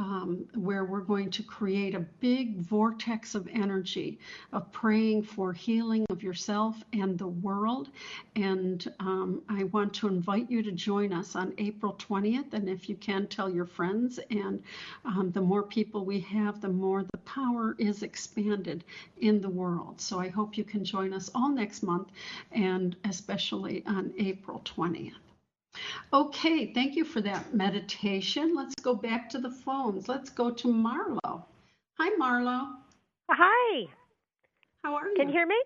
um, 0.00 0.46
where 0.54 0.86
we're 0.86 1.02
going 1.02 1.30
to 1.30 1.42
create 1.42 1.94
a 1.94 2.00
big 2.00 2.56
vortex 2.56 3.34
of 3.34 3.46
energy 3.52 4.18
of 4.50 4.72
praying 4.72 5.22
for 5.22 5.52
healing 5.52 6.06
of 6.08 6.22
yourself 6.22 6.82
and 6.94 7.18
the 7.18 7.26
world. 7.26 7.90
And 8.34 8.90
um, 8.98 9.42
I 9.50 9.64
want 9.64 9.92
to 9.94 10.08
invite 10.08 10.50
you 10.50 10.62
to 10.62 10.72
join 10.72 11.12
us 11.12 11.36
on 11.36 11.52
April 11.58 11.94
20th. 11.98 12.54
And 12.54 12.66
if 12.66 12.88
you 12.88 12.96
can, 12.96 13.26
tell 13.26 13.50
your 13.50 13.66
friends. 13.66 14.18
And 14.30 14.62
um, 15.04 15.32
the 15.32 15.42
more 15.42 15.62
people 15.62 16.06
we 16.06 16.20
have, 16.20 16.62
the 16.62 16.70
more 16.70 17.02
the 17.02 17.18
power 17.18 17.76
is 17.78 18.02
expanded 18.02 18.84
in 19.20 19.42
the 19.42 19.50
world. 19.50 20.00
So 20.00 20.18
I 20.18 20.28
hope 20.28 20.56
you 20.56 20.64
can 20.64 20.82
join 20.82 21.12
us 21.12 21.30
all 21.34 21.50
next 21.50 21.82
month 21.82 22.08
and 22.52 22.96
especially 23.04 23.84
on 23.86 24.14
April 24.18 24.62
20th. 24.64 25.29
Okay, 26.12 26.72
thank 26.72 26.96
you 26.96 27.04
for 27.04 27.20
that 27.20 27.54
meditation. 27.54 28.54
Let's 28.54 28.74
go 28.76 28.94
back 28.94 29.28
to 29.30 29.38
the 29.38 29.50
phones. 29.50 30.08
Let's 30.08 30.30
go 30.30 30.50
to 30.50 30.68
Marlo. 30.68 31.44
Hi, 31.98 32.10
Marlo. 32.20 32.74
Hi. 33.30 33.86
How 34.82 34.94
are 34.94 35.08
you? 35.08 35.14
Can 35.16 35.28
you 35.28 35.34
hear 35.34 35.46
me? 35.46 35.60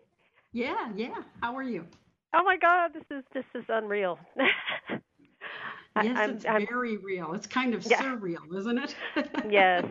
Yeah, 0.52 0.90
yeah. 0.94 1.22
How 1.40 1.56
are 1.56 1.62
you? 1.62 1.86
Oh 2.34 2.42
my 2.42 2.56
God, 2.56 2.92
this 2.92 3.04
is 3.10 3.24
this 3.32 3.44
is 3.54 3.64
unreal. 3.68 4.18
yes, 4.40 5.00
I'm, 5.96 6.30
it's 6.30 6.46
I'm, 6.46 6.66
very 6.66 6.96
real. 6.96 7.32
It's 7.32 7.46
kind 7.46 7.74
of 7.74 7.86
yeah. 7.86 8.02
surreal, 8.02 8.56
isn't 8.56 8.78
it? 8.78 8.96
yes, 9.50 9.84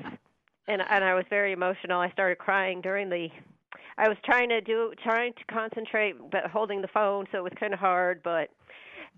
and 0.67 0.81
and 0.81 1.03
I 1.03 1.13
was 1.13 1.25
very 1.29 1.53
emotional. 1.53 2.01
I 2.01 2.11
started 2.11 2.37
crying 2.37 2.81
during 2.81 3.09
the. 3.09 3.29
I 3.97 4.09
was 4.09 4.17
trying 4.25 4.49
to 4.49 4.59
do 4.59 4.91
trying 5.01 5.33
to 5.33 5.43
concentrate, 5.45 6.15
but 6.31 6.47
holding 6.51 6.81
the 6.81 6.87
phone, 6.89 7.27
so 7.31 7.37
it 7.37 7.43
was 7.43 7.53
kind 7.57 7.73
of 7.73 7.79
hard. 7.79 8.21
But 8.23 8.49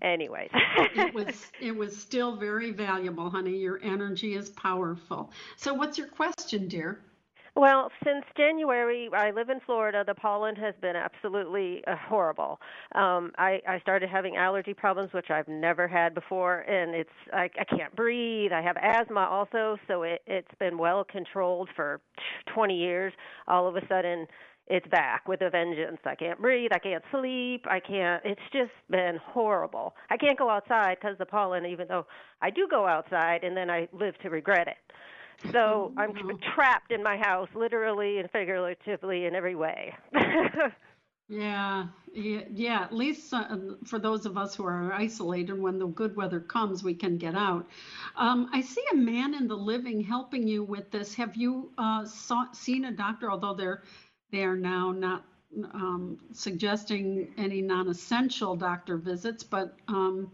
anyways 0.02 0.50
it 0.94 1.14
was 1.14 1.46
it 1.60 1.74
was 1.74 1.96
still 1.96 2.36
very 2.36 2.70
valuable 2.70 3.30
honey 3.30 3.56
your 3.56 3.80
energy 3.82 4.34
is 4.34 4.50
powerful 4.50 5.30
so 5.56 5.72
what's 5.74 5.98
your 5.98 6.08
question 6.08 6.68
dear 6.68 7.00
well, 7.56 7.90
since 8.04 8.26
January, 8.36 9.08
I 9.14 9.30
live 9.30 9.48
in 9.48 9.60
Florida. 9.60 10.04
The 10.06 10.14
pollen 10.14 10.56
has 10.56 10.74
been 10.82 10.94
absolutely 10.94 11.82
uh, 11.86 11.96
horrible. 11.96 12.60
Um, 12.94 13.32
I, 13.38 13.62
I 13.66 13.80
started 13.80 14.10
having 14.10 14.36
allergy 14.36 14.74
problems, 14.74 15.14
which 15.14 15.30
I've 15.30 15.48
never 15.48 15.88
had 15.88 16.14
before, 16.14 16.60
and 16.60 16.94
it's 16.94 17.08
I, 17.32 17.48
I 17.58 17.64
can't 17.64 17.96
breathe. 17.96 18.52
I 18.52 18.60
have 18.60 18.76
asthma 18.76 19.20
also, 19.20 19.78
so 19.88 20.02
it, 20.02 20.20
it's 20.26 20.54
been 20.60 20.76
well 20.76 21.02
controlled 21.02 21.70
for 21.74 22.02
20 22.54 22.76
years. 22.76 23.14
All 23.48 23.66
of 23.66 23.74
a 23.76 23.86
sudden, 23.88 24.26
it's 24.68 24.86
back 24.88 25.28
with 25.28 25.42
a 25.42 25.50
vengeance. 25.50 25.98
I 26.04 26.14
can't 26.14 26.40
breathe. 26.40 26.70
I 26.74 26.78
can't 26.78 27.04
sleep. 27.12 27.64
I 27.68 27.78
can't. 27.80 28.22
It's 28.24 28.40
just 28.52 28.72
been 28.90 29.18
horrible. 29.22 29.94
I 30.10 30.16
can't 30.16 30.38
go 30.38 30.50
outside 30.50 30.96
because 31.00 31.16
the 31.18 31.26
pollen. 31.26 31.66
Even 31.66 31.86
though 31.88 32.06
I 32.42 32.50
do 32.50 32.66
go 32.68 32.86
outside, 32.86 33.44
and 33.44 33.56
then 33.56 33.70
I 33.70 33.88
live 33.92 34.18
to 34.22 34.30
regret 34.30 34.68
it. 34.68 35.52
So 35.52 35.92
I'm 35.98 36.14
trapped 36.54 36.90
in 36.90 37.02
my 37.02 37.16
house, 37.16 37.48
literally 37.54 38.18
and 38.18 38.30
figuratively 38.30 39.26
in 39.26 39.36
every 39.36 39.54
way. 39.54 39.94
yeah, 41.28 41.86
yeah, 42.12 42.40
yeah. 42.50 42.82
At 42.82 42.92
least 42.92 43.32
uh, 43.32 43.56
for 43.84 44.00
those 44.00 44.26
of 44.26 44.36
us 44.36 44.56
who 44.56 44.64
are 44.66 44.92
isolated, 44.92 45.60
when 45.60 45.78
the 45.78 45.86
good 45.86 46.16
weather 46.16 46.40
comes, 46.40 46.82
we 46.82 46.94
can 46.94 47.18
get 47.18 47.36
out. 47.36 47.68
Um, 48.16 48.48
I 48.52 48.62
see 48.62 48.82
a 48.92 48.96
man 48.96 49.34
in 49.34 49.46
the 49.46 49.56
living 49.56 50.02
helping 50.02 50.48
you 50.48 50.64
with 50.64 50.90
this. 50.90 51.14
Have 51.14 51.36
you 51.36 51.70
uh, 51.78 52.04
saw, 52.04 52.50
seen 52.50 52.86
a 52.86 52.90
doctor? 52.90 53.30
Although 53.30 53.54
they're 53.54 53.82
they 54.30 54.44
are 54.44 54.56
now 54.56 54.92
not 54.92 55.24
um, 55.72 56.18
suggesting 56.32 57.32
any 57.38 57.62
non-essential 57.62 58.56
doctor 58.56 58.96
visits, 58.96 59.42
but 59.42 59.76
um, 59.88 60.30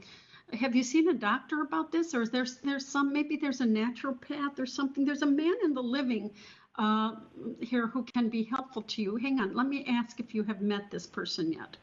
have 0.52 0.74
you 0.74 0.82
seen 0.82 1.08
a 1.08 1.14
doctor 1.14 1.62
about 1.62 1.92
this, 1.92 2.14
or 2.14 2.22
is 2.22 2.30
there 2.30 2.46
there's 2.62 2.86
some 2.86 3.12
maybe 3.12 3.36
there's 3.36 3.60
a 3.60 3.66
naturopath 3.66 4.58
or 4.58 4.66
something? 4.66 5.04
There's 5.04 5.22
a 5.22 5.26
man 5.26 5.54
in 5.64 5.74
the 5.74 5.82
living 5.82 6.30
uh, 6.78 7.12
here 7.60 7.86
who 7.86 8.04
can 8.14 8.28
be 8.28 8.44
helpful 8.44 8.82
to 8.82 9.02
you. 9.02 9.16
Hang 9.16 9.40
on, 9.40 9.54
let 9.54 9.66
me 9.66 9.84
ask 9.88 10.20
if 10.20 10.34
you 10.34 10.42
have 10.44 10.60
met 10.60 10.90
this 10.90 11.06
person 11.06 11.52
yet. 11.52 11.76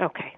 Okay. 0.00 0.36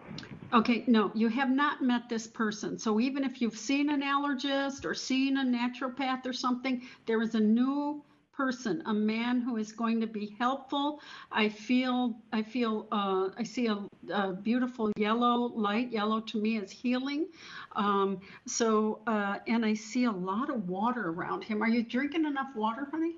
Okay, 0.52 0.84
no, 0.86 1.10
you 1.14 1.28
have 1.28 1.50
not 1.50 1.82
met 1.82 2.08
this 2.08 2.26
person. 2.26 2.78
So 2.78 3.00
even 3.00 3.24
if 3.24 3.40
you've 3.40 3.56
seen 3.56 3.90
an 3.90 4.02
allergist 4.02 4.84
or 4.84 4.94
seen 4.94 5.38
a 5.38 5.44
naturopath 5.44 6.26
or 6.26 6.32
something, 6.32 6.82
there 7.06 7.22
is 7.22 7.34
a 7.34 7.40
new 7.40 8.02
person, 8.36 8.82
a 8.86 8.92
man 8.92 9.40
who 9.40 9.56
is 9.56 9.72
going 9.72 10.00
to 10.00 10.06
be 10.06 10.36
helpful. 10.38 11.00
I 11.32 11.48
feel, 11.48 12.16
I 12.32 12.42
feel, 12.42 12.86
uh, 12.92 13.30
I 13.36 13.42
see 13.42 13.66
a, 13.66 13.84
a, 14.12 14.32
beautiful 14.34 14.92
yellow 14.96 15.52
light. 15.54 15.90
Yellow 15.90 16.20
to 16.20 16.40
me 16.40 16.58
is 16.58 16.70
healing. 16.70 17.28
Um, 17.74 18.20
so, 18.46 19.00
uh, 19.06 19.38
and 19.46 19.64
I 19.64 19.74
see 19.74 20.04
a 20.04 20.12
lot 20.12 20.50
of 20.50 20.68
water 20.68 21.08
around 21.10 21.44
him. 21.44 21.62
Are 21.62 21.68
you 21.68 21.82
drinking 21.82 22.26
enough 22.26 22.48
water, 22.54 22.88
honey? 22.90 23.16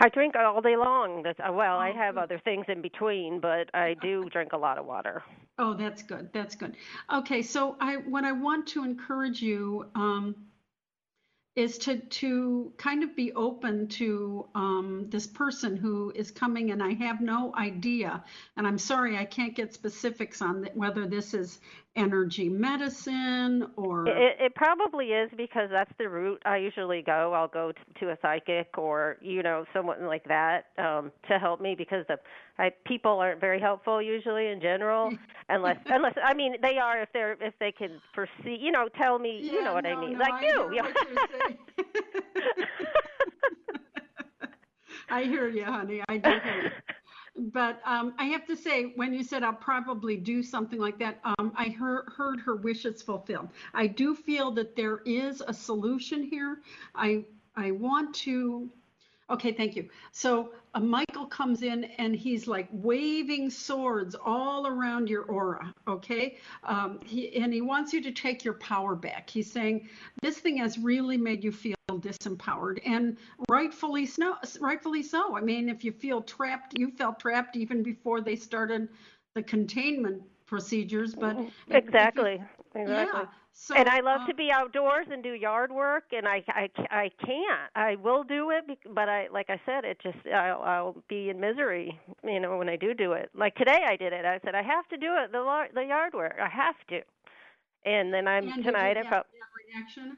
I 0.00 0.08
drink 0.10 0.34
all 0.36 0.60
day 0.60 0.76
long. 0.76 1.22
That's, 1.22 1.40
uh, 1.40 1.52
well, 1.52 1.78
I 1.78 1.90
oh, 1.90 1.96
have 1.96 2.18
other 2.18 2.38
things 2.44 2.66
in 2.68 2.82
between, 2.82 3.40
but 3.40 3.70
I 3.74 3.94
do 4.02 4.28
drink 4.30 4.52
a 4.52 4.58
lot 4.58 4.76
of 4.76 4.84
water. 4.84 5.22
Oh, 5.58 5.74
that's 5.74 6.02
good. 6.02 6.30
That's 6.32 6.54
good. 6.54 6.76
Okay, 7.12 7.42
so 7.42 7.76
I 7.80 7.96
what 7.96 8.24
I 8.24 8.32
want 8.32 8.66
to 8.68 8.84
encourage 8.84 9.40
you 9.40 9.86
um, 9.94 10.36
is 11.58 11.76
to 11.76 11.96
to 11.96 12.72
kind 12.76 13.02
of 13.02 13.16
be 13.16 13.32
open 13.32 13.88
to 13.88 14.46
um, 14.54 15.06
this 15.10 15.26
person 15.26 15.76
who 15.76 16.12
is 16.14 16.30
coming 16.30 16.70
and 16.70 16.80
i 16.82 16.92
have 16.94 17.20
no 17.20 17.52
idea. 17.56 18.22
And 18.56 18.66
i'm 18.66 18.78
sorry 18.78 19.16
i 19.16 19.24
can't 19.24 19.56
get 19.56 19.74
specifics 19.74 20.40
on 20.40 20.68
whether 20.74 21.04
this 21.06 21.34
is 21.34 21.58
energy 21.98 22.48
medicine 22.48 23.66
or 23.76 24.06
it, 24.06 24.36
it 24.40 24.54
probably 24.54 25.06
is 25.06 25.30
because 25.36 25.68
that's 25.70 25.90
the 25.98 26.08
route 26.08 26.40
i 26.44 26.56
usually 26.56 27.02
go. 27.02 27.32
I'll 27.34 27.48
go 27.48 27.72
to, 27.72 28.00
to 28.00 28.12
a 28.12 28.18
psychic 28.22 28.78
or 28.78 29.16
you 29.20 29.42
know 29.42 29.64
someone 29.72 30.06
like 30.06 30.24
that 30.24 30.66
um 30.78 31.10
to 31.28 31.38
help 31.38 31.60
me 31.60 31.74
because 31.76 32.04
the 32.08 32.18
I, 32.58 32.70
people 32.86 33.18
aren't 33.18 33.40
very 33.40 33.60
helpful 33.60 34.00
usually 34.00 34.48
in 34.48 34.60
general 34.60 35.12
unless 35.48 35.78
unless 35.86 36.14
i 36.24 36.34
mean 36.34 36.56
they 36.62 36.78
are 36.78 37.02
if 37.02 37.08
they're 37.12 37.36
if 37.40 37.54
they 37.58 37.72
can 37.72 38.00
foresee 38.14 38.56
you 38.60 38.70
know 38.70 38.88
tell 38.96 39.18
me 39.18 39.40
yeah, 39.42 39.52
you 39.52 39.64
know 39.64 39.74
what 39.74 39.84
no, 39.84 39.90
i 39.90 40.00
mean 40.00 40.18
no, 40.18 40.24
like 40.24 40.34
I 40.34 40.46
you 40.46 40.70
yeah 40.74 40.86
I 45.10 45.24
hear 45.24 45.48
you, 45.48 45.64
honey. 45.64 46.02
I 46.08 46.18
do 46.18 46.28
hear 46.28 46.62
you 46.64 46.70
but 47.38 47.80
um, 47.84 48.14
I 48.18 48.24
have 48.26 48.46
to 48.46 48.56
say, 48.56 48.92
when 48.96 49.14
you 49.14 49.22
said 49.22 49.42
I'll 49.42 49.52
probably 49.52 50.16
do 50.16 50.42
something 50.42 50.78
like 50.78 50.98
that, 50.98 51.20
um, 51.24 51.52
I 51.56 51.68
heard, 51.68 52.08
heard 52.16 52.40
her 52.40 52.56
wishes 52.56 53.02
fulfilled. 53.02 53.48
I 53.74 53.86
do 53.86 54.14
feel 54.14 54.50
that 54.52 54.76
there 54.76 54.98
is 55.04 55.42
a 55.46 55.54
solution 55.54 56.22
here. 56.22 56.60
I 56.94 57.24
I 57.56 57.72
want 57.72 58.14
to 58.16 58.70
Okay, 59.30 59.52
thank 59.52 59.76
you. 59.76 59.88
So 60.12 60.52
uh, 60.74 60.80
Michael 60.80 61.26
comes 61.26 61.62
in 61.62 61.84
and 61.98 62.16
he's 62.16 62.46
like 62.46 62.68
waving 62.72 63.50
swords 63.50 64.16
all 64.24 64.66
around 64.66 65.10
your 65.10 65.22
aura. 65.24 65.74
Okay, 65.86 66.38
um, 66.64 66.98
he, 67.04 67.36
and 67.36 67.52
he 67.52 67.60
wants 67.60 67.92
you 67.92 68.02
to 68.02 68.10
take 68.10 68.44
your 68.44 68.54
power 68.54 68.94
back. 68.94 69.28
He's 69.28 69.50
saying 69.50 69.88
this 70.22 70.38
thing 70.38 70.56
has 70.58 70.78
really 70.78 71.18
made 71.18 71.44
you 71.44 71.52
feel 71.52 71.74
disempowered, 71.90 72.78
and 72.86 73.18
rightfully 73.50 74.06
so. 74.06 74.36
Rightfully 74.60 75.02
so. 75.02 75.36
I 75.36 75.40
mean, 75.40 75.68
if 75.68 75.84
you 75.84 75.92
feel 75.92 76.22
trapped, 76.22 76.78
you 76.78 76.90
felt 76.90 77.20
trapped 77.20 77.56
even 77.56 77.82
before 77.82 78.20
they 78.20 78.36
started 78.36 78.88
the 79.34 79.42
containment 79.42 80.22
procedures. 80.46 81.14
But 81.14 81.36
exactly, 81.70 82.40
you, 82.74 82.80
exactly. 82.80 83.20
Yeah, 83.20 83.26
so, 83.60 83.74
and 83.74 83.88
I 83.88 84.00
love 84.00 84.20
uh, 84.22 84.26
to 84.28 84.34
be 84.34 84.50
outdoors 84.52 85.08
and 85.10 85.20
do 85.20 85.32
yard 85.32 85.72
work, 85.72 86.04
and 86.12 86.28
I 86.28 86.44
I 86.48 86.70
I 86.90 87.10
can't. 87.26 87.70
I 87.74 87.96
will 87.96 88.22
do 88.22 88.50
it, 88.50 88.78
but 88.94 89.08
I 89.08 89.26
like 89.32 89.50
I 89.50 89.60
said, 89.66 89.84
it 89.84 89.98
just 90.00 90.18
I'll, 90.32 90.62
I'll 90.62 91.04
be 91.08 91.28
in 91.28 91.40
misery, 91.40 91.98
you 92.22 92.38
know, 92.38 92.56
when 92.56 92.68
I 92.68 92.76
do 92.76 92.94
do 92.94 93.12
it. 93.12 93.30
Like 93.34 93.56
today, 93.56 93.80
I 93.84 93.96
did 93.96 94.12
it. 94.12 94.24
I 94.24 94.38
said 94.44 94.54
I 94.54 94.62
have 94.62 94.86
to 94.90 94.96
do 94.96 95.16
it 95.18 95.32
the 95.32 95.64
the 95.74 95.82
yard 95.82 96.14
work. 96.14 96.36
I 96.40 96.48
have 96.48 96.76
to. 96.90 97.00
And 97.84 98.14
then 98.14 98.28
I'm 98.28 98.48
and 98.48 98.62
tonight. 98.62 98.96
I 98.96 99.10
felt 99.10 99.26
reaction. 99.68 100.16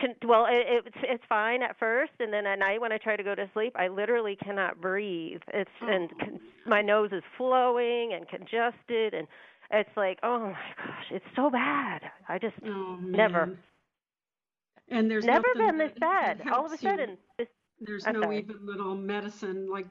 To, 0.00 0.26
well, 0.26 0.46
it, 0.46 0.84
it's 0.86 0.96
it's 1.02 1.24
fine 1.28 1.62
at 1.62 1.78
first, 1.78 2.12
and 2.18 2.32
then 2.32 2.44
at 2.44 2.58
night 2.58 2.80
when 2.80 2.90
I 2.90 2.98
try 2.98 3.16
to 3.16 3.22
go 3.22 3.36
to 3.36 3.48
sleep, 3.54 3.74
I 3.76 3.86
literally 3.86 4.36
cannot 4.42 4.80
breathe. 4.80 5.42
It's 5.54 5.70
oh. 5.80 5.88
and 5.88 6.10
con- 6.18 6.40
my 6.66 6.82
nose 6.82 7.10
is 7.12 7.22
flowing 7.36 8.14
and 8.14 8.26
congested, 8.28 9.14
and 9.14 9.28
it's 9.72 9.96
like, 9.96 10.18
oh 10.22 10.38
my 10.38 10.52
gosh, 10.52 11.06
it's 11.10 11.24
so 11.34 11.50
bad. 11.50 12.02
I 12.28 12.38
just 12.38 12.54
oh, 12.66 12.98
never. 13.00 13.56
And 14.90 15.10
there's 15.10 15.24
never 15.24 15.46
been 15.56 15.78
this 15.78 15.92
bad. 15.98 16.42
All 16.52 16.66
of 16.66 16.72
a 16.72 16.78
sudden, 16.78 17.16
this, 17.38 17.48
there's 17.80 18.06
I'm 18.06 18.14
no 18.14 18.22
sorry. 18.22 18.38
even 18.38 18.66
little 18.66 18.94
medicine 18.94 19.68
like 19.70 19.86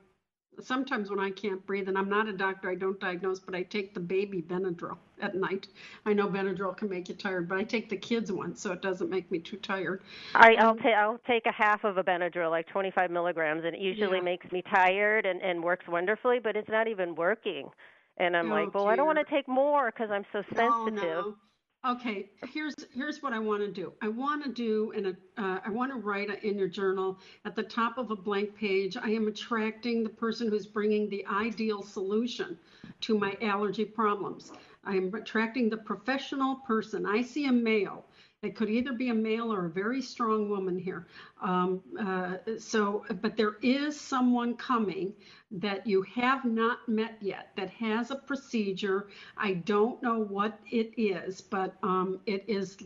sometimes 0.59 1.09
when 1.09 1.19
I 1.19 1.31
can't 1.31 1.65
breathe, 1.65 1.87
and 1.87 1.97
I'm 1.97 2.09
not 2.09 2.27
a 2.27 2.33
doctor, 2.33 2.69
I 2.69 2.75
don't 2.75 2.99
diagnose, 2.99 3.39
but 3.39 3.55
I 3.55 3.63
take 3.63 3.93
the 3.93 3.99
baby 3.99 4.41
Benadryl 4.41 4.97
at 5.21 5.35
night. 5.35 5.67
I 6.05 6.13
know 6.13 6.27
Benadryl 6.27 6.75
can 6.75 6.89
make 6.89 7.09
you 7.09 7.15
tired, 7.15 7.47
but 7.47 7.57
I 7.57 7.63
take 7.63 7.89
the 7.89 7.97
kids 7.97 8.31
one, 8.31 8.55
so 8.55 8.71
it 8.71 8.81
doesn't 8.81 9.09
make 9.09 9.31
me 9.31 9.39
too 9.39 9.57
tired. 9.57 10.01
I, 10.35 10.55
I'll 10.59 10.71
um, 10.71 10.77
take 10.77 10.93
I'll 10.93 11.19
take 11.25 11.45
a 11.45 11.51
half 11.51 11.83
of 11.83 11.97
a 11.97 12.03
Benadryl, 12.03 12.49
like 12.49 12.67
25 12.67 13.11
milligrams, 13.11 13.63
and 13.65 13.75
it 13.75 13.81
usually 13.81 14.17
Yeah. 14.17 14.23
makes 14.23 14.51
me 14.51 14.61
tired 14.61 15.25
and 15.25 15.41
and 15.41 15.63
works 15.63 15.87
wonderfully, 15.87 16.39
but 16.39 16.55
it's 16.55 16.69
not 16.69 16.87
even 16.87 17.15
working. 17.15 17.69
And 18.17 18.35
I'm 18.35 18.49
Oh, 18.51 18.51
like, 18.51 18.73
well, 18.73 18.87
I 18.87 18.95
don't 18.95 19.05
want 19.07 19.19
to 19.19 19.25
take 19.25 19.47
more 19.47 19.91
because 19.91 20.11
I'm 20.11 20.25
so 20.31 20.43
Oh, 20.57 20.85
sensitive. 20.85 21.25
no. 21.25 21.35
Okay, 21.83 22.29
here's 22.53 22.75
here's 22.93 23.23
what 23.23 23.33
I 23.33 23.39
want 23.39 23.61
to 23.61 23.71
do. 23.71 23.91
I 24.03 24.07
want 24.07 24.43
to 24.43 24.51
do 24.51 24.91
and 24.95 25.07
a 25.07 25.17
uh, 25.41 25.59
I 25.65 25.69
want 25.71 25.91
to 25.91 25.97
write 25.97 26.29
in 26.43 26.55
your 26.59 26.67
journal 26.67 27.17
at 27.43 27.55
the 27.55 27.63
top 27.63 27.97
of 27.97 28.11
a 28.11 28.15
blank 28.15 28.55
page. 28.55 28.97
I 28.97 29.09
am 29.09 29.27
attracting 29.27 30.03
the 30.03 30.09
person 30.09 30.47
who's 30.47 30.67
bringing 30.67 31.09
the 31.09 31.25
ideal 31.25 31.81
solution 31.81 32.59
to 33.01 33.17
my 33.17 33.35
allergy 33.41 33.85
problems. 33.85 34.51
I 34.83 34.95
am 34.95 35.11
attracting 35.15 35.69
the 35.69 35.77
professional 35.77 36.57
person. 36.57 37.07
I 37.07 37.23
see 37.23 37.47
a 37.47 37.51
male. 37.51 38.05
It 38.43 38.55
could 38.55 38.71
either 38.71 38.91
be 38.91 39.09
a 39.09 39.13
male 39.13 39.53
or 39.53 39.65
a 39.65 39.69
very 39.69 40.01
strong 40.01 40.49
woman 40.49 40.75
here. 40.75 41.05
Um, 41.43 41.81
uh, 41.99 42.37
so, 42.57 43.05
but 43.21 43.37
there 43.37 43.57
is 43.61 43.99
someone 43.99 44.55
coming 44.55 45.13
that 45.51 45.85
you 45.85 46.01
have 46.15 46.43
not 46.43 46.79
met 46.89 47.17
yet 47.21 47.51
that 47.55 47.69
has 47.69 48.09
a 48.09 48.15
procedure. 48.15 49.09
I 49.37 49.53
don't 49.53 50.01
know 50.01 50.23
what 50.23 50.59
it 50.71 50.91
is, 50.97 51.39
but 51.39 51.75
um, 51.83 52.19
it 52.25 52.43
is, 52.47 52.77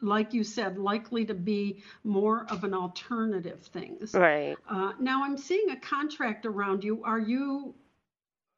like 0.00 0.34
you 0.34 0.42
said, 0.42 0.78
likely 0.78 1.24
to 1.26 1.34
be 1.34 1.84
more 2.02 2.46
of 2.50 2.64
an 2.64 2.74
alternative 2.74 3.60
things. 3.72 4.14
Right. 4.14 4.56
Uh, 4.68 4.94
now 4.98 5.22
I'm 5.22 5.38
seeing 5.38 5.70
a 5.70 5.78
contract 5.78 6.44
around 6.44 6.82
you. 6.82 7.04
Are 7.04 7.20
you 7.20 7.72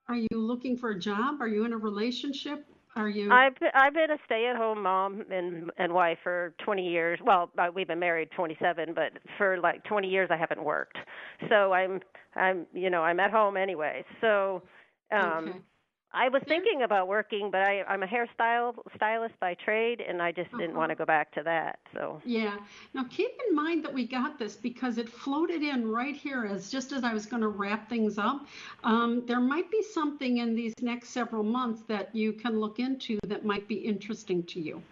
are 0.08 0.16
you 0.16 0.28
looking 0.32 0.78
for 0.78 0.90
a 0.90 0.98
job? 0.98 1.42
Are 1.42 1.48
you 1.48 1.64
in 1.64 1.72
a 1.72 1.76
relationship? 1.76 2.64
Are 2.96 3.08
you? 3.08 3.30
I've 3.30 3.54
been, 3.60 3.70
I've 3.74 3.92
been 3.94 4.10
a 4.10 4.16
stay-at-home 4.24 4.82
mom 4.82 5.24
and 5.30 5.70
and 5.78 5.92
wife 5.92 6.18
for 6.22 6.54
20 6.64 6.88
years. 6.88 7.18
Well, 7.22 7.50
uh, 7.58 7.66
we've 7.74 7.86
been 7.86 7.98
married 7.98 8.30
27, 8.34 8.94
but 8.94 9.12
for 9.36 9.58
like 9.58 9.84
20 9.84 10.08
years 10.08 10.30
I 10.32 10.36
haven't 10.36 10.64
worked. 10.64 10.96
So 11.50 11.72
I'm 11.72 12.00
I'm 12.34 12.66
you 12.72 12.88
know 12.90 13.02
I'm 13.02 13.20
at 13.20 13.30
home 13.30 13.56
anyway. 13.56 14.04
So 14.20 14.62
um 15.12 15.48
Okay. 15.48 15.58
I 16.18 16.30
was 16.30 16.42
thinking 16.48 16.80
about 16.82 17.08
working, 17.08 17.50
but 17.50 17.60
I 17.60 17.82
I'm 17.86 18.02
a 18.02 18.06
hairstyle 18.06 18.74
stylist 18.96 19.38
by 19.38 19.52
trade, 19.54 20.00
and 20.00 20.22
I 20.22 20.32
just 20.32 20.50
didn't 20.52 20.70
Uh-huh. 20.70 20.78
want 20.78 20.88
to 20.90 20.94
go 20.96 21.04
back 21.04 21.30
to 21.32 21.42
that. 21.42 21.78
So 21.92 22.22
Yeah. 22.24 22.56
Now 22.94 23.04
keep 23.04 23.30
in 23.48 23.54
mind 23.54 23.84
that 23.84 23.92
we 23.92 24.06
got 24.06 24.38
this 24.38 24.56
because 24.56 24.96
it 24.96 25.08
floated 25.08 25.62
in 25.62 25.86
right 25.90 26.16
here 26.16 26.46
as 26.46 26.70
just 26.70 26.92
as 26.92 27.04
I 27.04 27.12
was 27.12 27.26
going 27.26 27.42
to 27.42 27.48
wrap 27.48 27.88
things 27.90 28.16
up. 28.16 28.46
Um, 28.82 29.26
there 29.26 29.40
might 29.40 29.70
be 29.70 29.82
something 29.82 30.38
in 30.38 30.54
these 30.54 30.72
next 30.80 31.10
several 31.10 31.42
months 31.42 31.82
that 31.88 32.14
you 32.14 32.32
can 32.32 32.58
look 32.60 32.78
into 32.78 33.18
that 33.26 33.44
might 33.44 33.68
be 33.68 33.74
interesting 33.76 34.42
to 34.44 34.60
you. 34.60 34.82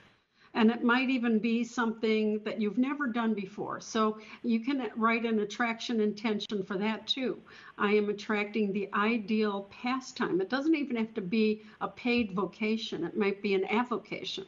And 0.54 0.70
it 0.70 0.84
might 0.84 1.10
even 1.10 1.38
be 1.38 1.64
something 1.64 2.40
that 2.44 2.60
you've 2.60 2.78
never 2.78 3.06
done 3.08 3.34
before. 3.34 3.80
So 3.80 4.18
you 4.42 4.60
can 4.60 4.88
write 4.96 5.24
an 5.24 5.40
attraction 5.40 6.00
intention 6.00 6.62
for 6.62 6.76
that 6.78 7.06
too. 7.06 7.38
I 7.76 7.92
am 7.92 8.08
attracting 8.08 8.72
the 8.72 8.88
ideal 8.94 9.68
pastime. 9.70 10.40
It 10.40 10.50
doesn't 10.50 10.74
even 10.76 10.96
have 10.96 11.12
to 11.14 11.20
be 11.20 11.62
a 11.80 11.88
paid 11.88 12.32
vocation, 12.32 13.04
it 13.04 13.16
might 13.16 13.42
be 13.42 13.54
an 13.54 13.64
avocation. 13.66 14.46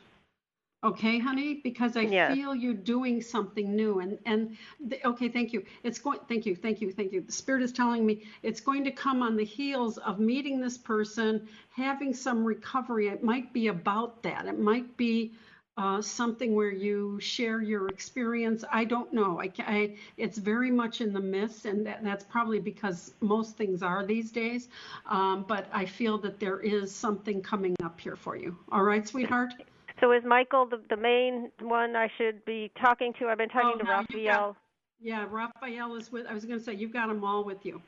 Okay, 0.84 1.18
honey, 1.18 1.54
because 1.64 1.96
I 1.96 2.06
Yes. 2.06 2.36
feel 2.36 2.54
you're 2.54 2.74
doing 2.74 3.20
something 3.20 3.74
new, 3.74 3.98
and 4.00 4.18
and 4.26 4.56
the, 4.86 5.04
okay, 5.08 5.28
thank 5.28 5.52
you. 5.52 5.64
It's 5.82 5.98
going. 5.98 6.20
Thank 6.28 6.46
you, 6.46 6.54
thank 6.54 6.80
you, 6.80 6.92
thank 6.92 7.12
you. 7.12 7.22
The 7.22 7.32
spirit 7.32 7.62
is 7.62 7.72
telling 7.72 8.06
me 8.06 8.22
it's 8.42 8.60
going 8.60 8.84
to 8.84 8.92
come 8.92 9.22
on 9.22 9.36
the 9.36 9.44
heels 9.44 9.98
of 9.98 10.20
meeting 10.20 10.60
this 10.60 10.78
person, 10.78 11.48
having 11.70 12.14
some 12.14 12.44
recovery. 12.44 13.08
It 13.08 13.24
might 13.24 13.52
be 13.52 13.66
about 13.68 14.22
that. 14.22 14.46
It 14.46 14.60
might 14.60 14.96
be 14.96 15.32
uh, 15.76 16.00
something 16.00 16.54
where 16.54 16.70
you 16.70 17.20
share 17.20 17.60
your 17.60 17.88
experience. 17.88 18.64
I 18.72 18.84
don't 18.84 19.12
know. 19.12 19.40
I, 19.40 19.50
I 19.58 19.94
it's 20.16 20.38
very 20.38 20.70
much 20.70 21.00
in 21.00 21.12
the 21.12 21.20
mist, 21.20 21.66
and 21.66 21.86
that, 21.86 22.02
that's 22.02 22.24
probably 22.24 22.58
because 22.60 23.12
most 23.20 23.56
things 23.56 23.82
are 23.82 24.04
these 24.04 24.30
days. 24.30 24.68
Um, 25.06 25.44
but 25.46 25.66
I 25.72 25.84
feel 25.84 26.16
that 26.18 26.40
there 26.40 26.60
is 26.60 26.94
something 26.94 27.42
coming 27.42 27.76
up 27.84 28.00
here 28.00 28.16
for 28.16 28.36
you. 28.36 28.56
All 28.72 28.82
right, 28.82 29.06
sweetheart. 29.06 29.52
so 30.00 30.12
is 30.12 30.24
Michael 30.24 30.66
the 30.66 30.80
the 30.88 30.96
main 30.96 31.50
one 31.60 31.94
I 31.94 32.10
should 32.16 32.44
be 32.46 32.70
talking 32.80 33.12
to? 33.18 33.26
I've 33.28 33.38
been 33.38 33.48
talking 33.50 33.72
Oh, 33.74 33.78
to 33.78 33.84
no, 33.84 33.98
you've 34.00 34.08
got- 34.26 34.30
Raphael. 34.38 34.56
Yeah, 34.98 35.26
Raphael 35.30 35.94
is 35.96 36.10
with. 36.10 36.26
I 36.26 36.32
was 36.32 36.46
going 36.46 36.58
to 36.58 36.64
say 36.64 36.72
you've 36.72 36.92
got 36.92 37.08
them 37.08 37.22
all 37.22 37.44
with 37.44 37.66
you. 37.66 37.82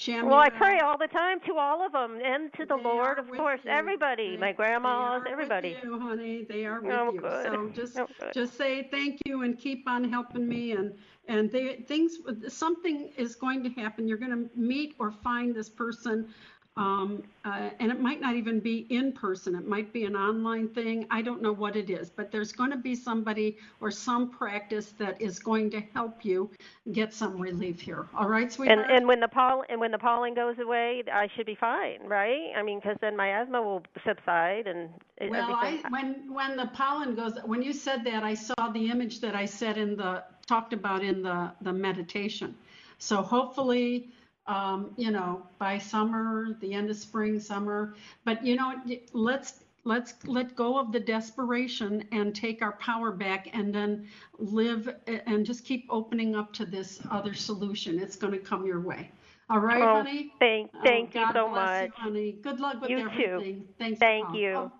Shamuel. 0.00 0.30
Well, 0.30 0.38
I 0.38 0.48
pray 0.48 0.78
all 0.80 0.96
the 0.96 1.08
time 1.08 1.40
to 1.46 1.58
all 1.58 1.84
of 1.84 1.92
them 1.92 2.18
and 2.24 2.50
to 2.54 2.64
the 2.64 2.76
They 2.76 2.82
Lord, 2.82 3.18
of 3.18 3.30
course, 3.30 3.60
you. 3.64 3.70
everybody, 3.70 4.30
They- 4.30 4.36
my 4.38 4.52
they 4.52 4.56
grandmas, 4.56 4.90
are 4.90 5.28
everybody. 5.28 5.74
With 5.74 5.84
you, 5.84 6.00
honey, 6.00 6.44
they 6.48 6.64
are 6.64 6.80
with 6.80 6.92
Oh, 6.94 7.12
you. 7.12 7.20
good. 7.20 7.44
So 7.46 7.52
oh, 7.54 7.68
just 7.68 7.98
Oh, 7.98 8.06
just 8.32 8.54
say 8.56 8.88
thank 8.90 9.20
you 9.26 9.42
and 9.42 9.58
keep 9.58 9.86
on 9.86 10.04
helping 10.04 10.48
me 10.48 10.72
and 10.72 10.96
and 11.28 11.50
they 11.52 11.76
things 11.86 12.16
something 12.48 13.10
is 13.18 13.34
going 13.34 13.62
to 13.62 13.68
happen. 13.70 14.08
You're 14.08 14.16
going 14.16 14.32
to 14.48 14.58
meet 14.58 14.94
or 14.98 15.10
find 15.10 15.54
this 15.54 15.68
person. 15.68 16.32
Um, 16.76 17.24
uh, 17.44 17.70
and 17.80 17.90
it 17.90 18.00
might 18.00 18.20
not 18.20 18.36
even 18.36 18.60
be 18.60 18.86
in 18.90 19.12
person. 19.12 19.54
It 19.54 19.66
might 19.66 19.92
be 19.92 20.04
an 20.04 20.14
online 20.14 20.68
thing. 20.68 21.06
I 21.10 21.20
don't 21.20 21.42
know 21.42 21.52
what 21.52 21.74
it 21.76 21.90
is, 21.90 22.10
but 22.10 22.30
there's 22.30 22.52
going 22.52 22.70
to 22.70 22.76
be 22.76 22.94
somebody 22.94 23.58
or 23.80 23.90
some 23.90 24.30
practice 24.30 24.92
that 24.98 25.20
is 25.20 25.38
going 25.40 25.70
to 25.70 25.80
help 25.92 26.24
you 26.24 26.48
get 26.92 27.12
some 27.12 27.38
relief 27.40 27.80
here. 27.80 28.06
All 28.14 28.28
right, 28.28 28.44
And 28.44 28.52
sweetheart? 28.52 28.86
and 28.90 29.06
when 29.08 29.20
the 29.20 29.28
pollen 29.28 29.66
and 29.68 29.80
when 29.80 29.90
the 29.90 29.98
pollen 29.98 30.34
goes 30.34 30.58
away, 30.58 31.02
I 31.12 31.28
should 31.36 31.46
be 31.46 31.56
fine, 31.56 31.98
right? 32.04 32.52
I 32.56 32.62
mean, 32.62 32.78
because 32.78 32.96
then 33.00 33.16
my 33.16 33.28
asthma 33.40 33.60
will 33.60 33.82
subside 34.06 34.66
and 34.66 34.90
it- 35.18 35.30
Well, 35.30 35.54
I, 35.60 35.82
when, 35.90 36.32
when 36.32 36.56
the 36.56 36.66
pollen 36.68 37.14
goes, 37.16 37.32
when 37.44 37.62
you 37.62 37.72
said 37.72 38.04
that, 38.04 38.22
I 38.22 38.34
saw 38.34 38.70
the 38.72 38.90
image 38.90 39.20
that 39.20 39.34
I 39.34 39.44
said 39.44 39.76
in 39.76 39.96
the, 39.96 40.22
talked 40.46 40.72
about 40.72 41.02
in 41.02 41.22
the, 41.22 41.52
the 41.62 41.72
meditation. 41.72 42.54
So 42.98 43.22
hopefully, 43.22 44.08
um, 44.50 44.90
you 44.96 45.12
know, 45.12 45.42
by 45.58 45.78
summer, 45.78 46.56
the 46.60 46.74
end 46.74 46.90
of 46.90 46.96
spring, 46.96 47.38
summer, 47.38 47.94
but 48.24 48.44
you 48.44 48.56
know, 48.56 48.74
let's, 49.12 49.60
let's 49.84 50.14
let 50.26 50.56
go 50.56 50.76
of 50.76 50.90
the 50.90 50.98
desperation 50.98 52.04
and 52.10 52.34
take 52.34 52.60
our 52.60 52.72
power 52.72 53.12
back 53.12 53.48
and 53.52 53.72
then 53.72 54.08
live 54.38 54.92
and 55.06 55.46
just 55.46 55.64
keep 55.64 55.86
opening 55.88 56.34
up 56.34 56.52
to 56.54 56.64
this 56.66 57.00
other 57.12 57.32
solution. 57.32 58.00
It's 58.00 58.16
going 58.16 58.32
to 58.32 58.40
come 58.40 58.66
your 58.66 58.80
way. 58.80 59.12
All 59.48 59.60
right, 59.60 59.82
Oh, 59.82 60.02
honey? 60.02 60.32
thank 60.40 60.70
Oh, 60.74 60.80
thank 60.82 61.14
you 61.14 61.24
so 61.32 61.48
bless 61.48 61.82
you, 61.82 61.88
much. 61.88 61.96
honey. 61.96 62.32
Good 62.42 62.58
luck 62.58 62.80
with 62.80 62.90
You 62.90 63.08
too. 63.10 63.62
Thanks. 63.78 64.00
Thank 64.00 64.26
calling. 64.26 64.40
you. 64.40 64.52
Oh, 64.56 64.72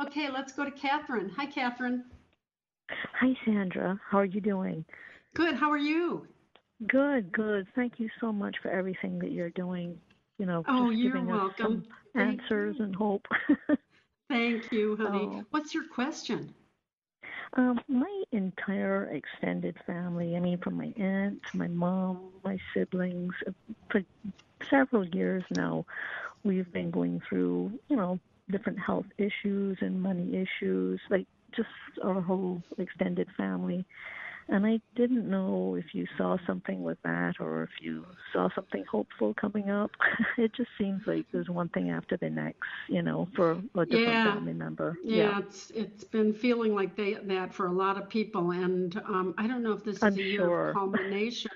Okay, 0.00 0.30
let's 0.30 0.52
go 0.52 0.64
to 0.64 0.70
Catherine. 0.70 1.28
Hi, 1.36 1.44
Catherine. 1.44 2.04
Hi, 3.20 3.36
Sandra. 3.44 4.00
How 4.08 4.18
are 4.18 4.24
you 4.24 4.40
doing? 4.40 4.82
Good. 5.34 5.54
How 5.56 5.70
are 5.70 5.76
you? 5.78 6.26
Good, 6.88 7.32
good. 7.32 7.66
Thank 7.74 7.98
you 7.98 8.08
so 8.20 8.32
much 8.32 8.56
for 8.62 8.70
everything 8.70 9.18
that 9.20 9.32
you're 9.32 9.50
doing. 9.50 9.98
You 10.38 10.46
know, 10.46 10.64
Oh, 10.68 10.88
just 10.88 11.02
you're 11.02 11.12
giving 11.12 11.30
us 11.30 11.38
welcome. 11.38 11.56
some 11.60 11.84
Thank 12.14 12.40
answers 12.40 12.76
you. 12.78 12.84
and 12.84 12.94
hope. 12.96 13.26
Thank 14.30 14.72
you, 14.72 14.96
honey. 14.96 15.28
Oh. 15.32 15.44
What's 15.50 15.74
your 15.74 15.84
question? 15.92 16.54
um, 17.54 17.80
my 17.88 18.22
entire 18.32 19.06
extended 19.12 19.76
family, 19.86 20.36
I 20.36 20.40
mean, 20.40 20.58
from 20.58 20.76
my 20.76 20.92
aunt, 20.96 21.40
my 21.52 21.66
mom, 21.68 22.30
my 22.44 22.58
siblings, 22.74 23.32
uh, 23.46 23.52
for 23.90 24.02
several 24.70 25.04
years 25.06 25.42
now, 25.50 25.84
we've 26.44 26.72
been 26.72 26.90
going 26.90 27.20
through, 27.28 27.72
you 27.88 27.96
know, 27.96 28.18
different 28.50 28.78
health 28.78 29.06
issues 29.18 29.78
and 29.80 30.00
money 30.00 30.36
issues, 30.36 31.00
like 31.10 31.26
just 31.54 31.68
our 32.04 32.20
whole 32.20 32.62
extended 32.78 33.28
family. 33.36 33.84
And 34.48 34.66
I 34.66 34.80
didn't 34.96 35.28
know 35.28 35.76
if 35.78 35.94
you 35.94 36.06
saw 36.16 36.36
something 36.46 36.82
with 36.82 36.98
that 37.04 37.34
or 37.40 37.62
if 37.64 37.70
you 37.80 38.04
saw 38.32 38.48
something 38.54 38.84
hopeful 38.90 39.34
coming 39.40 39.70
up. 39.70 39.90
it 40.38 40.52
just 40.54 40.70
seems 40.78 41.02
like 41.06 41.26
there's 41.32 41.48
one 41.50 41.68
thing 41.70 41.90
after 41.90 42.16
the 42.16 42.30
next, 42.30 42.58
you 42.88 43.02
know, 43.02 43.28
for 43.36 43.60
a 43.76 43.86
different 43.86 44.20
Yeah. 44.20 44.22
family 44.22 44.52
member. 44.54 44.98
Yeah, 45.02 45.38
it's 45.40 45.70
it's 45.70 46.04
been 46.04 46.32
feeling 46.32 46.74
like 46.74 46.96
they, 46.96 47.14
that 47.14 47.54
for 47.54 47.66
a 47.66 47.72
lot 47.72 47.96
of 47.96 48.08
people, 48.08 48.50
and 48.52 48.96
um, 49.06 49.34
I 49.38 49.46
don't 49.46 49.62
know 49.62 49.72
if 49.72 49.84
this 49.84 50.04
is 50.04 50.14
I'm 50.14 50.16
a 50.16 50.22
year 50.22 50.46
sure. 50.46 50.70
of 50.72 50.72
culmination, 50.72 51.50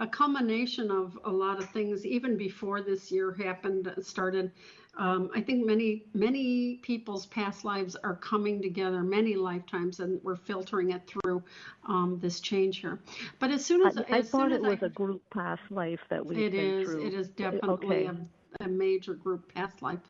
a 0.00 0.06
culmination 0.06 0.90
of 0.90 1.18
a 1.24 1.30
lot 1.30 1.58
of 1.58 1.68
things. 1.70 2.06
Even 2.06 2.36
before 2.36 2.80
this 2.80 3.10
year 3.10 3.32
happened, 3.32 3.92
started. 4.00 4.52
Um, 4.96 5.30
I 5.32 5.40
think 5.40 5.64
many 5.64 6.04
many 6.12 6.76
people's 6.82 7.26
past 7.26 7.64
lives 7.64 7.94
are 7.96 8.16
coming 8.16 8.60
together, 8.60 9.02
many 9.02 9.36
lifetimes, 9.36 10.00
and 10.00 10.20
we're 10.24 10.36
filtering 10.36 10.90
it 10.90 11.02
through 11.06 11.42
um, 11.86 12.18
this 12.20 12.40
change 12.40 12.78
here. 12.78 12.98
But 13.38 13.52
as 13.52 13.64
soon 13.64 13.86
as 13.86 13.96
I, 13.96 14.04
I 14.10 14.18
as 14.18 14.30
thought 14.30 14.50
it 14.50 14.56
as 14.56 14.60
was 14.62 14.82
I, 14.82 14.86
a 14.86 14.88
group 14.88 15.22
past 15.30 15.62
life 15.70 16.00
that 16.10 16.24
we've 16.26 16.38
It 16.38 16.54
is. 16.54 16.88
through. 16.88 17.06
It 17.06 17.14
is 17.14 17.28
definitely 17.28 17.96
okay. 17.96 18.06
a, 18.06 18.16
a 18.60 18.68
major 18.68 19.14
group 19.14 19.54
past 19.54 19.82
life. 19.82 20.00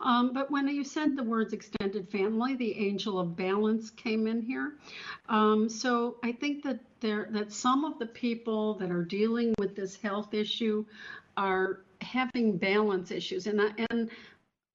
Um, 0.00 0.32
but 0.32 0.48
when 0.48 0.68
you 0.68 0.84
said 0.84 1.16
the 1.16 1.24
words 1.24 1.52
extended 1.52 2.08
family, 2.08 2.54
the 2.54 2.78
angel 2.78 3.18
of 3.18 3.34
balance 3.34 3.90
came 3.90 4.28
in 4.28 4.40
here. 4.40 4.74
Um, 5.28 5.68
so 5.68 6.16
I 6.22 6.30
think 6.30 6.62
that 6.62 6.78
there 7.00 7.26
that 7.32 7.52
some 7.52 7.84
of 7.84 7.98
the 7.98 8.06
people 8.06 8.74
that 8.74 8.92
are 8.92 9.04
dealing 9.04 9.54
with 9.58 9.74
this 9.74 9.96
health 9.96 10.34
issue 10.34 10.84
are 11.36 11.80
having 12.00 12.56
balance 12.56 13.10
issues, 13.10 13.48
and 13.48 13.60
I, 13.60 13.70
and 13.90 14.08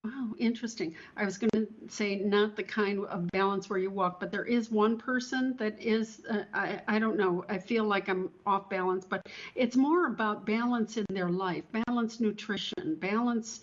Wow, 0.03 0.33
interesting. 0.39 0.95
I 1.15 1.25
was 1.25 1.37
going 1.37 1.51
to 1.51 1.67
say 1.87 2.15
not 2.15 2.55
the 2.55 2.63
kind 2.63 3.05
of 3.05 3.27
balance 3.31 3.69
where 3.69 3.77
you 3.77 3.91
walk, 3.91 4.19
but 4.19 4.31
there 4.31 4.45
is 4.45 4.71
one 4.71 4.97
person 4.97 5.55
that 5.57 5.79
is, 5.79 6.23
uh, 6.27 6.43
I, 6.55 6.81
I 6.87 6.97
don't 6.97 7.17
know, 7.17 7.45
I 7.49 7.59
feel 7.59 7.83
like 7.83 8.09
I'm 8.09 8.31
off 8.47 8.67
balance, 8.67 9.05
but 9.05 9.27
it's 9.53 9.75
more 9.75 10.07
about 10.07 10.43
balance 10.45 10.97
in 10.97 11.05
their 11.09 11.29
life, 11.29 11.63
balance 11.85 12.19
nutrition, 12.19 12.95
balance 12.95 13.61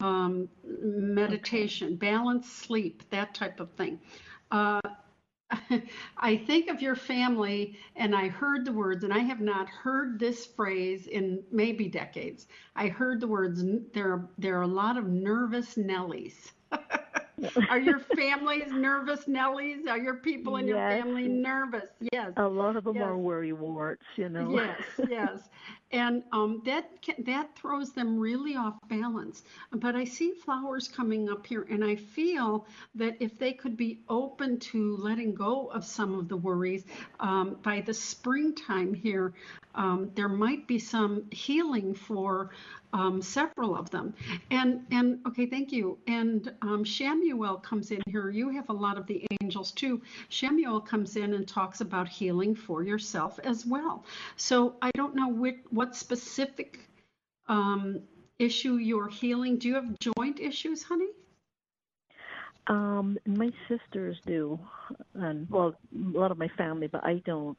um, 0.00 0.48
meditation, 0.64 1.94
balance 1.94 2.50
sleep, 2.50 3.04
that 3.10 3.32
type 3.32 3.60
of 3.60 3.70
thing. 3.72 4.00
Uh, 4.50 4.80
I 6.18 6.36
think 6.36 6.68
of 6.68 6.82
your 6.82 6.96
family 6.96 7.78
and 7.94 8.14
I 8.14 8.28
heard 8.28 8.64
the 8.64 8.72
words, 8.72 9.04
and 9.04 9.12
I 9.12 9.20
have 9.20 9.40
not 9.40 9.68
heard 9.68 10.18
this 10.18 10.46
phrase 10.46 11.06
in 11.06 11.42
maybe 11.52 11.88
decades. 11.88 12.46
I 12.74 12.88
heard 12.88 13.20
the 13.20 13.28
words, 13.28 13.62
there 13.92 14.12
are, 14.12 14.28
there 14.38 14.58
are 14.58 14.62
a 14.62 14.66
lot 14.66 14.96
of 14.96 15.06
nervous 15.06 15.76
Nellies. 15.76 16.52
are 17.70 17.78
your 17.78 17.98
families 17.98 18.72
nervous 18.72 19.24
Nellies? 19.24 19.88
Are 19.88 19.98
your 19.98 20.14
people 20.14 20.56
in 20.56 20.66
your 20.66 20.78
family 20.78 21.28
nervous? 21.28 21.84
Yes. 22.12 22.32
A 22.36 22.46
lot 22.46 22.76
of 22.76 22.84
them 22.84 22.96
Yes. 22.96 23.04
are 23.04 23.16
worry 23.18 23.52
warts, 23.52 24.04
you 24.16 24.28
know. 24.28 24.50
Yes, 24.54 24.80
yes, 25.08 25.48
and 25.92 26.22
um, 26.32 26.62
that 26.64 26.90
that 27.20 27.56
throws 27.56 27.92
them 27.92 28.18
really 28.18 28.56
off 28.56 28.74
balance. 28.88 29.42
But 29.72 29.94
I 29.94 30.04
see 30.04 30.32
flowers 30.32 30.88
coming 30.88 31.28
up 31.28 31.46
here, 31.46 31.66
and 31.70 31.84
I 31.84 31.96
feel 31.96 32.66
that 32.94 33.16
if 33.20 33.38
they 33.38 33.52
could 33.52 33.76
be 33.76 34.00
open 34.08 34.58
to 34.58 34.96
letting 34.96 35.34
go 35.34 35.66
of 35.68 35.84
some 35.84 36.18
of 36.18 36.28
the 36.28 36.36
worries 36.36 36.84
um, 37.20 37.58
by 37.62 37.80
the 37.80 37.94
springtime 37.94 38.94
here, 38.94 39.32
um, 39.76 40.10
there 40.14 40.28
might 40.28 40.66
be 40.66 40.78
some 40.78 41.24
healing 41.30 41.94
for 41.94 42.50
um, 42.92 43.20
several 43.20 43.76
of 43.76 43.90
them. 43.90 44.14
And 44.50 44.86
and 44.90 45.20
okay, 45.26 45.46
thank 45.46 45.70
you. 45.72 45.98
And 46.06 46.52
um, 46.62 46.84
Shamuel 46.84 47.62
comes 47.62 47.90
in 47.90 48.02
here. 48.06 48.30
You 48.30 48.50
have 48.50 48.68
a 48.70 48.72
lot 48.72 48.96
of 48.98 49.06
the 49.06 49.24
angels 49.40 49.70
too. 49.72 50.00
Shamuel 50.30 50.84
comes 50.84 51.16
in 51.16 51.34
and 51.34 51.46
talks 51.46 51.80
about 51.80 52.08
healing 52.08 52.54
for 52.54 52.82
yourself 52.82 53.38
as 53.44 53.66
well. 53.66 54.04
So 54.36 54.76
I 54.82 54.90
don't 54.94 55.14
know 55.14 55.28
which, 55.28 55.58
what 55.70 55.94
specific 55.94 56.88
um, 57.48 58.00
issue 58.38 58.74
you're 58.76 59.08
healing. 59.08 59.58
Do 59.58 59.68
you 59.68 59.74
have 59.74 59.98
joint 59.98 60.40
issues, 60.40 60.82
honey? 60.82 61.08
Um, 62.68 63.16
my 63.26 63.52
sisters 63.68 64.16
do, 64.26 64.58
and 65.14 65.48
well, 65.48 65.76
a 65.94 66.18
lot 66.18 66.32
of 66.32 66.38
my 66.38 66.48
family, 66.48 66.88
but 66.88 67.04
I 67.04 67.22
don't. 67.24 67.58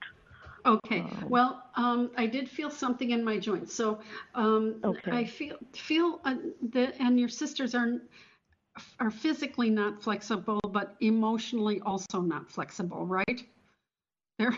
Okay. 0.68 0.99
Um, 0.99 1.30
Well, 1.30 1.63
um, 1.76 2.11
I 2.18 2.28
did 2.28 2.49
feel 2.49 2.70
something 2.70 3.11
in 3.11 3.24
my 3.24 3.39
joints. 3.39 3.74
So 3.74 3.99
um, 4.36 4.82
Okay. 4.84 5.11
I 5.11 5.26
feel 5.26 5.57
feel 5.74 6.20
uh, 6.26 6.36
that, 6.74 6.95
and 6.99 7.20
your 7.20 7.30
sisters 7.30 7.74
are 7.74 8.01
are 8.99 9.09
physically 9.11 9.70
not 9.70 10.03
flexible, 10.03 10.59
but 10.72 10.95
emotionally 10.99 11.82
also 11.82 12.22
not 12.22 12.49
flexible, 12.51 13.05
right? 13.05 13.43
They're 14.38 14.55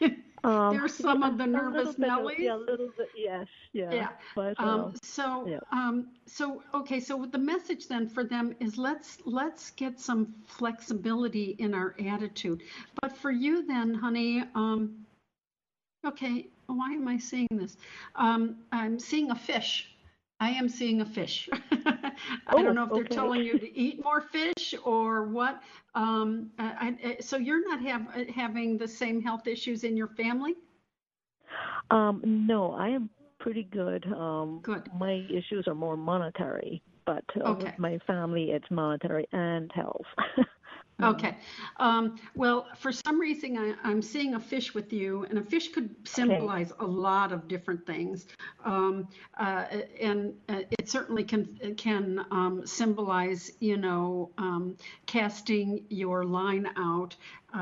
Um, 0.44 0.76
There's 0.76 0.92
some 0.94 1.22
yeah, 1.22 1.28
of 1.30 1.38
the 1.38 1.46
nervous 1.46 1.94
Nellies. 1.96 2.38
Yeah, 2.38 2.56
a 2.56 2.58
little 2.58 2.90
bit. 2.98 3.08
Yes. 3.16 3.46
Yeah. 3.72 3.94
Yeah. 3.94 4.08
But 4.36 4.60
uh, 4.60 4.64
Um, 4.64 4.94
so, 5.02 5.46
yeah. 5.48 5.60
um, 5.72 6.08
so 6.26 6.62
okay. 6.74 7.00
So 7.00 7.24
the 7.24 7.38
message 7.38 7.88
then 7.88 8.06
for 8.08 8.24
them 8.24 8.54
is 8.60 8.76
let's 8.76 9.16
let's 9.24 9.70
get 9.70 9.98
some 9.98 10.34
flexibility 10.46 11.56
in 11.58 11.72
our 11.72 11.94
attitude. 12.06 12.62
But 13.00 13.16
for 13.16 13.30
you 13.30 13.66
then, 13.66 13.94
honey, 13.94 14.44
um, 14.54 15.03
okay. 16.06 16.48
Why 16.66 16.92
am 16.92 17.08
I 17.08 17.18
seeing 17.18 17.48
this? 17.52 17.76
Um, 18.14 18.56
I'm 18.72 18.98
seeing 18.98 19.30
a 19.30 19.34
fish. 19.34 19.90
I 20.40 20.50
am 20.50 20.68
seeing 20.68 21.00
a 21.00 21.04
fish. 21.06 21.48
I 21.72 22.62
don't 22.62 22.64
Oh, 22.68 22.72
know 22.74 22.84
if 22.84 22.94
they're 22.94 23.04
okay. 23.04 23.14
telling 23.14 23.44
you 23.44 23.58
to 23.58 23.78
eat 23.78 24.02
more 24.02 24.20
fish 24.20 24.74
or 24.84 25.24
what. 25.24 25.62
Um, 25.94 26.50
I, 26.58 26.96
I, 27.04 27.16
so 27.20 27.36
you're 27.36 27.66
not 27.68 27.80
have, 27.82 28.28
having 28.34 28.76
the 28.76 28.88
same 28.88 29.22
health 29.22 29.46
issues 29.46 29.84
in 29.84 29.96
your 29.96 30.08
family? 30.08 30.54
Um, 31.90 32.20
no, 32.24 32.72
I 32.72 32.88
am 32.88 33.10
pretty 33.38 33.64
good. 33.64 34.04
Um, 34.12 34.60
Good. 34.62 34.90
My 34.98 35.24
issues 35.30 35.66
are 35.68 35.74
more 35.74 35.96
monetary, 35.96 36.82
but 37.06 37.24
uh, 37.36 37.50
Okay. 37.50 37.66
with 37.66 37.78
my 37.78 37.98
family, 38.06 38.50
it's 38.50 38.70
monetary 38.70 39.26
and 39.32 39.70
health. 39.74 40.06
Okay. 41.02 41.36
Um, 41.78 42.16
well, 42.36 42.68
for 42.76 42.92
some 42.92 43.20
reason, 43.20 43.56
I, 43.58 43.74
I'm 43.82 44.00
seeing 44.00 44.34
a 44.34 44.40
fish 44.40 44.74
with 44.74 44.92
you, 44.92 45.26
and 45.28 45.38
a 45.38 45.42
fish 45.42 45.72
could 45.72 45.94
symbolize 46.04 46.72
a 46.78 46.86
lot 46.86 47.32
of 47.32 47.48
different 47.48 47.84
things. 47.84 48.26
Um, 48.64 49.08
uh, 49.36 49.64
and 50.00 50.34
uh, 50.48 50.60
it 50.78 50.88
certainly 50.88 51.24
can 51.24 51.74
can 51.76 52.24
um, 52.30 52.64
symbolize, 52.64 53.50
you 53.58 53.76
know, 53.76 54.30
um, 54.38 54.76
casting 55.06 55.84
your 55.88 56.24
line 56.24 56.70
out 56.76 57.16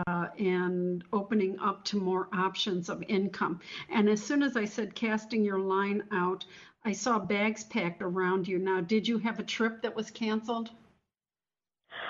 uh, 0.06 0.26
and 0.38 1.02
opening 1.12 1.58
up 1.58 1.84
to 1.84 1.96
more 1.96 2.28
options 2.34 2.90
of 2.90 3.02
income. 3.08 3.60
And 3.88 4.10
as 4.10 4.22
soon 4.22 4.42
as 4.42 4.56
I 4.58 4.66
said 4.66 4.94
casting 4.94 5.42
your 5.42 5.58
line 5.58 6.02
out, 6.12 6.44
I 6.84 6.92
saw 6.92 7.18
bags 7.18 7.64
packed 7.64 8.02
around 8.02 8.46
you. 8.46 8.58
Now, 8.58 8.80
did 8.80 9.08
you 9.08 9.18
have 9.18 9.38
a 9.38 9.44
trip 9.44 9.82
that 9.82 9.96
was 9.96 10.10
canceled? 10.10 10.70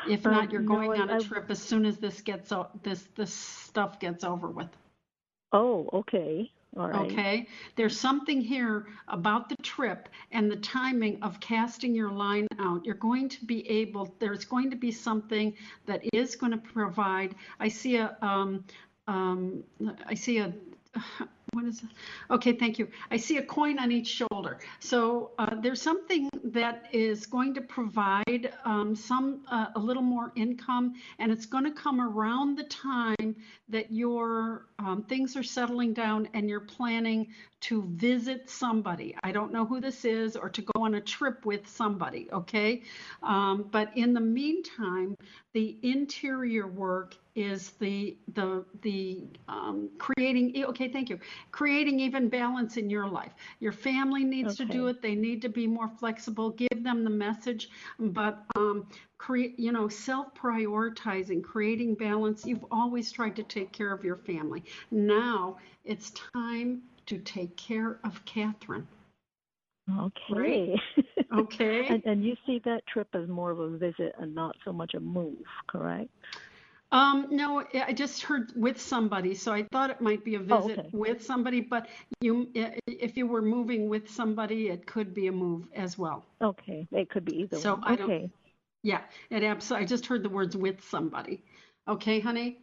If 0.08 0.24
not, 0.24 0.50
you're 0.52 0.60
no, 0.60 0.76
going 0.76 0.92
I- 0.92 1.02
on 1.02 1.10
a 1.10 1.20
trip 1.20 1.46
as 1.50 1.60
soon 1.60 1.86
as 1.86 1.98
this 1.98 2.20
gets, 2.20 2.52
o- 2.52 2.70
this, 2.82 3.02
this 3.14 3.32
stuff 3.32 4.00
gets 4.00 4.24
over 4.24 4.48
with. 4.48 4.68
Oh, 5.52 5.88
okay. 5.92 6.50
All 6.74 6.88
right. 6.88 7.12
Okay, 7.12 7.48
there's 7.76 8.00
something 8.00 8.40
here 8.40 8.86
about 9.08 9.50
the 9.50 9.56
trip 9.56 10.08
and 10.30 10.50
the 10.50 10.56
timing 10.56 11.22
of 11.22 11.38
casting 11.38 11.94
your 11.94 12.10
line 12.10 12.46
out. 12.58 12.86
You're 12.86 12.94
going 12.94 13.28
to 13.28 13.44
be 13.44 13.68
able, 13.68 14.14
there's 14.18 14.46
going 14.46 14.70
to 14.70 14.76
be 14.76 14.90
something 14.90 15.54
that 15.84 16.00
is 16.14 16.34
going 16.34 16.52
to 16.52 16.58
provide. 16.58 17.34
I 17.60 17.68
see 17.68 17.96
a, 17.96 18.16
um, 18.22 18.64
um, 19.06 19.62
I 20.06 20.14
see 20.14 20.38
a, 20.38 20.54
what 21.52 21.66
is 21.66 21.82
it? 21.82 21.88
Okay, 22.30 22.54
thank 22.54 22.78
you. 22.78 22.88
I 23.10 23.18
see 23.18 23.36
a 23.36 23.42
coin 23.42 23.78
on 23.78 23.92
each 23.92 24.06
shoulder. 24.06 24.58
So 24.80 25.32
uh, 25.38 25.56
there's 25.60 25.82
something 25.82 26.30
that 26.44 26.86
is 26.92 27.26
going 27.26 27.52
to 27.54 27.60
provide 27.60 28.54
um, 28.64 28.96
some, 28.96 29.42
uh, 29.50 29.66
a 29.76 29.78
little 29.78 30.02
more 30.02 30.32
income, 30.34 30.94
and 31.18 31.30
it's 31.30 31.44
going 31.44 31.64
to 31.64 31.70
come 31.70 32.00
around 32.00 32.56
the 32.56 32.64
time 32.64 33.36
that 33.68 33.92
your 33.92 34.66
um, 34.78 35.04
things 35.08 35.36
are 35.36 35.42
settling 35.42 35.92
down 35.92 36.26
and 36.32 36.48
you're 36.48 36.60
planning 36.60 37.28
to 37.60 37.82
visit 37.82 38.48
somebody. 38.48 39.14
I 39.22 39.30
don't 39.30 39.52
know 39.52 39.66
who 39.66 39.80
this 39.80 40.06
is 40.06 40.36
or 40.36 40.48
to 40.50 40.62
go 40.62 40.82
on 40.82 40.94
a 40.94 41.00
trip 41.00 41.44
with 41.44 41.68
somebody, 41.68 42.28
okay? 42.32 42.82
Um, 43.22 43.68
but 43.70 43.90
in 43.94 44.14
the 44.14 44.20
meantime, 44.20 45.16
the 45.52 45.76
interior 45.82 46.66
work 46.66 47.14
is 47.34 47.70
the 47.72 48.16
the 48.34 48.64
the 48.82 49.24
um, 49.48 49.88
creating 49.98 50.64
okay 50.66 50.88
thank 50.88 51.08
you. 51.08 51.18
Creating 51.50 52.00
even 52.00 52.28
balance 52.28 52.76
in 52.76 52.90
your 52.90 53.08
life. 53.08 53.32
Your 53.60 53.72
family 53.72 54.24
needs 54.24 54.56
to 54.56 54.64
do 54.64 54.88
it. 54.88 55.00
They 55.00 55.14
need 55.14 55.40
to 55.42 55.48
be 55.48 55.66
more 55.66 55.88
flexible. 55.88 56.50
Give 56.50 56.82
them 56.82 57.04
the 57.04 57.10
message. 57.10 57.70
But 57.98 58.44
um, 58.56 58.86
create 59.18 59.58
you 59.58 59.72
know 59.72 59.88
self 59.88 60.34
prioritizing 60.34 61.42
creating 61.42 61.94
balance. 61.94 62.44
You've 62.44 62.66
always 62.70 63.10
tried 63.10 63.36
to 63.36 63.42
take 63.42 63.72
care 63.72 63.92
of 63.92 64.04
your 64.04 64.16
family. 64.16 64.64
Now 64.90 65.56
it's 65.84 66.12
time 66.34 66.82
to 67.06 67.18
take 67.18 67.56
care 67.56 67.98
of 68.04 68.24
catherine. 68.24 68.86
Okay. 69.98 70.76
okay. 71.36 71.86
And, 71.88 72.02
and 72.04 72.24
you 72.24 72.36
see 72.46 72.60
that 72.64 72.86
trip 72.86 73.08
as 73.14 73.28
more 73.28 73.50
of 73.50 73.58
a 73.58 73.70
visit 73.70 74.14
and 74.18 74.34
not 74.34 74.54
so 74.64 74.72
much 74.72 74.94
a 74.94 75.00
move, 75.00 75.38
correct? 75.66 76.10
Um, 76.92 77.28
no, 77.30 77.64
I 77.74 77.92
just 77.94 78.22
heard 78.22 78.52
with 78.54 78.78
somebody, 78.78 79.34
so 79.34 79.50
I 79.52 79.64
thought 79.72 79.88
it 79.88 80.00
might 80.02 80.24
be 80.24 80.34
a 80.34 80.40
Oh, 80.40 80.58
visit 80.58 80.78
okay. 80.78 80.90
with 80.92 81.24
somebody, 81.24 81.62
but 81.62 81.88
you, 82.20 82.50
if 82.86 83.16
you 83.16 83.26
were 83.26 83.40
moving 83.40 83.88
with 83.88 84.10
somebody, 84.10 84.68
it 84.68 84.86
could 84.86 85.14
be 85.14 85.26
a 85.28 85.32
move 85.32 85.64
as 85.74 85.96
well. 85.96 86.22
Okay. 86.42 86.86
It 86.92 87.08
could 87.08 87.24
be 87.24 87.40
either 87.40 87.58
So 87.58 87.72
one. 87.74 87.84
I 87.84 87.96
don't- 87.96 88.08
okay. 88.10 88.30
Yeah, 88.82 89.00
it 89.30 89.42
absolutely, 89.42 89.84
I 89.84 89.88
just 89.88 90.06
heard 90.06 90.22
the 90.22 90.28
words 90.28 90.54
with 90.56 90.84
somebody. 90.84 91.42
Okay, 91.88 92.20
honey? 92.20 92.58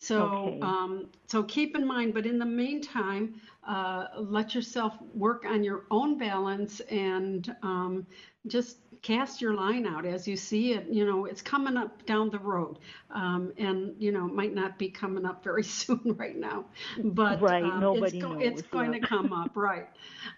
So, 0.00 0.24
Okay. 0.24 0.58
um, 0.62 1.08
so 1.28 1.42
keep 1.44 1.76
in 1.76 1.86
mind, 1.86 2.12
but 2.12 2.26
in 2.26 2.38
the 2.38 2.46
meantime, 2.46 3.40
uh, 3.66 4.08
let 4.16 4.54
yourself 4.54 5.00
work 5.14 5.44
on 5.46 5.62
your 5.64 5.84
own 5.90 6.18
balance 6.18 6.80
and, 6.90 7.54
um, 7.62 8.06
just 8.46 8.78
cast 9.02 9.40
your 9.40 9.54
line 9.54 9.86
out 9.86 10.04
as 10.04 10.28
you 10.28 10.36
see 10.36 10.72
it. 10.72 10.86
You 10.88 11.06
know, 11.06 11.24
it's 11.24 11.40
coming 11.42 11.76
up 11.76 12.04
down 12.06 12.30
the 12.30 12.38
road. 12.38 12.78
Um, 13.10 13.52
and, 13.58 13.94
you 13.98 14.12
know, 14.12 14.26
might 14.28 14.54
not 14.54 14.78
be 14.78 14.88
coming 14.88 15.24
up 15.24 15.42
very 15.42 15.62
soon 15.80 16.14
right 16.18 16.36
now, 16.36 16.64
but, 17.02 17.40
Right, 17.40 17.64
um, 17.64 17.80
nobody 17.80 18.18
it's, 18.18 18.24
go- 18.24 18.32
knows, 18.34 18.42
it's 18.42 18.62
going 18.62 18.92
yeah. 18.92 19.00
to 19.00 19.06
come 19.06 19.32
up, 19.32 19.56
right? 19.56 19.88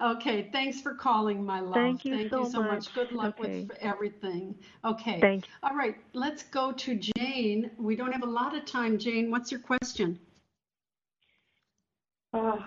Okay, 0.00 0.48
thanks 0.52 0.80
for 0.80 0.94
calling, 0.94 1.44
my 1.44 1.60
love. 1.60 1.74
Thank 1.74 2.04
you 2.04 2.16
Thank 2.16 2.30
so 2.30 2.44
you 2.44 2.50
so 2.50 2.62
much. 2.62 2.70
much. 2.70 2.94
Good 2.94 3.12
luck 3.12 3.38
Okay. 3.38 3.66
with 3.68 3.76
everything. 3.80 4.54
Okay. 4.84 5.20
Thank 5.20 5.46
All 5.62 5.74
right, 5.76 5.96
let's 6.14 6.44
go 6.44 6.72
to 6.72 6.98
Jane. 7.18 7.70
We 7.78 7.96
don't 7.96 8.12
have 8.12 8.22
a 8.22 8.26
lot 8.26 8.56
of 8.56 8.64
time, 8.64 8.98
Jane. 8.98 9.30
What's 9.30 9.50
your 9.50 9.60
question? 9.60 10.18
Oh, 12.34 12.64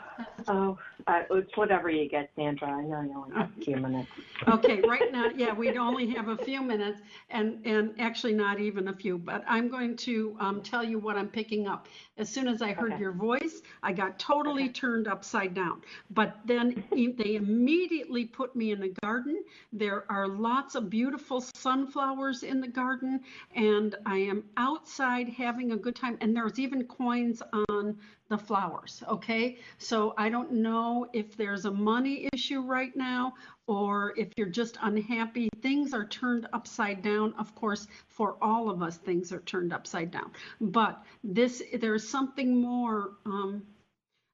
oh, 0.47 0.77
uh, 1.07 1.21
it's 1.31 1.55
whatever 1.55 1.89
you 1.89 2.09
get, 2.09 2.29
Sandra. 2.35 2.69
I 2.69 2.81
know 2.81 3.01
you 3.01 3.13
only 3.15 3.35
have 3.35 3.49
a 3.57 3.61
few 3.61 3.77
minutes. 3.77 4.09
Okay, 4.47 4.81
right 4.81 5.11
now, 5.11 5.29
yeah, 5.35 5.53
we'd 5.53 5.77
only 5.77 6.07
have 6.13 6.27
a 6.27 6.37
few 6.37 6.61
minutes 6.61 7.01
and, 7.29 7.65
and 7.65 7.93
actually 7.99 8.33
not 8.33 8.59
even 8.59 8.87
a 8.89 8.93
few, 8.93 9.17
but 9.17 9.43
I'm 9.47 9.69
going 9.69 9.95
to 9.97 10.35
um, 10.39 10.61
tell 10.61 10.83
you 10.83 10.99
what 10.99 11.15
I'm 11.17 11.27
picking 11.27 11.67
up. 11.67 11.87
As 12.17 12.29
soon 12.29 12.47
as 12.47 12.61
I 12.61 12.73
heard 12.73 12.93
Okay. 12.93 13.01
your 13.01 13.11
voice, 13.11 13.61
I 13.81 13.91
got 13.93 14.19
totally 14.19 14.69
turned 14.69 15.07
upside 15.07 15.53
down. 15.53 15.81
But 16.11 16.37
then 16.45 16.83
they 16.91 17.35
immediately 17.35 18.25
put 18.25 18.55
me 18.55 18.71
in 18.71 18.83
a 18.83 18.89
garden. 19.03 19.43
There 19.73 20.05
are 20.09 20.27
lots 20.27 20.75
of 20.75 20.89
beautiful 20.89 21.41
sunflowers 21.41 22.43
in 22.43 22.61
the 22.61 22.67
garden, 22.67 23.21
and 23.55 23.95
I 24.05 24.17
am 24.17 24.43
outside 24.57 25.29
having 25.29 25.71
a 25.71 25.77
good 25.77 25.95
time. 25.95 26.17
And 26.21 26.35
there's 26.35 26.59
even 26.59 26.83
coins 26.85 27.41
on 27.69 27.97
the 28.27 28.37
flowers, 28.37 29.03
okay? 29.07 29.57
So 29.77 30.13
I 30.17 30.29
don't 30.29 30.34
know 30.51 31.07
if 31.13 31.35
there's 31.37 31.65
a 31.65 31.71
money 31.71 32.29
issue 32.33 32.61
right 32.61 32.95
now 32.95 33.33
or 33.67 34.13
if 34.17 34.29
you're 34.37 34.49
just 34.49 34.77
unhappy. 34.81 35.49
Things 35.61 35.93
are 35.93 36.05
turned 36.05 36.47
upside 36.53 37.01
down. 37.01 37.33
Of 37.37 37.53
course, 37.55 37.87
for 38.07 38.37
all 38.41 38.69
of 38.69 38.81
us, 38.81 38.97
things 38.97 39.31
are 39.31 39.41
turned 39.41 39.73
upside 39.73 40.11
down. 40.11 40.31
But 40.61 41.03
this, 41.23 41.61
there's 41.79 42.07
something 42.07 42.61
more. 42.61 43.11
Um, 43.25 43.63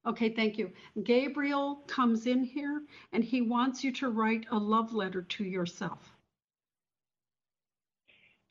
okay, 0.05 0.29
thank 0.29 0.57
you. 0.57 0.71
Gabriel 1.03 1.83
comes 1.87 2.27
in 2.27 2.43
here 2.43 2.81
and 3.13 3.23
he 3.23 3.41
wants 3.41 3.83
you 3.83 3.91
to 3.93 4.09
write 4.09 4.45
a 4.51 4.57
love 4.57 4.93
letter 4.93 5.21
to 5.21 5.43
yourself. 5.43 6.13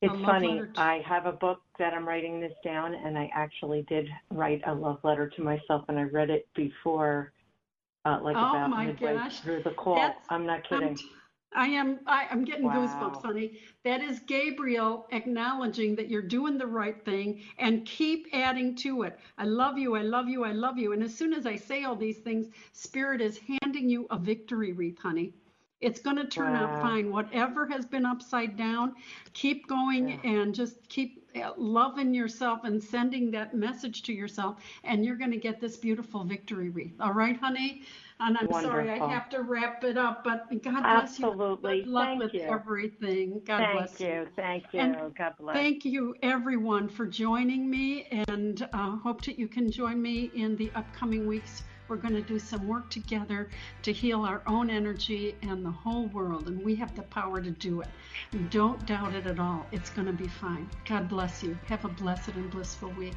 It's 0.02 0.14
funny. 0.22 0.62
I 0.76 1.02
have 1.06 1.26
a 1.26 1.32
book 1.32 1.60
that 1.78 1.92
I'm 1.92 2.08
writing 2.08 2.40
this 2.40 2.54
down, 2.64 2.94
and 2.94 3.18
I 3.18 3.30
actually 3.34 3.82
did 3.82 4.08
write 4.30 4.62
a 4.66 4.74
love 4.74 4.98
letter 5.02 5.28
to 5.28 5.42
myself, 5.42 5.84
and 5.88 5.98
I 5.98 6.04
read 6.04 6.30
it 6.30 6.48
before, 6.54 7.32
uh, 8.04 8.18
like 8.22 8.36
Oh 8.36 8.50
about 8.50 8.70
my 8.70 8.86
midway 8.86 9.14
gosh. 9.14 9.40
through 9.40 9.62
the 9.62 9.70
call. 9.70 9.96
That's- 9.96 10.26
I'm 10.30 10.46
not 10.46 10.62
I'm 10.70 10.80
kidding. 10.80 10.96
t- 10.96 11.04
I 11.52 11.66
am, 11.66 11.98
I, 12.06 12.28
I'm 12.30 12.44
getting 12.44 12.66
Wow. 12.66 12.86
goosebumps, 12.86 13.22
honey. 13.22 13.58
That 13.84 14.02
is 14.02 14.20
Gabriel 14.20 15.08
acknowledging 15.10 15.96
that 15.96 16.08
you're 16.08 16.22
doing 16.22 16.58
the 16.58 16.66
right 16.66 17.04
thing 17.04 17.42
and 17.58 17.84
keep 17.84 18.28
adding 18.32 18.76
to 18.76 19.02
it. 19.02 19.18
I 19.36 19.44
love 19.44 19.76
you, 19.76 19.96
I 19.96 20.02
love 20.02 20.28
you, 20.28 20.44
I 20.44 20.52
love 20.52 20.78
you. 20.78 20.92
And 20.92 21.02
as 21.02 21.12
soon 21.14 21.32
as 21.34 21.46
I 21.46 21.56
say 21.56 21.82
all 21.84 21.96
these 21.96 22.18
things, 22.18 22.50
Spirit 22.72 23.20
is 23.20 23.38
handing 23.38 23.88
you 23.90 24.06
a 24.10 24.18
victory 24.18 24.72
wreath, 24.72 24.98
honey. 25.00 25.34
It's 25.80 26.00
going 26.00 26.16
to 26.16 26.26
turn 26.26 26.54
out 26.54 26.82
fine. 26.82 27.10
Whatever 27.10 27.66
has 27.68 27.86
been 27.86 28.04
upside 28.04 28.56
down, 28.56 28.94
keep 29.32 29.66
going 29.66 30.20
and 30.24 30.54
just 30.54 30.88
keep 30.88 31.26
uh, 31.36 31.52
loving 31.56 32.12
yourself 32.12 32.64
and 32.64 32.82
sending 32.82 33.30
that 33.30 33.54
message 33.54 34.02
to 34.02 34.12
yourself, 34.12 34.56
and 34.84 35.04
you're 35.04 35.16
going 35.16 35.30
to 35.30 35.38
get 35.38 35.60
this 35.60 35.76
beautiful 35.76 36.24
victory 36.24 36.68
wreath. 36.68 37.00
All 37.00 37.12
right, 37.12 37.38
honey? 37.38 37.82
And 38.18 38.36
I'm 38.36 38.50
sorry 38.52 38.90
I 38.90 38.98
have 39.08 39.30
to 39.30 39.42
wrap 39.42 39.82
it 39.82 39.96
up, 39.96 40.22
but 40.24 40.50
God 40.62 40.82
bless 40.82 41.18
you. 41.18 41.26
Absolutely. 41.26 41.82
Good 41.82 41.88
luck 41.88 42.08
Thank 42.08 42.22
with 42.22 42.34
you. 42.34 42.42
everything. 42.42 43.40
God 43.46 43.58
Thank 43.58 43.78
bless 43.78 44.00
you. 44.00 44.28
Thank 44.36 44.64
you. 44.72 44.80
And 44.80 45.14
God 45.14 45.34
bless. 45.38 45.56
Thank 45.56 45.84
you, 45.86 46.14
everyone, 46.22 46.88
for 46.88 47.06
joining 47.06 47.70
me, 47.70 48.06
and 48.28 48.68
uh, 48.74 48.96
hope 48.96 49.22
that 49.22 49.38
you 49.38 49.48
can 49.48 49.70
join 49.70 50.02
me 50.02 50.30
in 50.34 50.56
the 50.56 50.70
upcoming 50.74 51.26
weeks. 51.26 51.62
We're 51.90 51.96
going 51.96 52.14
to 52.14 52.22
do 52.22 52.38
some 52.38 52.68
work 52.68 52.88
together 52.88 53.48
to 53.82 53.92
heal 53.92 54.20
our 54.20 54.42
own 54.46 54.70
energy 54.70 55.34
and 55.42 55.66
the 55.66 55.72
whole 55.72 56.06
world, 56.06 56.46
and 56.46 56.64
we 56.64 56.76
have 56.76 56.94
the 56.94 57.02
power 57.02 57.40
to 57.40 57.50
do 57.50 57.80
it. 57.80 57.88
Don't 58.50 58.86
doubt 58.86 59.16
it 59.16 59.26
at 59.26 59.40
all. 59.40 59.66
It's 59.72 59.90
going 59.90 60.06
to 60.06 60.12
be 60.12 60.28
fine. 60.28 60.70
God 60.88 61.08
bless 61.08 61.42
you. 61.42 61.58
Have 61.66 61.84
a 61.84 61.88
blessed 61.88 62.28
and 62.28 62.48
blissful 62.48 62.90
week. 62.90 63.16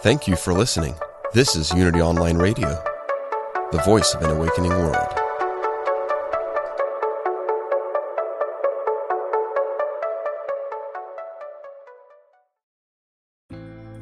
Thank 0.00 0.26
you 0.26 0.36
for 0.36 0.54
listening. 0.54 0.94
This 1.34 1.54
is 1.54 1.70
Unity 1.74 2.00
Online 2.00 2.38
Radio, 2.38 2.82
the 3.72 3.82
voice 3.84 4.14
of 4.14 4.22
an 4.22 4.30
awakening 4.30 4.70
world. 4.70 5.17